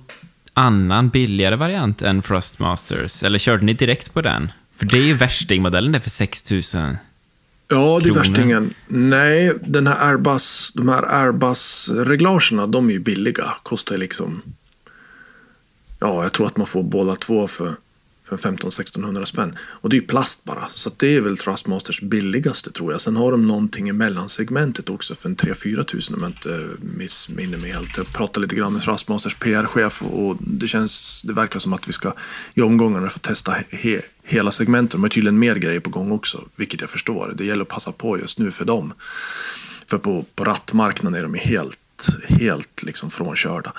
annan 0.54 1.10
billigare 1.10 1.56
variant 1.56 2.02
än 2.02 2.22
Thrustmasters? 2.22 3.24
Eller 3.24 3.40
körde 3.40 3.66
ni 3.66 3.74
direkt 3.74 4.14
på 4.14 4.22
den? 4.22 4.52
För 4.80 4.86
det 4.86 4.98
är 4.98 5.04
ju 5.04 5.14
värstingmodellen 5.14 5.92
det 5.92 6.00
för 6.00 6.10
6000 6.10 6.98
Ja, 7.68 8.00
det 8.04 8.10
är 8.10 8.14
värstingen. 8.14 8.74
Nej, 8.88 9.54
den 9.62 9.88
här 9.88 10.10
Airbus, 10.10 10.72
de 10.76 10.90
här 10.90 11.04
Airbus-reglagerna, 11.04 12.66
de 12.66 12.90
är 12.90 12.94
ju 12.94 13.00
billiga. 13.00 13.54
Kostar 13.64 13.98
liksom... 13.98 14.42
Ja, 16.00 16.24
jag 16.24 16.34
tror 16.34 16.48
att 16.48 16.58
man 16.58 16.68
får 16.68 16.84
båda 16.84 17.16
två 17.16 17.48
för, 17.48 17.76
för 18.30 18.38
15-1600 18.38 19.26
spänn. 19.26 19.58
Och 19.60 19.90
det 19.90 19.96
är 19.96 20.02
ju 20.02 20.08
plast 20.08 20.44
bara. 20.44 20.68
Så 20.70 20.90
att 20.90 21.00
det 21.00 21.16
är 21.16 21.22
väl 21.22 21.38
Trustmasters 21.38 22.02
billigaste 22.02 22.72
tror 22.72 22.92
jag. 22.92 23.02
Sen 23.02 23.16
har 23.16 23.32
de 23.32 23.48
någonting 23.48 23.90
i 23.90 23.94
mellansegmentet 23.94 24.90
också 24.90 25.16
för 25.16 25.30
en 25.30 25.36
3-4 25.36 25.84
tusen 25.84 26.16
om 26.16 26.22
jag 26.22 26.30
inte 26.30 26.68
missminner 26.82 27.58
mig 27.58 27.72
helt. 27.72 27.98
Jag 27.98 28.14
pratade 28.14 28.44
lite 28.46 28.56
grann 28.56 28.74
med 28.74 28.82
Trustmasters 28.82 29.36
PR-chef 29.36 30.02
och 30.02 30.38
det, 30.40 30.68
känns, 30.68 31.22
det 31.26 31.34
verkar 31.34 31.60
som 31.60 31.74
att 31.74 31.88
vi 31.88 31.94
ska 31.94 32.14
i 32.54 32.62
omgångarna 32.62 33.10
få 33.10 33.20
testa 33.20 33.56
he, 33.70 34.02
hela 34.24 34.52
segmentet. 34.52 34.92
De 34.92 35.02
har 35.02 35.10
tydligen 35.10 35.40
mer 35.40 35.56
grejer 35.56 35.80
på 35.80 35.90
gång 35.90 36.12
också, 36.12 36.44
vilket 36.56 36.82
jag 36.82 36.90
förstår. 36.90 37.34
Det 37.36 37.46
gäller 37.46 37.62
att 37.62 37.68
passa 37.68 37.92
på 37.92 38.20
just 38.20 38.40
nu 38.40 38.52
för 38.52 38.66
dem. 38.66 38.94
För 39.88 39.98
på, 39.98 40.26
på 40.36 40.44
rattmarknaden 40.44 41.20
är 41.20 41.24
de 41.24 41.34
helt 41.34 41.80
helt 42.24 42.84
liksom 42.84 43.10
frånkörda. 43.10 43.74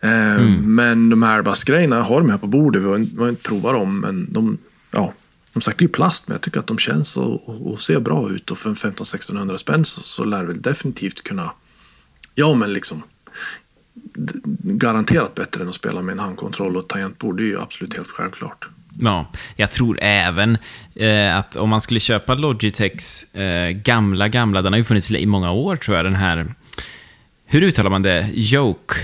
Eh, 0.00 0.34
mm. 0.34 0.74
Men 0.74 1.10
de 1.10 1.22
här 1.22 1.36
Airbus-grejerna, 1.36 1.96
jag 1.96 2.02
har 2.02 2.20
de 2.20 2.30
här 2.30 2.38
på 2.38 2.46
bordet. 2.46 2.82
Vi 2.82 2.86
har 2.86 2.96
inte, 2.96 3.16
vi 3.16 3.22
har 3.22 3.28
inte 3.28 3.42
provat 3.42 3.72
dem, 3.72 4.00
men 4.00 4.32
de, 4.32 4.58
ja, 4.90 5.12
de 5.52 5.60
sagt 5.60 5.82
är 5.82 5.88
plast, 5.88 6.28
men 6.28 6.34
jag 6.34 6.42
tycker 6.42 6.60
att 6.60 6.66
de 6.66 6.78
känns 6.78 7.16
och, 7.16 7.48
och, 7.48 7.72
och 7.72 7.80
ser 7.80 8.00
bra 8.00 8.30
ut. 8.30 8.50
Och 8.50 8.58
för 8.58 8.70
15-1600 8.70 9.56
spänn 9.56 9.84
så, 9.84 10.00
så 10.00 10.24
lär 10.24 10.44
väl 10.44 10.62
definitivt 10.62 11.22
kunna, 11.22 11.52
ja 12.34 12.54
men 12.54 12.72
liksom 12.72 13.02
garanterat 14.62 15.34
bättre 15.34 15.62
än 15.62 15.68
att 15.68 15.74
spela 15.74 16.02
med 16.02 16.12
en 16.12 16.18
handkontroll 16.18 16.76
och 16.76 16.88
tangentbord. 16.88 17.36
Det 17.36 17.42
är 17.42 17.46
ju 17.46 17.60
absolut 17.60 17.96
helt 17.96 18.08
självklart. 18.08 18.68
Ja, 19.00 19.30
jag 19.56 19.70
tror 19.70 19.98
även 20.00 20.58
eh, 20.94 21.36
att 21.36 21.56
om 21.56 21.68
man 21.68 21.80
skulle 21.80 22.00
köpa 22.00 22.34
Logitechs 22.34 23.34
eh, 23.34 23.70
gamla, 23.70 24.28
gamla, 24.28 24.62
den 24.62 24.72
har 24.72 24.78
ju 24.78 24.84
funnits 24.84 25.10
i 25.10 25.26
många 25.26 25.52
år 25.52 25.76
tror 25.76 25.96
jag, 25.96 26.06
den 26.06 26.14
här 26.14 26.54
hur 27.52 27.62
uttalar 27.62 27.90
man 27.90 28.02
det? 28.02 28.30
Joke, 28.34 28.94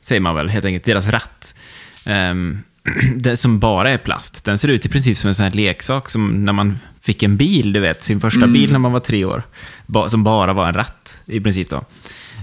säger 0.00 0.20
man 0.20 0.34
väl 0.34 0.48
helt 0.48 0.64
enkelt, 0.64 0.84
deras 0.84 1.08
ratt. 1.08 1.54
Um, 2.06 2.62
det 3.16 3.36
som 3.36 3.58
bara 3.58 3.90
är 3.90 3.98
plast. 3.98 4.44
Den 4.44 4.58
ser 4.58 4.68
ut 4.68 4.86
i 4.86 4.88
princip 4.88 5.18
som 5.18 5.28
en 5.28 5.34
sån 5.34 5.44
här 5.44 5.52
leksak 5.52 6.10
som 6.10 6.44
när 6.44 6.52
man 6.52 6.78
fick 7.00 7.22
en 7.22 7.36
bil, 7.36 7.72
du 7.72 7.80
vet, 7.80 8.02
sin 8.02 8.20
första 8.20 8.40
mm. 8.40 8.52
bil 8.52 8.72
när 8.72 8.78
man 8.78 8.92
var 8.92 9.00
tre 9.00 9.24
år. 9.24 9.42
Ba 9.86 10.08
som 10.08 10.24
bara 10.24 10.52
var 10.52 10.68
en 10.68 10.74
ratt, 10.74 11.20
i 11.26 11.40
princip 11.40 11.70
då. 11.70 11.84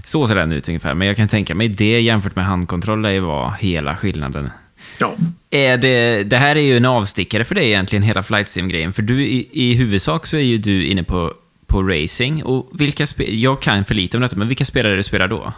Så 0.04 0.28
ser 0.28 0.34
den 0.34 0.52
ut 0.52 0.68
ungefär, 0.68 0.94
men 0.94 1.08
jag 1.08 1.16
kan 1.16 1.28
tänka 1.28 1.54
mig 1.54 1.68
det 1.68 2.00
jämfört 2.00 2.36
med 2.36 2.44
handkontroll 2.44 3.04
är 3.04 3.10
ju 3.10 3.50
hela 3.58 3.96
skillnaden. 3.96 4.50
Ja. 4.98 5.16
Är 5.50 5.76
det, 5.76 6.24
det 6.24 6.38
här 6.38 6.56
är 6.56 6.60
ju 6.60 6.76
en 6.76 6.84
avstickare 6.84 7.44
för 7.44 7.54
dig 7.54 7.66
egentligen, 7.66 8.02
hela 8.02 8.22
flight 8.22 8.48
sim-grejen. 8.48 8.92
För 8.92 9.02
du, 9.02 9.22
i, 9.22 9.48
i 9.52 9.74
huvudsak 9.74 10.26
så 10.26 10.36
är 10.36 10.40
ju 10.40 10.58
du 10.58 10.86
inne 10.86 11.02
på 11.02 11.34
på 11.72 11.82
racing. 11.82 12.44
Och 12.44 12.80
vilka 12.80 13.06
jag 13.16 13.62
kan 13.62 13.84
för 13.84 13.94
lite 13.94 14.16
om 14.16 14.20
detta, 14.22 14.36
men 14.36 14.48
vilka 14.48 14.64
spelare 14.64 14.96
du 14.96 15.02
spelar 15.02 15.28
då? 15.28 15.52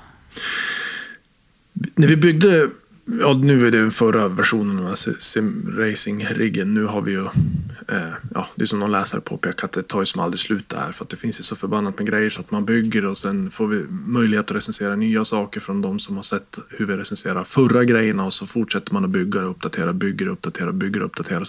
När 1.94 2.08
vi 2.08 2.16
byggde, 2.16 2.68
ja 3.20 3.32
nu 3.32 3.66
är 3.66 3.70
det 3.70 3.80
den 3.80 3.90
förra 3.90 4.28
versionen 4.28 4.86
av 4.86 4.94
sim-racing-riggen. 4.94 6.74
Nu 6.74 6.84
har 6.84 7.02
vi 7.02 7.12
ju, 7.12 7.24
eh, 7.88 8.12
ja 8.34 8.46
det 8.54 8.62
är 8.62 8.66
som 8.66 8.78
någon 8.78 8.92
läsare 8.92 9.20
påpekat, 9.20 9.72
det 9.72 9.82
tar 9.82 10.00
ju 10.00 10.06
som 10.06 10.20
aldrig 10.20 10.40
slut 10.40 10.68
där. 10.68 10.92
För 10.92 11.04
att 11.04 11.10
det 11.10 11.16
finns 11.16 11.40
ju 11.40 11.42
så 11.42 11.56
förbannat 11.56 11.98
med 11.98 12.08
grejer 12.08 12.30
så 12.30 12.40
att 12.40 12.50
man 12.50 12.64
bygger 12.64 13.04
och 13.04 13.18
sen 13.18 13.50
får 13.50 13.66
vi 13.66 13.84
möjlighet 13.88 14.50
att 14.50 14.56
recensera 14.56 14.96
nya 14.96 15.24
saker 15.24 15.60
från 15.60 15.82
de 15.82 15.98
som 15.98 16.16
har 16.16 16.22
sett 16.22 16.58
hur 16.68 16.86
vi 16.86 16.96
recenserar 16.96 17.44
förra 17.44 17.84
grejerna 17.84 18.24
och 18.24 18.32
så 18.32 18.46
fortsätter 18.46 18.92
man 18.92 19.04
att 19.04 19.10
bygga 19.10 19.44
och 19.44 19.50
uppdatera, 19.50 19.92
bygger 19.92 20.26
och 20.26 20.32
uppdatera, 20.32 20.72
bygger 20.72 21.00
och 21.00 21.06
uppdatera. 21.06 21.44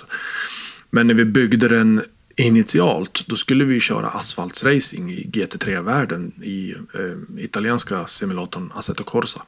Men 0.91 1.07
när 1.07 1.13
vi 1.13 1.25
byggde 1.25 1.67
den 1.67 2.01
initialt, 2.35 3.23
då 3.27 3.35
skulle 3.35 3.65
vi 3.65 3.79
köra 3.79 4.07
asfaltsracing 4.07 5.11
i 5.11 5.29
GT3-världen 5.33 6.31
i 6.43 6.75
eh, 6.93 7.43
italienska 7.43 8.05
simulatorn 8.05 8.71
Assetto 8.75 9.03
Corsa. 9.03 9.41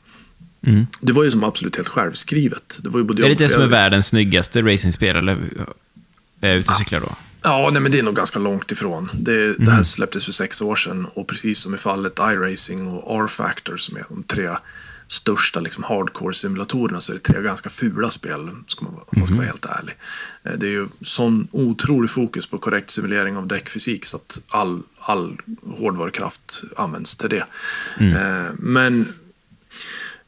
Mm. 0.67 0.87
Det 1.01 1.11
var 1.11 1.23
ju 1.23 1.31
som 1.31 1.43
absolut 1.43 1.75
helt 1.75 1.87
självskrivet. 1.87 2.79
Det 2.83 2.89
var 2.89 2.99
ju 2.99 3.03
både 3.03 3.25
är 3.25 3.29
det 3.29 3.35
det 3.35 3.49
som 3.49 3.61
är 3.61 3.67
världens 3.67 4.07
snyggaste 4.07 4.61
racingspel, 4.61 5.15
eller 5.15 5.31
är 6.41 6.49
jag 6.49 6.57
ute 6.57 6.71
och 6.71 6.77
cyklar 6.77 6.99
då? 6.99 7.15
Ja, 7.41 7.69
nej, 7.73 7.81
men 7.81 7.91
det 7.91 7.99
är 7.99 8.03
nog 8.03 8.15
ganska 8.15 8.39
långt 8.39 8.71
ifrån. 8.71 9.09
Det, 9.13 9.43
mm. 9.43 9.55
det 9.65 9.71
här 9.71 9.83
släpptes 9.83 10.25
för 10.25 10.31
sex 10.31 10.61
år 10.61 10.75
sedan 10.75 11.07
och 11.13 11.27
precis 11.27 11.59
som 11.59 11.75
i 11.75 11.77
fallet 11.77 12.19
iRacing 12.19 12.87
och 12.87 13.23
R-Factor 13.23 13.77
som 13.77 13.97
är 13.97 14.05
de 14.09 14.23
tre 14.23 14.49
största 15.07 15.59
liksom, 15.59 15.83
hardcore-simulatorerna 15.83 16.99
så 16.99 17.11
är 17.11 17.13
det 17.13 17.23
tre 17.23 17.41
ganska 17.41 17.69
fula 17.69 18.11
spel, 18.11 18.49
ska 18.67 18.85
man, 18.85 18.93
om 18.93 19.03
man 19.11 19.27
ska 19.27 19.35
vara 19.35 19.45
mhm. 19.45 19.51
helt 19.51 19.65
ärlig. 19.65 19.95
Eh, 20.43 20.51
det 20.57 20.67
är 20.67 20.71
ju 20.71 20.87
sån 21.01 21.47
otrolig 21.51 22.09
fokus 22.09 22.47
på 22.47 22.57
korrekt 22.57 22.89
simulering 22.89 23.37
av 23.37 23.47
däckfysik 23.47 24.05
så 24.05 24.17
att 24.17 24.39
all, 24.47 24.81
all 24.99 25.37
hårdvarukraft 25.63 26.63
används 26.75 27.15
till 27.15 27.29
det. 27.29 27.45
Mm. 27.99 28.15
Eh, 28.15 28.51
men 28.59 29.13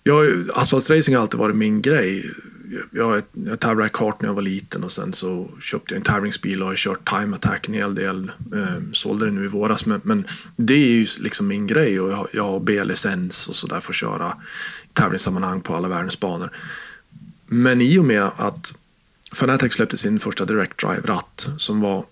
jag, 0.03 0.49
asfaltsracing 0.55 1.15
har 1.15 1.21
alltid 1.21 1.39
varit 1.39 1.55
min 1.55 1.81
grej 1.81 2.31
jag, 2.91 3.23
jag 3.33 3.59
tävlade 3.59 3.87
i 3.87 3.91
kart 3.93 4.21
när 4.21 4.29
jag 4.29 4.33
var 4.33 4.41
liten 4.41 4.83
och 4.83 4.91
sen 4.91 5.13
så 5.13 5.49
köpte 5.61 5.93
jag 5.93 5.97
en 5.97 6.03
tävlingsbil 6.03 6.61
och 6.61 6.67
har 6.67 6.75
kört 6.75 7.09
time 7.09 7.35
attack 7.35 7.67
en 7.67 7.73
hel 7.73 7.95
del. 7.95 8.31
Eh, 8.53 8.83
sålde 8.91 9.25
den 9.25 9.35
nu 9.35 9.45
i 9.45 9.47
våras 9.47 9.85
men, 9.85 10.01
men, 10.03 10.25
det 10.55 10.73
är 10.73 10.87
ju 10.87 11.07
liksom 11.19 11.47
min 11.47 11.67
grej 11.67 11.99
och 11.99 12.11
jag, 12.11 12.27
jag 12.31 12.43
har 12.43 12.59
B-licens 12.59 13.47
och 13.47 13.55
sådär 13.55 13.79
för 13.79 13.91
att 13.91 13.95
köra 13.95 14.33
tävlingssammanhang 14.93 15.61
på 15.61 15.75
alla 15.75 15.87
världens 15.87 16.19
banor. 16.19 16.49
Men 17.45 17.81
i 17.81 17.97
och 17.97 18.05
med 18.05 18.23
att 18.23 18.75
Fanatec 19.33 19.73
släppte 19.73 19.97
sin 19.97 20.19
första 20.19 20.45
Direct 20.45 20.77
Drive-ratt 20.77 21.49
som 21.57 21.81
var 21.81 22.05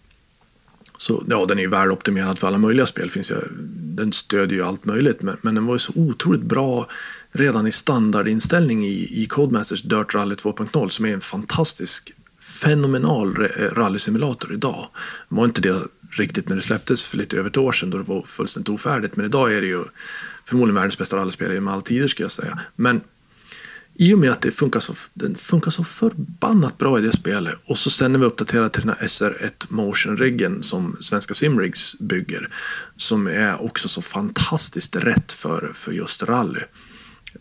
så, 0.97 1.23
ja, 1.27 1.45
den 1.45 1.57
är 1.57 1.61
ju 1.61 1.69
väloptimerad 1.69 2.39
för 2.39 2.47
alla 2.47 2.57
möjliga 2.57 2.85
spel. 2.85 3.09
Finns 3.09 3.31
ju, 3.31 3.35
den 3.71 4.13
stödjer 4.13 4.59
ju 4.59 4.65
allt 4.65 4.85
möjligt, 4.85 5.21
men, 5.21 5.37
men 5.41 5.55
den 5.55 5.65
var 5.65 5.75
ju 5.75 5.79
så 5.79 5.93
otroligt 5.95 6.41
bra 6.41 6.87
redan 7.37 7.67
i 7.67 7.71
standardinställning 7.71 8.85
i, 8.85 9.23
i 9.23 9.25
Codemasters 9.25 9.81
Dirt 9.81 10.15
Rally 10.15 10.35
2.0 10.35 10.87
som 10.87 11.05
är 11.05 11.13
en 11.13 11.21
fantastisk, 11.21 12.13
fenomenal 12.39 13.29
eh, 13.43 13.63
rallysimulator 13.73 14.53
idag. 14.53 14.87
Det 15.29 15.35
var 15.35 15.45
inte 15.45 15.61
det 15.61 15.81
riktigt 16.11 16.49
när 16.49 16.55
det 16.55 16.61
släpptes 16.61 17.03
för 17.03 17.17
lite 17.17 17.37
över 17.37 17.49
ett 17.49 17.57
år 17.57 17.71
sedan 17.71 17.89
då 17.89 17.97
det 17.97 18.03
var 18.03 18.21
fullständigt 18.21 18.69
ofärdigt, 18.69 19.15
men 19.15 19.25
idag 19.25 19.53
är 19.53 19.61
det 19.61 19.67
ju 19.67 19.83
förmodligen 20.45 20.75
världens 20.75 20.97
bästa 20.97 21.17
rallyspel 21.17 21.53
genom 21.53 21.67
alla 21.67 21.81
tider 21.81 22.07
skulle 22.07 22.25
jag 22.25 22.31
säga. 22.31 22.59
Men 22.75 23.01
i 23.99 24.13
och 24.13 24.19
med 24.19 24.31
att 24.31 24.41
det 24.41 24.51
funkar 24.51 24.79
så, 24.79 24.93
den 25.13 25.35
funkar 25.35 25.71
så 25.71 25.83
förbannat 25.83 26.77
bra 26.77 26.99
i 26.99 27.01
det 27.01 27.11
spelet 27.11 27.55
och 27.65 27.77
så 27.77 27.89
sen 27.89 28.11
när 28.11 28.19
vi 28.19 28.25
uppdaterar 28.25 28.69
till 28.69 28.81
den 28.81 28.95
här 28.99 29.07
SR1 29.07 29.65
Motion-riggen 29.67 30.63
som 30.63 30.97
svenska 31.01 31.33
Simrigs 31.33 31.99
bygger 31.99 32.49
som 32.95 33.27
är 33.27 33.61
också 33.61 33.87
så 33.87 34.01
fantastiskt 34.01 34.95
rätt 34.95 35.31
för, 35.31 35.71
för 35.73 35.91
just 35.91 36.23
rally 36.23 36.61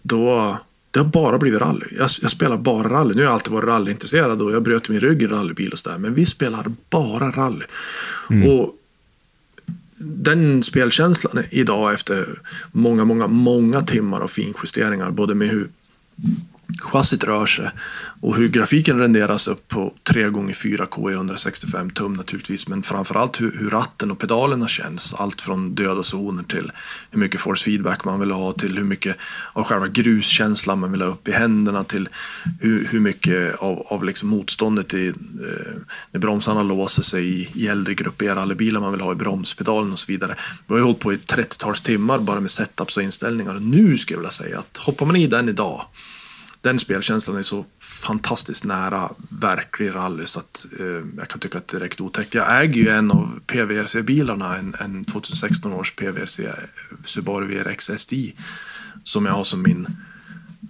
då 0.07 0.59
det 0.91 1.01
har 1.01 1.07
bara 1.07 1.39
blivit 1.39 1.61
rally. 1.61 1.87
Jag, 1.99 2.09
jag, 2.23 2.31
spelar 2.31 2.57
bara 2.57 2.89
rally. 2.89 3.15
Nu 3.15 3.21
har 3.21 3.25
jag 3.25 3.33
alltid 3.33 3.53
varit 3.53 3.69
rallyintresserad 3.69 4.43
och 4.43 4.53
jag 4.53 4.63
bröt 4.63 4.89
min 4.89 5.01
rygg 5.01 5.23
i 5.23 5.27
rallybil 5.27 5.73
och 5.73 5.79
sådär. 5.79 5.99
Men 5.99 6.15
vi 6.15 6.27
spelar 6.27 6.73
bara 6.91 7.31
rally. 7.31 7.65
Mm. 8.31 8.51
Och 8.51 8.75
den 9.99 10.63
spelkänslan 10.63 11.45
idag 11.51 11.95
efter 11.95 12.41
många, 12.73 13.05
många, 13.05 13.27
många 13.27 13.81
timmar 13.81 14.21
av 14.21 14.29
finjusteringar. 14.29 15.11
Både 15.11 15.35
med 15.35 15.49
hur 15.49 15.69
chassit 16.79 17.25
rör 17.25 17.47
sig 17.47 17.71
och 18.21 18.37
hur 18.37 18.49
grafiken 18.49 18.99
renderas 18.99 19.49
upp 19.49 19.69
på 19.69 19.95
3x4K 20.05 21.11
i 21.11 21.15
165 21.15 21.91
tum 21.91 22.13
naturligtvis 22.13 22.69
men 22.69 22.83
framförallt 22.83 23.41
hur, 23.41 23.59
hur 23.59 23.71
ratten 23.71 24.11
och 24.11 24.19
pedalerna 24.19 24.69
känns. 24.69 25.15
Allt 25.15 25.41
från 25.41 25.75
döda 25.75 26.03
zoner 26.03 26.43
till 26.43 26.73
hur 27.11 27.19
mycket 27.19 27.41
force 27.41 27.65
feedback 27.65 28.05
man 28.05 28.21
vill 28.21 28.31
ha 28.31 28.53
till 28.53 28.77
hur 28.77 28.85
mycket 28.85 29.17
av 29.53 29.65
själva 29.65 29.89
gruskänslan 29.89 30.79
man 30.79 30.93
vill 30.93 31.03
ha 31.03 31.09
upp 31.09 31.29
i 31.29 31.33
händerna 31.33 31.85
till 31.85 32.09
hur, 32.61 32.89
hur 32.91 33.01
mycket 33.01 33.57
av, 33.57 33.87
av 33.89 34.05
liksom 34.05 34.29
motståndet 34.29 34.95
i, 34.95 35.09
eh, 35.09 35.15
när 36.13 36.21
bromsarna 36.21 36.63
låser 36.63 37.03
sig 37.03 37.27
i, 37.29 37.49
i 37.55 37.69
äldre 37.69 37.95
grupper 37.95 38.35
rallybilar 38.35 38.81
man 38.81 38.93
vill 38.93 39.01
ha 39.01 39.13
i 39.13 39.15
bromspedalen 39.15 39.93
och 39.93 39.99
så 39.99 40.13
vidare. 40.13 40.35
Vi 40.67 40.75
har 40.75 40.79
ju 40.79 40.85
hållit 40.85 41.01
på 41.01 41.13
i 41.13 41.17
30-tals 41.17 41.83
timmar 41.83 42.19
bara 42.19 42.41
med 42.41 42.51
setups 42.51 42.97
och 42.97 43.03
inställningar 43.03 43.55
och 43.55 43.63
nu 43.63 43.97
skulle 43.97 44.17
jag 44.17 44.21
vilja 44.21 44.31
säga 44.31 44.59
att 44.59 44.77
hoppar 44.77 45.07
man 45.07 45.17
i 45.17 45.27
den 45.27 45.49
idag 45.49 45.85
den 46.67 46.79
spelkänslan 46.79 47.37
är 47.37 47.43
så 47.43 47.65
fantastiskt 47.79 48.65
nära 48.65 49.11
verklig 49.29 49.95
rally 49.95 50.27
så 50.27 50.39
att 50.39 50.67
eh, 50.81 51.03
jag 51.19 51.29
kan 51.29 51.41
tycka 51.41 51.59
att 51.59 51.69
det 51.69 51.77
är 51.77 51.79
direkt 51.79 52.01
otäckt. 52.01 52.35
Jag 52.35 52.63
äger 52.63 52.83
ju 52.83 52.89
en 52.89 53.11
av 53.11 53.41
PVRC-bilarna, 53.47 54.57
en, 54.57 54.77
en 54.81 55.05
2016 55.05 55.73
års 55.73 55.97
PVRC 55.97 56.41
Subaru 57.05 57.47
VRX 57.47 57.91
STI 57.97 58.35
som 59.05 59.27
jag 59.27 59.33
har 59.33 59.45
som 59.45 59.63
min 59.63 59.87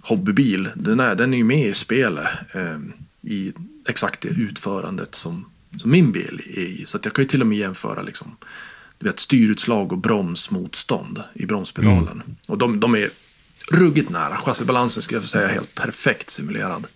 hobbybil, 0.01 0.69
den 0.75 0.99
är, 0.99 1.15
den 1.15 1.33
är 1.33 1.37
ju 1.37 1.43
med 1.43 1.67
i 1.67 1.73
spelet 1.73 2.27
eh, 2.51 2.77
i 3.21 3.53
exakt 3.87 4.21
det 4.21 4.29
utförandet 4.29 5.15
som, 5.15 5.45
som 5.79 5.91
min 5.91 6.11
bil 6.11 6.41
är 6.55 6.59
i. 6.59 6.85
Så 6.85 6.97
att 6.97 7.05
jag 7.05 7.13
kan 7.13 7.23
ju 7.23 7.29
till 7.29 7.41
och 7.41 7.47
med 7.47 7.57
jämföra 7.57 8.01
liksom, 8.01 8.37
du 8.97 9.05
vet, 9.05 9.19
styrutslag 9.19 9.91
och 9.91 9.97
bromsmotstånd 9.97 11.23
i 11.33 11.45
bromspedalen. 11.45 12.21
Mm. 12.25 12.35
Och 12.47 12.57
de, 12.57 12.79
de 12.79 12.95
är 12.95 13.09
ruggigt 13.71 14.09
nära. 14.09 14.37
Chassibalansen 14.37 15.03
skulle 15.03 15.19
jag 15.19 15.29
säga 15.29 15.49
är 15.49 15.53
helt 15.53 15.75
perfekt 15.75 16.29
simulerad. 16.29 16.87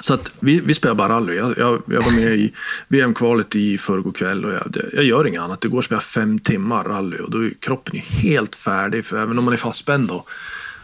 Så 0.00 0.14
att 0.14 0.32
vi, 0.40 0.60
vi 0.60 0.74
spelar 0.74 0.94
bara 0.94 1.08
rally. 1.08 1.36
Jag, 1.36 1.58
jag, 1.58 1.82
jag 1.86 2.02
var 2.02 2.10
med 2.10 2.34
i 2.38 2.52
VM-kvalet 2.88 3.56
i 3.56 3.78
förrgår 3.78 4.12
kväll 4.12 4.44
och 4.44 4.52
jag, 4.52 4.76
jag 4.92 5.04
gör 5.04 5.26
inget 5.26 5.40
annat. 5.40 5.60
Det 5.60 5.68
går 5.68 5.78
att 5.78 5.84
spela 5.84 6.00
fem 6.00 6.38
timmar 6.38 6.84
rally 6.84 7.18
och 7.18 7.30
då 7.30 7.44
är 7.44 7.50
kroppen 7.60 8.00
helt 8.00 8.54
färdig. 8.54 9.04
För 9.04 9.22
även 9.22 9.38
om 9.38 9.44
man 9.44 9.52
är 9.52 9.58
fastspänd 9.58 10.08
då, 10.08 10.24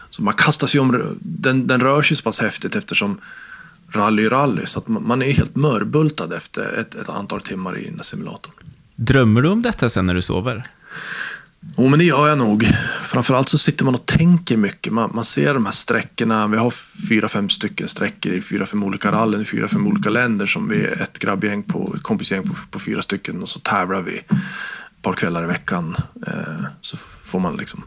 så 0.09 0.23
man 0.23 0.33
kastar 0.33 0.67
sig 0.67 0.81
om, 0.81 1.17
den, 1.19 1.67
den 1.67 1.79
rör 1.79 2.01
sig 2.01 2.17
så 2.17 2.23
pass 2.23 2.39
häftigt 2.39 2.75
eftersom 2.75 3.21
rally 3.91 4.25
är 4.25 4.29
rally. 4.29 4.65
Så 4.65 4.79
att 4.79 4.87
man, 4.87 5.07
man 5.07 5.21
är 5.21 5.31
helt 5.31 5.55
mörbultad 5.55 6.33
efter 6.33 6.79
ett, 6.79 6.95
ett 6.95 7.09
antal 7.09 7.41
timmar 7.41 7.77
i 7.77 7.89
den 7.89 8.03
simulatorn. 8.03 8.53
Drömmer 8.95 9.41
du 9.41 9.49
om 9.49 9.61
detta 9.61 9.89
sen 9.89 10.05
när 10.05 10.13
du 10.13 10.21
sover? 10.21 10.63
Jo, 11.75 11.87
men 11.87 11.99
det 11.99 12.05
gör 12.05 12.27
jag 12.27 12.37
nog. 12.37 12.67
Framförallt 13.03 13.49
så 13.49 13.57
sitter 13.57 13.85
man 13.85 13.95
och 13.95 14.05
tänker 14.05 14.57
mycket. 14.57 14.93
Man, 14.93 15.11
man 15.13 15.25
ser 15.25 15.53
de 15.53 15.65
här 15.65 15.71
sträckorna. 15.71 16.47
Vi 16.47 16.57
har 16.57 16.71
fyra, 17.09 17.27
fem 17.27 17.49
stycken 17.49 17.87
sträckor 17.87 18.33
i 18.33 18.41
fyra, 18.41 18.65
fem 18.65 18.83
olika 18.83 19.11
rallyn 19.11 19.41
i 19.41 19.45
fyra, 19.45 19.67
fem 19.67 19.87
olika 19.87 20.09
länder 20.09 20.45
som 20.45 20.67
vi 20.67 20.85
är 20.85 21.01
ett 21.01 21.19
grabbgäng 21.19 21.63
på, 21.63 21.93
ett 21.95 22.03
kompisgäng 22.03 22.43
på, 22.43 22.55
på 22.71 22.79
fyra 22.79 23.01
stycken 23.01 23.41
och 23.41 23.49
så 23.49 23.59
tävlar 23.59 24.01
vi 24.01 24.17
ett 24.17 25.01
par 25.01 25.13
kvällar 25.13 25.43
i 25.43 25.47
veckan. 25.47 25.95
Eh, 26.27 26.63
så 26.81 26.97
får 27.23 27.39
man 27.39 27.57
liksom 27.57 27.83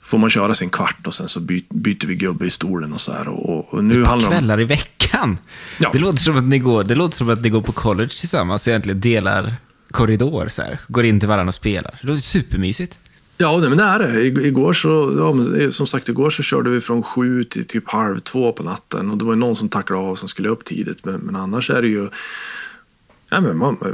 får 0.00 0.18
man 0.18 0.30
köra 0.30 0.54
sin 0.54 0.70
kvart 0.70 1.06
och 1.06 1.14
sen 1.14 1.28
så 1.28 1.40
by, 1.40 1.64
byter 1.70 2.06
vi 2.06 2.14
gubbe 2.14 2.46
i 2.46 2.50
stolen 2.50 2.92
och 2.92 3.00
så 3.00 3.12
här. 3.12 3.28
Och, 3.28 3.74
och 3.74 3.84
nu 3.84 4.04
handlar 4.04 4.30
kvällar 4.30 4.54
om... 4.54 4.60
i 4.60 4.64
veckan? 4.64 5.38
Ja. 5.78 5.90
Det, 5.92 5.98
låter 5.98 6.18
som 6.18 6.38
att 6.38 6.48
ni 6.48 6.58
går, 6.58 6.84
det 6.84 6.94
låter 6.94 7.16
som 7.16 7.28
att 7.28 7.42
ni 7.42 7.48
går 7.48 7.62
på 7.62 7.72
college 7.72 8.08
tillsammans 8.08 8.66
och 8.66 8.70
egentligen 8.70 9.00
delar 9.00 9.56
korridor 9.90 10.48
så 10.48 10.62
här. 10.62 10.80
Går 10.88 11.04
in 11.04 11.20
till 11.20 11.28
varandra 11.28 11.48
och 11.48 11.54
spelar. 11.54 11.98
Det 12.00 12.06
låter 12.06 12.22
supermysigt. 12.22 13.00
Ja, 13.40 13.58
men 13.58 13.76
det 13.76 13.82
är 13.82 13.98
det. 13.98 14.46
Igår 14.46 14.72
så, 14.72 15.14
ja, 15.18 15.58
eh, 15.58 15.70
som 15.70 15.86
sagt, 15.86 16.08
igår 16.08 16.30
så 16.30 16.42
körde 16.42 16.70
vi 16.70 16.80
från 16.80 17.02
sju 17.02 17.44
till 17.44 17.64
typ 17.64 17.88
halv 17.90 18.18
två 18.18 18.52
på 18.52 18.62
natten. 18.62 19.10
Och 19.10 19.18
det 19.18 19.24
var 19.24 19.36
någon 19.36 19.56
som 19.56 19.68
tacklade 19.68 20.02
av 20.02 20.14
som 20.14 20.28
skulle 20.28 20.48
upp 20.48 20.64
tidigt. 20.64 21.04
Men, 21.04 21.20
men 21.20 21.36
annars 21.36 21.70
är 21.70 21.82
det 21.82 21.88
ju... 21.88 22.08
Ja, 23.30 23.40
men 23.40 23.58
man, 23.58 23.76
eh, 23.84 23.88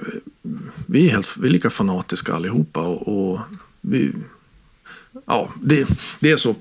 vi, 0.87 1.07
är 1.07 1.11
helt, 1.11 1.37
vi 1.37 1.49
är 1.49 1.53
lika 1.53 1.71
fanatiska 1.71 2.35
allihopa. 2.35 2.81
Och, 2.81 3.33
och 3.33 3.41
vi, 3.81 4.13
ja, 5.27 5.51
det, 5.63 5.89
det 6.21 6.31
är 6.31 6.37
så, 6.37 6.55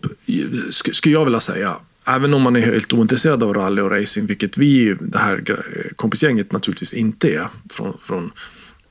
skulle 0.91 1.13
jag 1.13 1.25
vilja 1.25 1.39
säga. 1.39 1.75
Även 2.05 2.33
om 2.33 2.41
man 2.41 2.55
är 2.55 2.61
helt 2.61 2.93
ointresserad 2.93 3.43
av 3.43 3.53
rally 3.53 3.81
och 3.81 3.91
racing, 3.91 4.27
vilket 4.27 4.57
vi, 4.57 4.95
det 4.99 5.17
här 5.17 5.43
kompisgänget 5.95 6.51
naturligtvis 6.51 6.93
inte 6.93 7.33
är 7.33 7.47
från, 7.69 7.97
från 8.01 8.31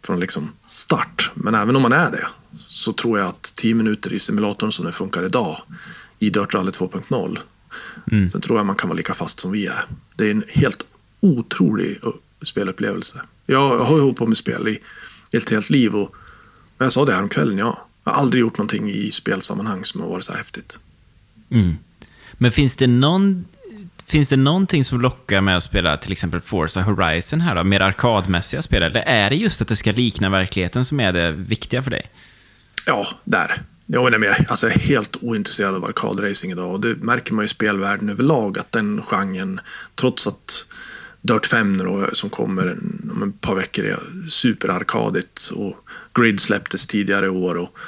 från 0.03 0.21
liksom 0.21 0.53
start. 0.67 1.31
Men 1.35 1.55
även 1.55 1.77
om 1.77 1.83
man 1.83 1.93
är 1.93 2.11
det 2.11 2.27
så 2.57 2.93
tror 2.93 3.19
jag 3.19 3.29
att 3.29 3.53
10 3.55 3.75
minuter 3.75 4.13
i 4.13 4.19
simulatorn 4.19 4.73
som 4.73 4.85
den 4.85 4.95
funkar 4.95 5.25
idag 5.25 5.59
i 6.19 6.31
Dirt 6.31 6.55
Rally 6.55 6.71
2.0 6.71 7.39
mm. 8.13 8.31
sen 8.31 8.41
tror 8.41 8.59
jag 8.59 8.67
man 8.67 8.77
kan 8.77 8.89
vara 8.89 8.97
lika 8.97 9.15
fast 9.15 9.41
som 9.41 9.53
vi 9.53 9.67
är. 9.67 9.85
Det 10.17 10.27
är 10.27 10.31
en 10.31 10.45
helt 10.49 10.83
otrolig 11.21 11.99
spelupplevelse. 12.43 13.21
Jag 13.47 13.79
har 13.79 13.97
ju 13.97 14.03
hållit 14.03 14.17
på 14.17 14.27
med 14.27 14.37
spel 14.37 14.69
i 14.69 14.81
ett 15.37 15.51
helt 15.51 15.71
liv 15.71 15.95
och 15.95 16.15
jag 16.79 16.93
sa 16.93 17.05
det 17.05 17.13
här 17.13 17.23
om 17.23 17.29
kvällen, 17.29 17.59
ja. 17.59 17.87
Jag 18.05 18.13
har 18.13 18.21
aldrig 18.21 18.41
gjort 18.41 18.59
någonting 18.59 18.91
i 18.91 19.11
spelsammanhang 19.11 19.85
som 19.85 20.01
har 20.01 20.09
varit 20.09 20.25
så 20.25 20.33
här 20.33 20.39
häftigt. 20.39 20.79
Mm. 21.51 21.75
Men 22.33 22.53
finns 22.53 22.77
det 22.77 22.87
någon 22.87 23.45
Finns 24.13 24.29
det 24.29 24.37
någonting 24.37 24.85
som 24.85 25.01
lockar 25.01 25.41
med 25.41 25.57
att 25.57 25.63
spela 25.63 25.97
till 25.97 26.13
exempel 26.13 26.41
Forza 26.41 26.83
Horizon 26.83 27.41
här 27.41 27.55
då, 27.55 27.65
mer 27.65 27.81
arkadmässiga 27.81 28.63
spel? 28.63 28.83
Eller 28.83 29.01
är 29.01 29.31
det 29.31 29.37
just 29.37 29.63
att 29.63 29.69
det 29.69 29.77
ska 29.77 29.93
likna 29.93 30.31
verkligheten 30.31 30.85
som 30.85 31.01
är 31.01 31.13
det 31.13 31.33
viktiga 31.33 31.83
för 31.83 31.91
dig? 31.91 32.11
Ja, 32.87 33.07
där. 33.25 33.63
Jag, 33.87 34.15
är 34.15 34.19
med. 34.19 34.47
Alltså, 34.49 34.67
jag 34.67 34.77
är 34.77 34.81
helt 34.81 35.17
ointresserad 35.21 35.75
av 35.75 35.85
arkadracing 35.85 36.51
idag 36.51 36.73
och 36.73 36.81
det 36.81 36.97
märker 36.97 37.33
man 37.33 37.43
ju 37.43 37.47
i 37.47 37.49
spelvärlden 37.49 38.11
överlag 38.11 38.59
att 38.59 38.73
den 38.73 39.03
genren, 39.03 39.61
trots 39.95 40.27
att 40.27 40.67
Dirt 41.21 41.47
5 41.47 41.79
då, 41.79 42.09
som 42.13 42.31
kommer 42.31 42.79
om 43.13 43.29
ett 43.29 43.41
par 43.41 43.55
veckor 43.55 43.85
är 43.85 43.99
superarkadigt 44.29 45.51
och 45.55 45.77
Grid 46.15 46.41
släpptes 46.41 46.87
tidigare 46.87 47.27
i 47.27 47.29
år 47.29 47.55
och 47.55 47.79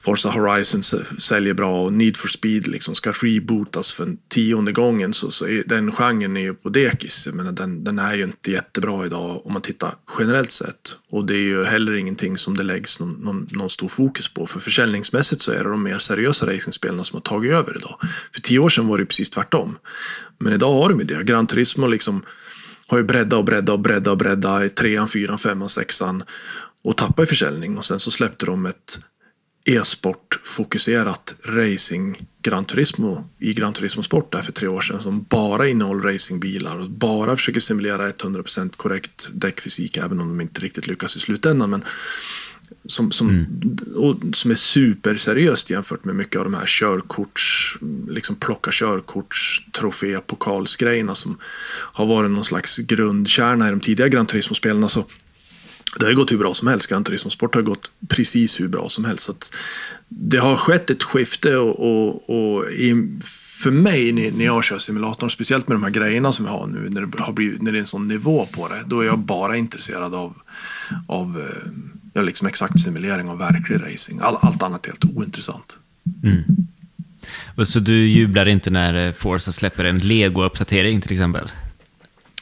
Forza 0.00 0.28
Horizon 0.28 0.82
säljer 1.18 1.54
bra 1.54 1.82
och 1.84 1.92
Need 1.92 2.16
for 2.16 2.28
Speed 2.28 2.66
liksom 2.66 2.94
ska 2.94 3.12
rebootas 3.12 3.92
för 3.92 4.16
tionde 4.28 4.72
gången 4.72 5.14
så, 5.14 5.30
så 5.30 5.46
är 5.46 5.64
den 5.66 5.92
genren 5.92 6.36
är 6.36 6.40
ju 6.40 6.54
på 6.54 6.68
dekis. 6.68 7.28
Men 7.32 7.54
den, 7.54 7.84
den 7.84 7.98
är 7.98 8.14
ju 8.14 8.24
inte 8.24 8.50
jättebra 8.50 9.06
idag 9.06 9.46
om 9.46 9.52
man 9.52 9.62
tittar 9.62 9.94
generellt 10.18 10.50
sett. 10.50 10.96
Och 11.10 11.24
det 11.24 11.34
är 11.34 11.42
ju 11.42 11.64
heller 11.64 11.96
ingenting 11.96 12.38
som 12.38 12.56
det 12.56 12.62
läggs 12.62 13.00
någon, 13.00 13.12
någon, 13.12 13.48
någon 13.50 13.70
stor 13.70 13.88
fokus 13.88 14.28
på. 14.28 14.46
För 14.46 14.60
försäljningsmässigt 14.60 15.42
så 15.42 15.52
är 15.52 15.64
det 15.64 15.70
de 15.70 15.82
mer 15.82 15.98
seriösa 15.98 16.46
racingspelarna 16.46 17.04
som 17.04 17.16
har 17.16 17.22
tagit 17.22 17.52
över 17.52 17.76
idag. 17.76 18.00
För 18.34 18.40
tio 18.40 18.58
år 18.58 18.68
sedan 18.68 18.88
var 18.88 18.98
det 18.98 19.06
precis 19.06 19.30
tvärtom. 19.30 19.78
Men 20.38 20.52
idag 20.52 20.72
har 20.72 20.88
de 20.88 20.98
ju 20.98 21.04
det. 21.04 21.24
Gran 21.24 21.46
Turismo 21.46 21.86
liksom 21.86 22.22
har 22.86 22.98
ju 22.98 23.04
bredda 23.04 23.36
och 23.36 23.44
bredda 23.44 23.72
och 23.72 23.80
bredda 23.80 24.10
och 24.10 24.18
bredda 24.18 24.64
i 24.64 24.68
trean, 24.68 25.08
fyran, 25.08 25.38
femman, 25.38 25.68
sexan 25.68 26.22
och 26.84 26.96
tappar 26.96 27.22
i 27.22 27.26
försäljning. 27.26 27.78
Och 27.78 27.84
sen 27.84 27.98
så 27.98 28.10
släppte 28.10 28.46
de 28.46 28.66
ett 28.66 29.00
e-sport-fokuserat 29.68 31.34
racing 31.42 32.16
Gran 32.42 32.64
Turismo 32.64 33.28
i 33.38 33.54
Gran 33.54 33.72
Turismo 33.72 34.02
Sport 34.02 34.32
där 34.32 34.42
för 34.42 34.52
tre 34.52 34.68
år 34.68 34.80
sedan 34.80 35.00
som 35.00 35.26
bara 35.28 35.68
innehåller 35.68 36.12
racingbilar 36.12 36.78
och 36.78 36.90
bara 36.90 37.36
försöker 37.36 37.60
simulera 37.60 38.10
100% 38.10 38.76
korrekt 38.76 39.28
däckfysik 39.32 39.96
även 39.96 40.20
om 40.20 40.28
de 40.28 40.40
inte 40.40 40.60
riktigt 40.60 40.86
lyckas 40.86 41.16
i 41.16 41.20
slutändan. 41.20 41.70
Men 41.70 41.84
som, 42.86 43.12
som, 43.12 43.28
mm. 43.28 43.78
och, 43.96 44.16
som 44.32 44.50
är 44.50 44.54
superseriöst 44.54 45.70
jämfört 45.70 46.04
med 46.04 46.16
mycket 46.16 46.36
av 46.36 46.44
de 46.44 46.54
här 46.54 46.66
körkorts, 46.66 47.78
liksom 48.08 48.36
plocka 48.36 48.70
körkorts, 48.72 49.66
trofé, 49.72 50.18
pokalsgrejerna 50.18 51.14
som 51.14 51.38
har 51.70 52.06
varit 52.06 52.30
någon 52.30 52.44
slags 52.44 52.78
grundkärna 52.78 53.68
i 53.68 53.70
de 53.70 53.80
tidiga 53.80 54.08
Gran 54.08 54.26
Turismo-spelen. 54.26 54.88
Så 54.88 55.04
det 55.96 56.06
har 56.06 56.12
gått 56.12 56.32
hur 56.32 56.38
bra 56.38 56.54
som 56.54 56.68
helst. 56.68 56.88
Gran 56.88 57.04
Turismo 57.04 57.30
Sport 57.30 57.54
har 57.54 57.62
gått 57.62 57.90
precis 58.08 58.60
hur 58.60 58.68
bra 58.68 58.88
som 58.88 59.04
helst. 59.04 59.24
Så 59.24 59.34
det 60.08 60.38
har 60.38 60.56
skett 60.56 60.90
ett 60.90 61.02
skifte 61.02 61.56
och, 61.56 61.80
och, 61.80 62.30
och 62.30 62.70
i, 62.70 63.18
för 63.62 63.70
mig 63.70 64.12
när 64.12 64.44
jag 64.44 64.64
kör 64.64 64.78
simulatorn, 64.78 65.30
speciellt 65.30 65.68
med 65.68 65.74
de 65.74 65.82
här 65.82 65.90
grejerna 65.90 66.32
som 66.32 66.46
jag 66.46 66.52
har 66.52 66.66
nu, 66.66 66.90
när 66.90 67.00
det, 67.00 67.22
har 67.22 67.32
blivit, 67.32 67.62
när 67.62 67.72
det 67.72 67.78
är 67.78 67.80
en 67.80 67.86
sån 67.86 68.08
nivå 68.08 68.48
på 68.52 68.68
det, 68.68 68.82
då 68.86 69.00
är 69.00 69.06
jag 69.06 69.18
bara 69.18 69.56
intresserad 69.56 70.14
av, 70.14 70.34
av 71.06 71.40
eh, 71.40 71.70
ja, 72.12 72.22
liksom 72.22 72.46
exakt 72.46 72.80
simulering 72.80 73.28
och 73.28 73.40
verklig 73.40 73.82
racing. 73.82 74.20
All, 74.22 74.36
allt 74.40 74.62
annat 74.62 74.86
är 74.86 74.90
helt 74.90 75.04
ointressant. 75.04 75.76
Mm. 76.22 76.44
Så 77.64 77.80
du 77.80 78.08
jublar 78.08 78.48
inte 78.48 78.70
när 78.70 79.06
eh, 79.06 79.12
Forza 79.12 79.52
släpper 79.52 79.84
en 79.84 79.98
Lego-uppdatering 79.98 81.00
till 81.00 81.12
exempel? 81.12 81.50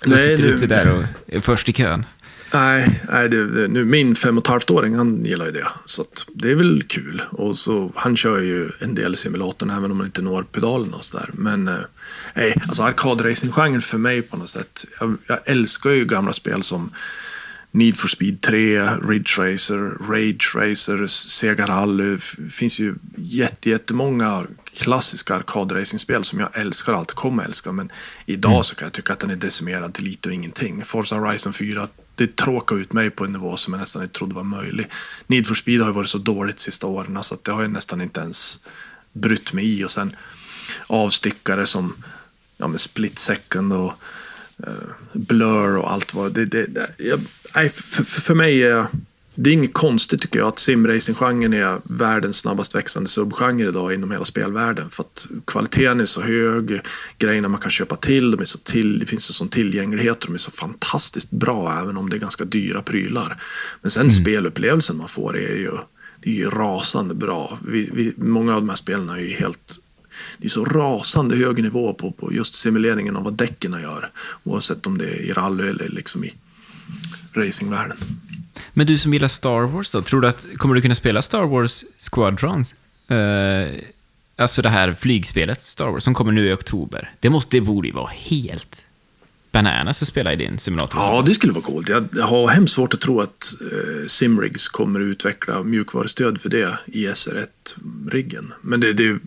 Du 0.02 0.10
Nej, 0.10 0.18
sitter 0.18 0.44
ute 0.44 0.66
där 0.66 0.98
och 0.98 1.04
är 1.26 1.40
först 1.40 1.68
i 1.68 1.72
kön. 1.72 2.04
Nej, 2.52 3.00
nej 3.12 3.28
det, 3.28 3.46
det, 3.46 3.68
nu, 3.68 3.84
min 3.84 4.16
fem 4.16 4.38
och 4.38 4.44
ett 4.44 4.48
halvt 4.48 4.70
åring 4.70 4.94
han 4.94 5.24
gillar 5.24 5.46
ju 5.46 5.52
det. 5.52 5.66
Så 5.84 6.04
det 6.34 6.50
är 6.50 6.54
väl 6.54 6.82
kul. 6.82 7.22
Och 7.30 7.56
så, 7.56 7.92
han 7.94 8.16
kör 8.16 8.40
ju 8.40 8.70
en 8.80 8.94
del 8.94 9.14
i 9.14 9.16
simulatorn 9.16 9.70
även 9.70 9.90
om 9.90 9.96
man 9.96 10.06
inte 10.06 10.22
når 10.22 10.42
pedalerna 10.42 10.96
och 10.96 11.04
sådär. 11.04 11.30
Men 11.32 11.68
eh, 11.68 12.52
alltså 12.66 12.82
arkadracing-genren 12.82 13.82
för 13.82 13.98
mig 13.98 14.22
på 14.22 14.36
något 14.36 14.48
sätt. 14.48 14.84
Jag, 15.00 15.16
jag, 15.26 15.38
älskar 15.44 15.90
ju 15.90 16.04
gamla 16.04 16.32
spel 16.32 16.62
som 16.62 16.90
Need 17.70 17.96
for 17.96 18.08
Speed 18.08 18.40
3, 18.40 18.80
Ridge 18.86 19.38
Racer, 19.38 20.10
Rage 20.10 20.54
Racer, 20.54 21.06
Sega 21.06 21.66
Rally. 21.66 22.18
Det 22.36 22.50
finns 22.50 22.80
ju 22.80 22.94
jättemånga 23.16 24.46
klassiska 24.74 25.34
arkadracingspel 25.34 26.24
som 26.24 26.40
jag 26.40 26.48
älskar 26.52 26.92
och 26.92 26.98
alltid 26.98 27.14
kommer 27.14 27.44
älska. 27.44 27.72
Men 27.72 27.92
idag 28.26 28.52
mm. 28.52 28.64
så 28.64 28.74
kan 28.74 28.86
jag 28.86 28.92
tycka 28.92 29.12
att 29.12 29.18
den 29.18 29.30
är 29.30 29.36
decimerad 29.36 29.94
till 29.94 30.04
lite 30.04 30.28
och 30.28 30.34
ingenting. 30.34 30.84
Forza 30.84 31.16
Horizon 31.16 31.52
4 31.52 31.88
det 32.16 32.36
tråkar 32.36 32.76
ut 32.76 32.92
mig 32.92 33.10
på 33.10 33.24
en 33.24 33.32
nivå 33.32 33.56
som 33.56 33.72
jag 33.72 33.80
nästan 33.80 34.02
inte 34.02 34.14
trodde 34.14 34.34
var 34.34 34.42
möjlig. 34.42 34.86
Need 35.26 35.46
for 35.46 35.54
speed 35.54 35.80
har 35.80 35.88
ju 35.88 35.94
varit 35.94 36.08
så 36.08 36.18
dåligt 36.18 36.56
de 36.56 36.62
sista 36.62 36.86
åren 36.86 37.18
så 37.22 37.34
att 37.34 37.44
det 37.44 37.52
har 37.52 37.62
jag 37.62 37.70
nästan 37.70 38.00
inte 38.00 38.20
ens 38.20 38.60
brytt 39.12 39.52
mig 39.52 39.80
i. 39.80 39.84
Och 39.84 39.90
sen 39.90 40.16
avstickare 40.86 41.66
som 41.66 41.94
ja, 42.56 42.68
med 42.68 42.80
split 42.80 43.18
second 43.18 43.72
och 43.72 43.92
uh, 44.66 44.92
blur 45.12 45.76
och 45.76 45.92
allt 45.92 46.14
vad 46.14 46.34
det, 46.34 46.44
det, 46.44 46.66
det 46.66 46.90
jag, 46.98 47.20
för, 47.72 48.04
för 48.04 48.34
mig 48.34 48.62
är 48.62 48.86
det 49.36 49.50
är 49.50 49.54
inget 49.54 49.72
konstigt 49.72 50.22
tycker 50.22 50.38
jag 50.38 50.48
att 50.48 50.58
simracing-genren 50.58 51.52
är 51.52 51.80
världens 51.84 52.36
snabbast 52.36 52.74
växande 52.74 53.08
subgenre 53.08 53.68
idag 53.68 53.94
inom 53.94 54.10
hela 54.10 54.24
spelvärlden. 54.24 54.90
För 54.90 55.02
att 55.02 55.28
kvaliteten 55.44 56.00
är 56.00 56.04
så 56.04 56.22
hög, 56.22 56.80
grejerna 57.18 57.48
man 57.48 57.60
kan 57.60 57.70
köpa 57.70 57.96
till, 57.96 58.30
de 58.30 58.40
är 58.40 58.44
så 58.44 58.58
till 58.58 58.98
det 58.98 59.06
finns 59.06 59.28
en 59.28 59.34
sån 59.34 59.48
tillgänglighet 59.48 60.24
och 60.24 60.26
de 60.30 60.34
är 60.34 60.38
så 60.38 60.50
fantastiskt 60.50 61.30
bra 61.30 61.78
även 61.82 61.96
om 61.96 62.10
det 62.10 62.16
är 62.16 62.20
ganska 62.20 62.44
dyra 62.44 62.82
prylar. 62.82 63.42
Men 63.82 63.90
sen 63.90 64.00
mm. 64.00 64.10
spelupplevelsen 64.10 64.96
man 64.96 65.08
får 65.08 65.36
är 65.36 65.56
ju, 65.56 65.70
det 66.22 66.30
är 66.30 66.34
ju 66.34 66.50
rasande 66.50 67.14
bra. 67.14 67.58
Vi, 67.66 67.90
vi, 67.92 68.12
många 68.16 68.54
av 68.54 68.60
de 68.60 68.68
här 68.68 68.76
spelen 68.76 69.10
är 69.10 69.20
ju 69.20 69.34
helt 69.34 69.80
det 70.38 70.46
är 70.46 70.50
så 70.50 70.64
rasande 70.64 71.36
hög 71.36 71.62
nivå 71.62 71.94
på, 71.94 72.12
på 72.12 72.32
just 72.32 72.54
simuleringen 72.54 73.16
av 73.16 73.24
vad 73.24 73.34
däcken 73.34 73.72
gör. 73.72 74.10
Oavsett 74.44 74.86
om 74.86 74.98
det 74.98 75.04
är 75.04 75.20
i 75.20 75.32
rally 75.32 75.68
eller 75.68 75.88
liksom 75.88 76.24
i 76.24 76.34
racingvärlden. 77.32 77.96
Men 78.72 78.86
du 78.86 78.98
som 78.98 79.12
gillar 79.12 79.28
Star 79.28 79.60
Wars 79.60 79.90
då, 79.90 80.02
tror 80.02 80.20
du 80.20 80.28
att, 80.28 80.46
kommer 80.56 80.74
du 80.74 80.82
kunna 80.82 80.94
spela 80.94 81.22
Star 81.22 81.42
Wars 81.42 81.84
Squadrons? 81.98 82.74
Uh, 83.10 83.80
alltså 84.36 84.62
det 84.62 84.68
här 84.68 84.96
flygspelet 85.00 85.62
Star 85.62 85.88
Wars 85.88 86.04
som 86.04 86.14
kommer 86.14 86.32
nu 86.32 86.48
i 86.48 86.52
oktober. 86.52 87.14
Det, 87.20 87.30
måste, 87.30 87.56
det 87.56 87.60
borde 87.60 87.88
ju 87.88 87.94
vara 87.94 88.10
helt 88.14 88.86
bananas 89.56 90.02
att 90.02 90.08
spela 90.08 90.32
i 90.32 90.36
din 90.36 90.58
simulator. 90.58 91.00
Ja, 91.00 91.22
det 91.26 91.34
skulle 91.34 91.52
vara 91.52 91.64
coolt. 91.64 91.88
Jag 91.88 92.08
har 92.22 92.48
hemskt 92.48 92.74
svårt 92.74 92.94
att 92.94 93.00
tro 93.00 93.20
att 93.20 93.54
uh, 93.72 94.06
Simrigs 94.06 94.68
kommer 94.68 95.00
att 95.00 95.04
utveckla 95.04 95.62
mjukvarustöd 95.62 96.40
för 96.40 96.48
det 96.48 96.78
i 96.86 97.06
SR1-riggen. 97.06 98.52
Men 98.60 98.80
det, 98.80 98.92
det, 98.92 99.18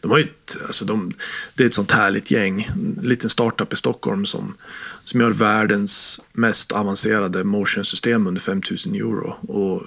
de 0.00 0.10
har 0.10 0.18
ett, 0.18 0.56
alltså 0.66 0.84
de, 0.84 1.12
det 1.54 1.62
är 1.62 1.66
ett 1.66 1.74
sånt 1.74 1.90
härligt 1.90 2.30
gäng, 2.30 2.68
en 2.72 2.98
liten 3.02 3.30
startup 3.30 3.72
i 3.72 3.76
Stockholm 3.76 4.26
som, 4.26 4.54
som 5.04 5.20
gör 5.20 5.30
världens 5.30 6.20
mest 6.32 6.72
avancerade 6.72 7.44
motionsystem 7.44 8.26
under 8.26 8.40
5000 8.40 8.94
euro. 8.94 9.36
Och 9.48 9.82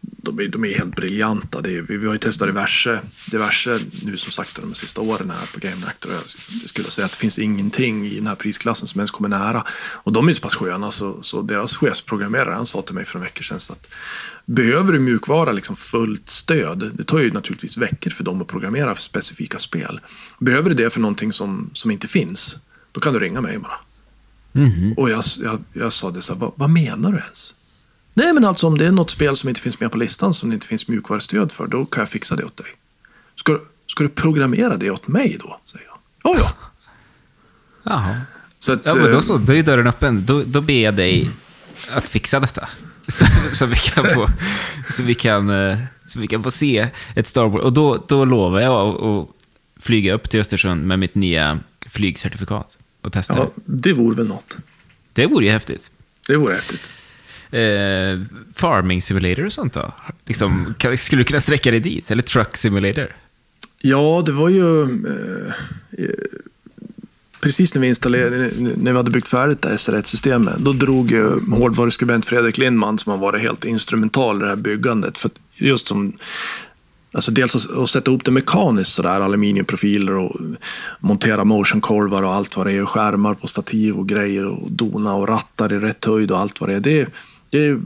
de 0.00 0.40
är, 0.40 0.48
de 0.48 0.64
är 0.64 0.74
helt 0.74 0.96
briljanta. 0.96 1.58
Är, 1.58 1.82
vi, 1.82 1.96
vi, 1.96 2.06
har 2.06 2.12
ju 2.12 2.18
testat 2.18 2.48
diverse, 2.48 3.00
diverse 3.30 3.80
nu 4.04 4.16
som 4.16 4.32
sagt 4.32 4.60
de 4.62 4.74
sista 4.74 5.00
åren 5.00 5.30
här 5.30 5.46
på 5.54 5.60
Game 5.60 5.76
Reactor. 5.86 6.12
Jag 6.12 6.68
skulle 6.68 6.90
säga 6.90 7.04
att 7.04 7.12
det 7.12 7.18
finns 7.18 7.38
ingenting 7.38 8.06
i 8.06 8.14
den 8.14 8.26
här 8.26 8.34
prisklassen 8.34 8.88
som 8.88 9.00
ens 9.00 9.10
kommer 9.10 9.28
nära. 9.28 9.64
Och 9.92 10.12
de 10.12 10.28
är 10.28 10.32
så 10.32 10.42
pass 10.42 10.56
sköna 10.56 10.90
så, 10.90 11.22
så 11.22 11.42
deras 11.42 11.76
chefsprogrammerare 11.76 12.54
han 12.54 12.66
sa 12.66 12.82
till 12.82 12.94
mig 12.94 13.04
för 13.04 13.18
en 13.18 13.24
vecka 13.24 13.42
sedan 13.42 13.56
att 13.70 13.94
behöver 14.44 14.92
du 14.92 14.98
mjukvara 14.98 15.52
liksom 15.52 15.76
fullt 15.76 16.28
stöd, 16.28 16.90
det 16.94 17.04
tar 17.04 17.18
ju 17.18 17.32
naturligtvis 17.32 17.76
veckor 17.76 18.10
för 18.10 18.24
dem 18.24 18.42
att 18.42 18.48
programmera 18.48 18.94
för 18.94 19.02
specifika 19.02 19.58
spel. 19.58 20.00
Behöver 20.38 20.68
du 20.68 20.74
det 20.74 20.90
för 20.90 21.00
någonting 21.00 21.32
som, 21.32 21.70
som 21.72 21.90
inte 21.90 22.08
finns, 22.08 22.58
då 22.92 23.00
kan 23.00 23.12
du 23.12 23.18
ringa 23.18 23.40
mig 23.40 23.58
bara. 23.58 23.78
Mm. 24.58 24.92
Och 24.92 25.10
jag, 25.10 25.24
jag, 25.42 25.64
jag 25.72 25.92
sa 25.92 26.10
det 26.10 26.22
så 26.22 26.32
här, 26.32 26.40
vad, 26.40 26.52
vad 26.56 26.70
menar 26.70 27.12
du 27.12 27.18
ens? 27.18 27.54
Nej, 28.14 28.32
men 28.32 28.44
alltså 28.44 28.66
om 28.66 28.78
det 28.78 28.86
är 28.86 28.92
något 28.92 29.10
spel 29.10 29.36
som 29.36 29.48
inte 29.48 29.60
finns 29.60 29.80
med 29.80 29.92
på 29.92 29.98
listan 29.98 30.34
som 30.34 30.50
det 30.50 30.54
inte 30.54 30.66
finns 30.66 30.88
mjukvarustöd 30.88 31.52
för, 31.52 31.66
då 31.66 31.84
kan 31.86 32.00
jag 32.02 32.08
fixa 32.08 32.36
det 32.36 32.44
åt 32.44 32.56
dig. 32.56 32.66
Ska, 33.34 33.58
ska 33.86 34.02
du 34.02 34.08
programmera 34.08 34.76
det 34.76 34.90
åt 34.90 35.08
mig 35.08 35.38
då? 35.40 35.60
Säger 35.64 35.86
jag. 35.86 35.98
Ja, 36.22 36.38
ja. 36.38 36.52
Jaha. 37.82 38.20
Så 38.58 38.72
att, 38.72 38.80
ja, 38.84 38.94
men 38.94 39.12
då 39.12 39.20
så. 39.20 39.38
Då 39.38 39.54
är 39.54 39.62
dörren 39.62 39.86
öppen. 39.86 40.26
Då, 40.26 40.42
då 40.46 40.60
ber 40.60 40.84
jag 40.84 40.94
dig 40.94 41.30
att 41.90 42.08
fixa 42.08 42.40
detta. 42.40 42.68
Så, 43.08 43.26
så, 43.54 43.66
vi 43.66 43.76
kan 43.76 44.04
få, 44.14 44.28
så, 44.90 45.02
vi 45.02 45.14
kan, 45.14 45.50
eh, 45.50 45.78
så 46.06 46.20
vi 46.20 46.26
kan 46.26 46.42
få 46.42 46.50
se 46.50 46.88
ett 47.14 47.26
Star 47.26 47.44
Wars. 47.44 47.62
Och 47.62 47.72
då, 47.72 48.04
då 48.08 48.24
lovar 48.24 48.60
jag 48.60 49.04
att 49.04 49.28
flyga 49.80 50.14
upp 50.14 50.30
till 50.30 50.40
Östersund 50.40 50.86
med 50.86 50.98
mitt 50.98 51.14
nya 51.14 51.58
flygcertifikat 51.86 52.78
och 53.02 53.12
testa 53.12 53.34
ja, 53.36 53.50
det. 53.64 53.92
vore 53.92 54.16
väl 54.16 54.28
något. 54.28 54.56
Det 55.12 55.26
vore 55.26 55.44
ju 55.44 55.50
häftigt. 55.50 55.92
Det 56.26 56.36
vore 56.36 56.54
häftigt 56.54 56.88
eh, 57.50 58.20
farming 58.54 59.02
simulator 59.02 59.44
och 59.44 59.52
sånt 59.52 59.72
då? 59.72 59.92
Liksom, 60.26 60.74
skulle 60.98 61.20
du 61.20 61.24
kunna 61.24 61.40
sträcka 61.40 61.70
dig 61.70 61.80
dit? 61.80 62.10
Eller 62.10 62.22
truck 62.22 62.56
simulator? 62.56 63.16
Ja, 63.78 64.22
det 64.26 64.32
var 64.32 64.48
ju... 64.48 64.82
Eh, 64.82 66.08
precis 67.40 67.74
när 67.74 67.82
vi 67.82 67.88
installerade, 67.88 68.50
när 68.58 68.90
vi 68.90 68.96
hade 68.96 69.10
byggt 69.10 69.28
färdigt 69.28 69.62
det 69.62 69.68
SR1-systemet, 69.68 70.56
då 70.58 70.72
drog 70.72 71.10
ju 71.10 71.40
hårdvaruskribent 71.50 72.26
Fredrik 72.26 72.58
Lindman, 72.58 72.98
som 72.98 73.10
har 73.12 73.18
varit 73.18 73.42
helt 73.42 73.64
instrumental 73.64 74.36
i 74.36 74.40
det 74.40 74.48
här 74.48 74.56
byggandet. 74.56 75.18
För 75.18 75.30
just 75.54 75.88
som 75.88 76.12
Alltså 77.12 77.30
dels 77.30 77.68
att, 77.70 77.88
sätta 77.88 78.10
ihop 78.10 78.24
det 78.24 78.30
mekaniskt, 78.30 78.92
sådär, 78.92 79.20
aluminiumprofiler 79.20 80.14
och 80.14 80.36
montera 81.00 81.44
motionkorvar 81.44 82.22
och 82.22 82.34
allt 82.34 82.56
vad 82.56 82.66
det 82.66 82.72
är, 82.72 82.82
och 82.82 82.88
skärmar 82.88 83.34
på 83.34 83.46
stativ 83.46 83.98
och 83.98 84.08
grejer 84.08 84.46
och 84.46 84.70
dona 84.70 85.14
och 85.14 85.28
rattar 85.28 85.72
i 85.72 85.78
rätt 85.78 86.04
höjd 86.04 86.30
och 86.30 86.38
allt 86.38 86.60
vad 86.60 86.70
det 86.70 86.74
är. 86.74 86.80
Det, 86.80 87.08
det, 87.50 87.66
är, 87.66 87.80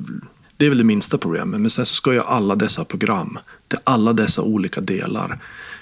det 0.57 0.67
är 0.67 0.69
väl 0.69 0.79
det 0.79 0.85
minsta 0.85 1.19
problemet. 1.19 1.61
Men 1.61 1.71
sen 1.71 1.87
så 1.87 1.95
ska 1.95 2.13
ju 2.13 2.21
alla 2.21 2.55
dessa 2.55 2.85
program, 2.85 3.39
det 3.69 3.79
alla 3.85 4.13
dessa 4.13 4.43
olika 4.43 4.81
delar 4.81 5.39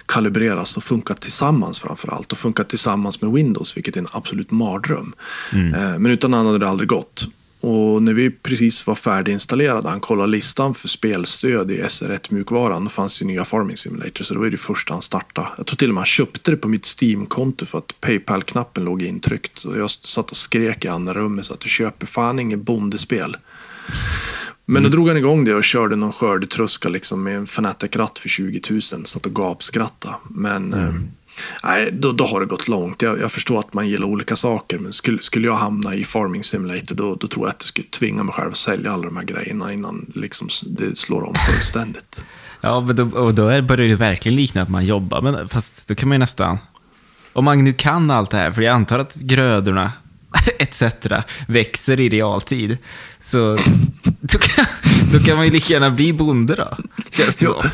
kalibreras 0.07 0.77
och 0.77 0.85
funka 0.85 1.15
tillsammans 1.15 1.81
framför 1.81 2.13
allt. 2.13 2.33
Och 2.33 2.39
funka 2.39 2.65
tillsammans 2.65 3.23
med 3.23 3.33
Windows, 3.33 3.77
vilket 3.77 3.97
är 3.97 4.01
en 4.01 4.07
absolut 4.13 4.51
mardröm. 4.51 5.13
Mm. 5.53 5.75
Eh, 5.75 5.99
men 5.99 6.13
utan 6.13 6.35
annat 6.35 6.47
hade 6.47 6.59
det 6.59 6.69
aldrig 6.69 6.89
gått. 6.89 7.29
Och 7.61 8.03
när 8.03 8.15
vi 8.15 8.31
precis 8.31 8.87
var 8.87 8.95
färdiginstallerade, 8.95 9.89
han 9.89 10.01
kollade 10.01 10.33
listan 10.33 10.75
för 10.75 10.89
spelstöd 10.89 11.71
i 11.71 11.83
SR1-mjukvaran, 11.83 12.85
då 12.85 12.89
fanns 12.89 13.23
ju 13.23 13.27
nya 13.27 13.45
Farming 13.45 13.77
Simulator, 13.77 14.25
så 14.25 14.35
det 14.35 14.39
var 14.39 14.45
ju 14.45 14.51
det 14.51 14.57
första 14.57 14.93
han 14.93 15.03
startade. 15.03 15.49
Jag 15.57 15.67
tror 15.67 15.77
till 15.77 15.89
och 15.89 15.95
med 15.95 16.01
han 16.01 16.07
köpte 16.07 16.51
det 16.51 16.57
på 16.57 16.69
mitt 16.69 16.87
Steam-konto 17.01 17.67
för 17.67 17.79
att 17.79 18.01
Paypal-knappen 18.01 18.85
låg 18.85 19.03
intryckt. 19.03 19.59
Så 19.59 19.77
jag 19.77 19.91
satt 19.91 20.31
och 20.31 20.37
skrek 20.37 20.85
i 20.85 20.89
andra 20.89 21.15
rummet 21.15 21.47
så 21.47 21.55
att 21.55 21.61
du 21.61 21.69
köper 21.69 22.07
fan 22.07 22.39
inget 22.39 22.61
bondespel. 22.61 23.37
Men 24.65 24.77
mm. 24.77 24.91
då 24.91 24.97
drog 24.97 25.09
han 25.09 25.17
igång 25.17 25.45
det 25.45 25.55
och 25.55 25.65
körde 25.65 25.97
någon 25.97 26.13
skördetröska 26.13 26.89
liksom 26.89 27.23
med 27.23 27.37
en 27.37 27.47
Fanatic-ratt 27.47 28.19
för 28.19 28.29
20 28.29 28.61
000. 28.71 28.81
Satt 28.83 29.27
och 29.27 29.35
gapskrattade. 29.35 30.15
Men 30.29 30.75
mm 30.75 31.11
nej, 31.65 31.91
då, 31.93 32.13
då 32.13 32.25
har 32.25 32.41
det 32.41 32.47
gått 32.47 32.69
långt. 32.69 33.03
Jag, 33.03 33.21
jag, 33.21 33.33
förstår 33.33 33.59
att 33.59 33.75
man 33.75 33.89
gillar 33.89 34.07
olika 34.07 34.37
saker. 34.37 34.79
Men 34.79 34.93
skulle, 34.93 35.23
skulle 35.23 35.47
jag 35.47 35.57
hamna 35.57 35.95
i 35.95 36.05
Farming 36.05 36.45
Simulator 36.45 36.95
då, 36.95 37.15
då 37.15 37.27
tror 37.27 37.47
jag 37.47 37.51
att 37.51 37.57
jag 37.59 37.67
skulle 37.67 37.89
tvinga 37.89 38.23
mig 38.23 38.33
själv 38.33 38.51
att 38.51 38.57
sälja 38.57 38.93
alla 38.93 39.03
de 39.03 39.17
här 39.17 39.25
grejerna 39.25 39.73
innan 39.73 40.13
liksom, 40.15 40.49
det 40.67 40.99
slår 40.99 41.23
om 41.23 41.35
fullständigt. 41.35 42.25
ja, 42.61 42.81
men 42.81 42.97
då, 42.97 43.05
och 43.05 43.35
då 43.35 43.63
börjar 43.63 43.89
det 43.89 43.95
verkligen 43.95 44.37
likna 44.37 44.63
att 44.63 44.69
man 44.69 44.85
jobbar. 44.85 45.21
Men, 45.21 45.49
fast 45.49 45.89
då 45.89 45.95
kan 45.95 46.09
man 46.09 46.15
ju 46.15 46.19
nästan... 46.19 46.59
Om 47.33 47.45
man 47.45 47.65
nu 47.65 47.73
kan 47.73 48.11
allt 48.11 48.31
det 48.31 48.37
här, 48.37 48.53
för 48.53 48.63
jag 48.63 48.75
antar 48.75 48.99
att 48.99 49.15
grödorna 49.15 49.93
etc. 50.59 50.83
växer 51.49 52.01
i 52.01 52.09
realtid. 52.09 52.79
Så 53.21 53.59
då 54.21 54.39
kan, 54.39 54.67
då 55.13 55.19
kan 55.19 55.37
man 55.37 55.47
ju 55.47 55.53
lika 55.53 55.73
gärna 55.73 55.91
bli 55.91 56.13
bonde 56.13 56.55
då, 56.55 56.77
känns 57.11 57.37
det 57.37 57.45
ja. 57.45 57.65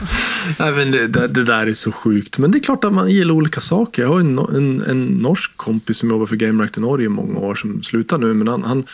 ja, 0.59 0.71
men 0.71 0.91
det, 0.91 1.07
det, 1.09 1.45
där 1.45 1.67
är 1.67 1.75
så 1.75 1.93
sjukt. 1.93 2.39
Men 2.39 2.51
det 2.51 2.59
är 2.59 2.61
klart 2.61 2.85
att 2.85 2.93
man 2.93 3.11
gillar 3.11 3.35
olika 3.35 3.61
saker. 3.61 4.03
Jag 4.03 4.09
har 4.09 4.21
en, 4.21 4.39
en, 4.39 4.83
en 4.83 5.07
norsk 5.07 5.57
kompis 5.57 5.99
som 5.99 6.11
jobbar 6.11 6.27
för 6.27 6.37
Game 6.37 6.63
Reactor 6.63 6.83
Norge 6.83 7.07
i 7.07 7.09
många 7.09 7.39
år 7.39 7.55
som 7.55 7.83
slutar 7.83 8.19
nu. 8.19 8.35
Men 8.35 8.49
han, 8.49 8.65
han, 8.65 8.85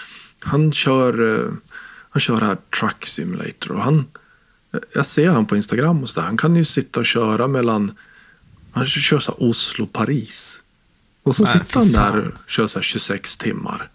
han, 0.40 0.72
kör, 0.72 1.34
eh, 1.34 1.50
han 2.10 2.20
kör 2.20 2.40
här 2.40 2.56
Truck 2.80 3.06
Simulator. 3.06 3.72
Och 3.72 3.82
han, 3.82 4.04
jag 4.94 5.06
ser 5.06 5.30
han 5.30 5.46
på 5.46 5.56
Instagram 5.56 6.02
och 6.02 6.08
så 6.08 6.20
där. 6.20 6.26
Han 6.26 6.36
kan 6.36 6.56
ju 6.56 6.64
sitta 6.64 7.00
och 7.00 7.06
köra 7.06 7.48
mellan 7.48 7.92
han 8.72 8.86
kör 8.86 9.18
så 9.18 9.32
Oslo-Paris. 9.32 10.60
Och 11.22 11.36
så 11.36 11.46
sitter 11.46 11.74
han 11.74 11.92
där 11.92 12.18
och 12.18 12.50
kör 12.50 12.66
så 12.66 12.80
26 12.80 13.36
timmar. 13.36 13.88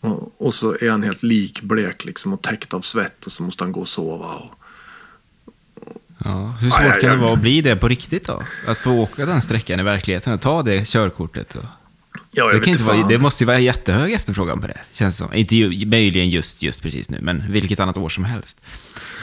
Och, 0.00 0.34
och, 0.38 0.54
så 0.54 0.76
är 0.80 0.90
han 0.90 1.02
helt 1.02 1.22
likblek 1.22 2.04
liksom 2.04 2.32
och 2.32 2.42
täckt 2.42 2.74
av 2.74 2.80
svett 2.80 3.26
och 3.26 3.32
så 3.32 3.42
måste 3.42 3.64
han 3.64 3.72
gå 3.72 3.80
och 3.80 3.88
sova. 3.88 4.26
Och, 4.26 4.54
ja, 6.24 6.56
hur 6.60 6.70
svårt 6.70 6.80
aj, 6.80 7.00
kan 7.00 7.10
det 7.10 7.16
vara 7.16 7.32
att 7.32 7.40
bli 7.40 7.60
det 7.60 7.76
på 7.76 7.88
riktigt 7.88 8.26
då? 8.26 8.42
Att 8.66 8.78
få 8.78 8.90
åka 8.90 9.26
den 9.26 9.42
sträckan 9.42 9.80
i 9.80 9.82
verkligheten 9.82 10.32
och 10.32 10.40
ta 10.40 10.62
det 10.62 10.88
körkortet? 10.88 11.54
Och... 11.54 11.64
Ja, 12.32 12.52
det, 12.52 12.60
kan 12.60 12.72
inte 12.72 12.82
vara, 12.82 13.08
det 13.08 13.18
måste 13.18 13.44
ju 13.44 13.46
vara 13.46 13.58
jättehög 13.58 14.12
efterfrågan 14.12 14.60
på 14.60 14.66
det, 14.66 14.80
känns 14.92 15.16
som. 15.16 15.34
Inte 15.34 15.56
ju, 15.56 15.86
möjligen 15.86 16.30
just, 16.30 16.62
just 16.62 16.82
precis 16.82 17.10
nu, 17.10 17.18
men 17.22 17.52
vilket 17.52 17.80
annat 17.80 17.96
år 17.96 18.08
som 18.08 18.24
helst. 18.24 18.60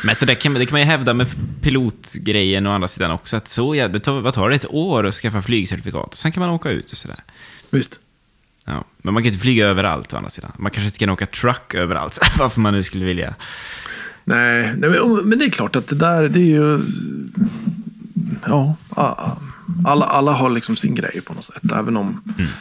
Men 0.03 0.15
så 0.15 0.26
det 0.26 0.36
kan, 0.36 0.53
det 0.53 0.65
kan 0.65 0.73
man 0.73 0.82
ju 0.82 0.88
hävda 0.88 1.13
med 1.13 1.28
pilotgrejen 1.61 2.67
å 2.67 2.71
andra 2.71 2.88
sidan 2.88 3.11
också, 3.11 3.38
att 3.38 3.47
så, 3.47 3.76
ja, 3.76 3.88
det 3.88 3.99
tar, 3.99 4.21
vad 4.21 4.34
tar 4.34 4.49
det, 4.49 4.55
ett 4.55 4.65
år 4.69 5.05
att 5.05 5.13
skaffa 5.13 5.41
flygcertifikat? 5.41 6.07
Och 6.07 6.17
sen 6.17 6.32
kan 6.32 6.41
man 6.41 6.49
åka 6.49 6.69
ut 6.69 6.91
och 6.91 6.97
sådär. 6.97 7.23
Visst. 7.69 7.99
Ja, 8.66 8.86
men 9.01 9.13
man 9.13 9.24
kan 9.24 9.28
inte 9.28 9.39
flyga 9.39 9.68
överallt 9.68 10.13
å 10.13 10.18
andra 10.18 10.30
sidan. 10.30 10.51
Man 10.57 10.72
kanske 10.72 10.88
inte 10.88 10.99
kan 10.99 11.09
åka 11.09 11.26
truck 11.26 11.74
överallt, 11.74 12.20
varför 12.38 12.61
man 12.61 12.74
nu 12.74 12.84
skulle 12.84 13.05
vilja. 13.05 13.36
Nej, 14.24 14.74
nej 14.78 14.89
men, 14.89 15.30
men, 15.30 15.39
det 15.39 15.45
är 15.45 15.49
klart 15.49 15.76
att 15.76 15.88
det 15.88 15.95
där, 15.95 16.30
det 16.30 16.39
är 16.39 16.45
ju... 16.45 16.80
Ja, 18.47 18.76
alla, 19.86 20.05
alla 20.05 20.32
har 20.32 20.49
liksom 20.49 20.76
sin 20.76 20.95
grej 20.95 21.22
på 21.22 21.34
något 21.34 21.43
sätt. 21.43 21.72
Även 21.76 21.97
om, 21.97 22.24
mm. 22.38 22.51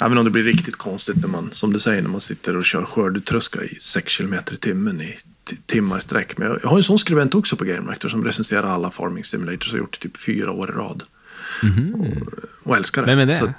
även 0.00 0.18
om 0.18 0.24
det 0.24 0.30
blir 0.30 0.42
riktigt 0.42 0.76
konstigt 0.76 1.16
när 1.16 1.28
man, 1.28 1.48
som 1.52 1.72
du 1.72 1.78
säger, 1.78 2.02
när 2.02 2.10
man 2.10 2.20
sitter 2.20 2.56
och 2.56 2.64
kör 2.64 2.84
skördetröska 2.84 3.64
i 3.64 3.76
6 3.80 4.18
km 4.18 4.34
i 4.52 4.56
timmen 4.56 5.00
i 5.00 5.16
timmar 5.66 5.98
i 5.98 6.00
sträck. 6.00 6.38
Men 6.38 6.58
jag 6.62 6.70
har 6.70 6.76
en 6.76 6.82
sån 6.82 6.98
skribent 6.98 7.34
också 7.34 7.56
på 7.56 7.64
Game 7.64 7.88
Reactor 7.88 8.08
som 8.08 8.24
recenserar 8.24 8.62
alla 8.62 8.90
Farming 8.90 9.24
Simulators 9.24 9.66
och 9.66 9.72
har 9.72 9.78
gjort 9.78 9.92
det 10.00 10.08
typ 10.08 10.16
fyra 10.16 10.50
år 10.50 10.70
i 10.70 10.72
rad. 10.72 11.02
Mm 11.62 11.94
och, 11.94 12.06
och, 12.62 12.76
älskar 12.76 13.02
det. 13.02 13.06
Vem 13.06 13.18
är 13.18 13.26
det? 13.26 13.54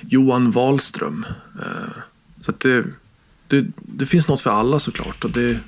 Johan 0.00 0.50
Wahlström. 0.50 1.26
Eh, 1.60 2.02
så 2.40 2.52
det, 2.58 2.84
det, 3.48 3.66
det, 3.76 4.06
finns 4.06 4.28
något 4.28 4.40
för 4.40 4.50
alla 4.50 4.78
såklart. 4.78 5.24
Och 5.24 5.30
det, 5.30 5.58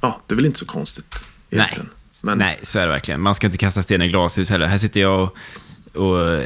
ja, 0.00 0.20
det 0.26 0.34
är 0.34 0.36
väl 0.36 0.46
inte 0.46 0.58
så 0.58 0.66
konstigt 0.66 1.24
egentligen. 1.50 1.86
Nej. 1.86 1.94
Men... 2.24 2.38
Nej, 2.38 2.60
så 2.62 2.78
är 2.78 2.82
det 2.82 2.92
verkligen. 2.92 3.20
Man 3.20 3.34
ska 3.34 3.46
inte 3.46 3.58
kasta 3.58 3.82
sten 3.82 4.02
i 4.02 4.08
glashus 4.08 4.50
heller. 4.50 4.66
Här 4.66 4.78
sitter 4.78 5.00
jag 5.00 5.22
och, 5.22 5.36
och 5.96 6.42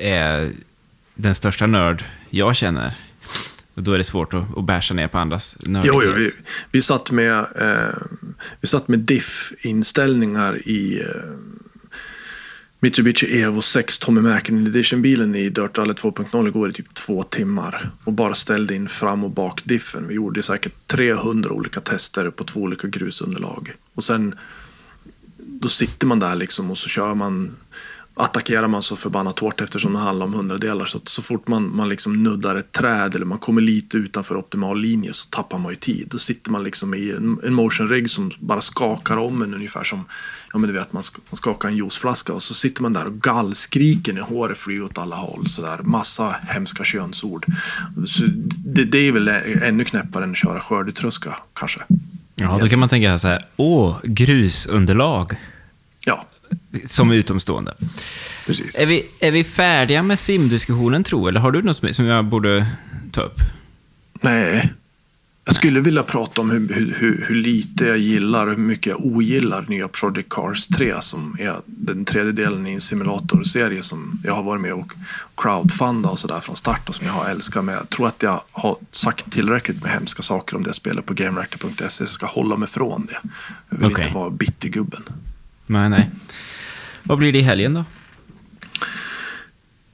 är 0.00 0.52
den 1.14 1.34
största 1.34 1.66
nörd 1.66 2.04
jag 2.30 2.56
känner. 2.56 2.94
Och 3.74 3.82
då 3.82 3.92
är 3.92 3.98
det 3.98 4.04
svårt 4.04 4.34
att, 4.34 4.58
att 4.58 4.64
bärsa 4.64 4.94
ner 4.94 5.08
på 5.08 5.18
andras 5.18 5.56
nördighet. 5.66 5.94
Jo, 5.94 6.02
jo 6.04 6.12
vi, 6.12 6.30
vi 6.70 6.82
satt 6.82 7.10
med, 7.10 7.38
eh, 7.38 8.78
med 8.86 8.98
diff-inställningar 8.98 10.68
i, 10.68 11.00
eh, 11.00 11.06
Mitsubishi 12.80 13.40
Evo 13.42 13.62
6 13.62 13.98
Tommy 13.98 14.20
Mäkinen 14.20 14.66
Edition-bilen 14.66 15.36
i 15.36 15.48
Dirt 15.48 15.78
Rally 15.78 15.92
2.0 15.92 16.48
igår 16.48 16.70
i 16.70 16.72
typ 16.72 16.94
två 16.94 17.22
timmar. 17.22 17.90
Och 18.04 18.12
bara 18.12 18.34
ställde 18.34 18.74
in 18.74 18.88
fram 18.88 19.24
och 19.24 19.30
bakdiffen. 19.30 20.08
Vi 20.08 20.14
gjorde 20.14 20.42
säkert 20.42 20.72
300 20.86 21.50
olika 21.50 21.80
tester 21.80 22.30
på 22.30 22.44
två 22.44 22.60
olika 22.60 22.88
grusunderlag. 22.88 23.72
Och 23.94 24.04
sen 24.04 24.34
då 25.36 25.68
sitter 25.68 26.06
man 26.06 26.18
där 26.18 26.34
liksom 26.34 26.70
och 26.70 26.78
så 26.78 26.88
kör 26.88 27.14
man 27.14 27.56
attackerar 28.16 28.68
man 28.68 28.82
så 28.82 28.96
förbannat 28.96 29.38
hårt 29.38 29.60
eftersom 29.60 29.92
det 29.92 29.98
handlar 29.98 30.26
om 30.26 30.34
hundradelar. 30.34 30.84
Så 30.84 30.98
att 30.98 31.08
så 31.08 31.22
fort 31.22 31.48
man, 31.48 31.76
man 31.76 31.88
liksom 31.88 32.22
nuddar 32.22 32.56
ett 32.56 32.72
träd 32.72 33.14
eller 33.14 33.26
man 33.26 33.38
kommer 33.38 33.62
lite 33.62 33.96
utanför 33.96 34.36
optimal 34.36 34.80
linje 34.80 35.12
så 35.12 35.28
tappar 35.30 35.58
man 35.58 35.72
ju 35.72 35.76
tid. 35.76 36.06
Då 36.10 36.18
sitter 36.18 36.50
man 36.50 36.64
liksom 36.64 36.94
i 36.94 37.10
en, 37.10 37.38
en 37.44 37.54
motion 37.54 37.88
rig 37.88 38.10
som 38.10 38.30
bara 38.38 38.60
skakar 38.60 39.16
om 39.16 39.42
en 39.42 39.54
ungefär 39.54 39.84
som 39.84 40.04
ja, 40.52 40.58
men 40.58 40.68
du 40.68 40.78
vet, 40.78 40.92
man, 40.92 41.02
man 41.30 41.36
skakar 41.36 41.68
en 41.68 41.76
juiceflaska 41.76 42.32
och 42.32 42.42
så 42.42 42.54
sitter 42.54 42.82
man 42.82 42.92
där 42.92 43.06
och 43.06 43.20
gallskriker 43.20 44.12
när 44.12 44.22
håret 44.22 44.58
flyger 44.58 44.82
åt 44.82 44.98
alla 44.98 45.16
håll. 45.16 45.48
Så 45.48 45.62
där. 45.62 45.78
Massa 45.82 46.36
hemska 46.48 46.84
könsord. 46.84 47.46
Så 48.06 48.22
det, 48.58 48.84
det 48.84 48.98
är 48.98 49.12
väl 49.12 49.28
ännu 49.62 49.84
knäppare 49.84 50.24
än 50.24 50.30
att 50.30 50.36
köra 50.36 50.60
skördetröska 50.60 51.36
kanske. 51.54 51.80
Ja, 52.34 52.58
då 52.60 52.68
kan 52.68 52.80
man 52.80 52.88
tänka 52.88 53.18
så 53.18 53.28
här, 53.28 53.44
åh, 53.56 53.98
grusunderlag. 54.04 55.36
Ja, 56.08 56.26
som 56.84 57.12
utomstående. 57.12 57.74
Precis. 58.46 58.78
Är 58.78 58.86
vi, 58.86 59.06
är 59.20 59.30
vi 59.30 59.44
färdiga 59.44 60.02
med 60.02 60.18
simdiskussionen, 60.18 61.04
tro? 61.04 61.28
Eller 61.28 61.40
har 61.40 61.52
du 61.52 61.62
något 61.62 61.96
som 61.96 62.06
jag 62.06 62.24
borde 62.24 62.66
ta 63.12 63.20
upp? 63.20 63.40
Nej. 64.20 64.72
Jag 65.44 65.56
skulle 65.56 65.80
vilja 65.80 66.02
prata 66.02 66.40
om 66.40 66.50
hur, 66.50 66.94
hur, 66.98 67.24
hur, 67.28 67.34
lite 67.34 67.84
jag 67.84 67.98
gillar 67.98 68.46
och 68.46 68.52
hur 68.52 68.62
mycket 68.62 68.86
jag 68.86 69.06
ogillar 69.06 69.64
nya 69.68 69.88
Project 69.88 70.28
Cars 70.28 70.68
3 70.68 70.94
som 71.00 71.36
är 71.40 71.56
den 71.66 72.04
tredje 72.04 72.32
delen 72.32 72.66
i 72.66 72.72
en 72.72 72.80
simulatorserie 72.80 73.82
som 73.82 74.20
jag 74.24 74.34
har 74.34 74.42
varit 74.42 74.62
med 74.62 74.72
och 74.72 74.92
crowdfunda 75.36 76.08
och 76.08 76.18
sådär 76.18 76.40
från 76.40 76.56
start 76.56 76.88
och 76.88 76.94
som 76.94 77.06
jag 77.06 77.12
har 77.12 77.28
älskat. 77.28 77.64
Men 77.64 77.74
jag 77.74 77.88
tror 77.88 78.06
att 78.06 78.22
jag 78.22 78.40
har 78.50 78.76
sagt 78.90 79.32
tillräckligt 79.32 79.82
med 79.82 79.92
hemska 79.92 80.22
saker 80.22 80.56
om 80.56 80.62
det 80.62 80.72
spelet 80.72 81.06
på 81.06 81.14
GameReactor.se. 81.14 82.04
Jag 82.04 82.08
ska 82.08 82.26
hålla 82.26 82.56
mig 82.56 82.68
från 82.68 83.06
det. 83.06 83.18
Jag 83.70 83.78
vill 83.78 83.86
okay. 83.86 84.04
inte 84.04 84.14
vara 84.14 84.30
bittergubben. 84.30 85.02
Nej, 85.66 85.90
nej. 85.90 86.10
Vad 87.02 87.18
blir 87.18 87.32
det 87.32 87.38
i 87.38 87.42
helgen 87.42 87.74
då? 87.74 87.84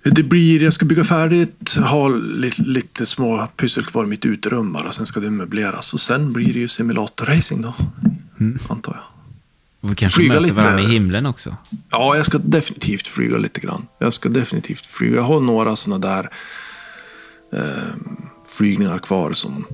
Det 0.04 0.22
blir, 0.22 0.62
jag 0.62 0.72
ska 0.72 0.84
bygga 0.84 1.04
färdigt, 1.04 1.76
ha 1.76 2.08
lite, 2.08 2.62
lite 2.62 3.06
små 3.06 3.46
pyssel 3.56 3.84
kvar 3.84 4.04
i 4.04 4.06
mitt 4.06 4.24
uterum 4.24 4.72
bara. 4.72 4.92
Sen 4.92 5.06
ska 5.06 5.20
det 5.20 5.30
möbleras. 5.30 5.94
Och 5.94 6.00
sen 6.00 6.32
blir 6.32 6.52
det 6.52 6.60
ju 6.60 6.68
simulatorracing 6.68 7.62
då, 7.62 7.74
mm. 8.40 8.58
antar 8.68 8.92
jag. 8.92 9.02
Och 9.80 9.90
vi 9.90 9.94
kanske 9.94 10.16
flyga 10.16 10.32
möter 10.32 10.42
lite. 10.42 10.54
varandra 10.54 10.82
i 10.82 10.86
himlen 10.86 11.26
också? 11.26 11.56
Ja, 11.90 12.16
jag 12.16 12.26
ska 12.26 12.38
definitivt 12.38 13.06
flyga 13.06 13.36
lite 13.36 13.60
grann. 13.60 13.86
Jag 13.98 14.12
ska 14.12 14.28
definitivt 14.28 14.86
flyga. 14.86 15.16
Jag 15.16 15.22
har 15.22 15.40
några 15.40 15.76
sådana 15.76 16.06
där 16.06 16.30
eh, 17.52 17.94
flygningar 18.58 18.98
kvar 18.98 19.32
som 19.32 19.64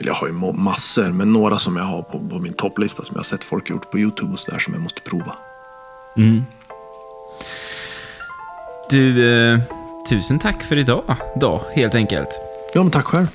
eller 0.00 0.10
jag 0.10 0.14
har 0.14 0.26
ju 0.26 0.32
massor, 0.52 1.12
men 1.12 1.32
några 1.32 1.58
som 1.58 1.76
jag 1.76 1.84
har 1.84 2.02
på, 2.02 2.20
på 2.28 2.38
min 2.38 2.52
topplista 2.52 3.04
som 3.04 3.14
jag 3.14 3.18
har 3.18 3.24
sett 3.24 3.44
folk 3.44 3.70
gjort 3.70 3.90
på 3.90 3.98
YouTube 3.98 4.32
och 4.32 4.38
sådär 4.38 4.58
som 4.58 4.74
jag 4.74 4.82
måste 4.82 5.00
prova. 5.00 5.36
Mm. 6.16 6.44
Du, 8.90 9.34
eh, 9.52 9.60
tusen 10.08 10.38
tack 10.38 10.62
för 10.62 10.76
idag 10.76 11.16
då, 11.36 11.62
helt 11.74 11.94
enkelt. 11.94 12.40
Ja, 12.74 12.82
men 12.82 12.90
tack 12.90 13.04
själv. 13.04 13.26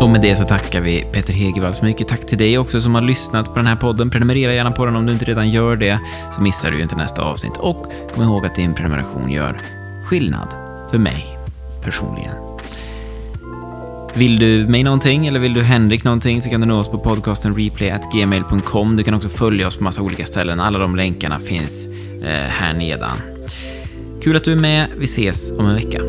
Och 0.00 0.10
med 0.10 0.20
det 0.20 0.36
så 0.36 0.44
tackar 0.44 0.80
vi 0.80 1.02
Peter 1.12 1.32
Hegevall 1.32 1.74
så 1.74 1.84
mycket. 1.84 2.08
Tack 2.08 2.26
till 2.26 2.38
dig 2.38 2.58
också 2.58 2.80
som 2.80 2.94
har 2.94 3.02
lyssnat 3.02 3.46
på 3.46 3.54
den 3.54 3.66
här 3.66 3.76
podden. 3.76 4.10
Prenumerera 4.10 4.54
gärna 4.54 4.70
på 4.70 4.86
den 4.86 4.96
om 4.96 5.06
du 5.06 5.12
inte 5.12 5.24
redan 5.24 5.50
gör 5.50 5.76
det, 5.76 6.00
så 6.34 6.42
missar 6.42 6.70
du 6.70 6.76
ju 6.76 6.82
inte 6.82 6.96
nästa 6.96 7.22
avsnitt. 7.22 7.56
Och 7.56 7.86
kom 8.14 8.22
ihåg 8.22 8.46
att 8.46 8.54
din 8.54 8.74
prenumeration 8.74 9.30
gör 9.30 9.60
skillnad 10.04 10.69
för 10.90 10.98
mig 10.98 11.38
personligen. 11.84 12.34
Vill 14.14 14.38
du 14.38 14.66
mig 14.68 14.82
någonting 14.82 15.26
eller 15.26 15.40
vill 15.40 15.54
du 15.54 15.62
Henrik 15.62 16.04
någonting 16.04 16.42
så 16.42 16.50
kan 16.50 16.60
du 16.60 16.66
nå 16.66 16.78
oss 16.78 16.88
på 16.88 16.98
podcasten 16.98 17.56
replay.gmail.com. 17.56 18.96
Du 18.96 19.02
kan 19.02 19.14
också 19.14 19.28
följa 19.28 19.66
oss 19.66 19.76
på 19.76 19.84
massa 19.84 20.02
olika 20.02 20.26
ställen. 20.26 20.60
Alla 20.60 20.78
de 20.78 20.96
länkarna 20.96 21.38
finns 21.38 21.86
eh, 22.22 22.48
här 22.48 22.74
nedan. 22.74 23.16
Kul 24.22 24.36
att 24.36 24.44
du 24.44 24.52
är 24.52 24.56
med. 24.56 24.86
Vi 24.98 25.04
ses 25.04 25.52
om 25.52 25.66
en 25.66 25.74
vecka. 25.74 26.00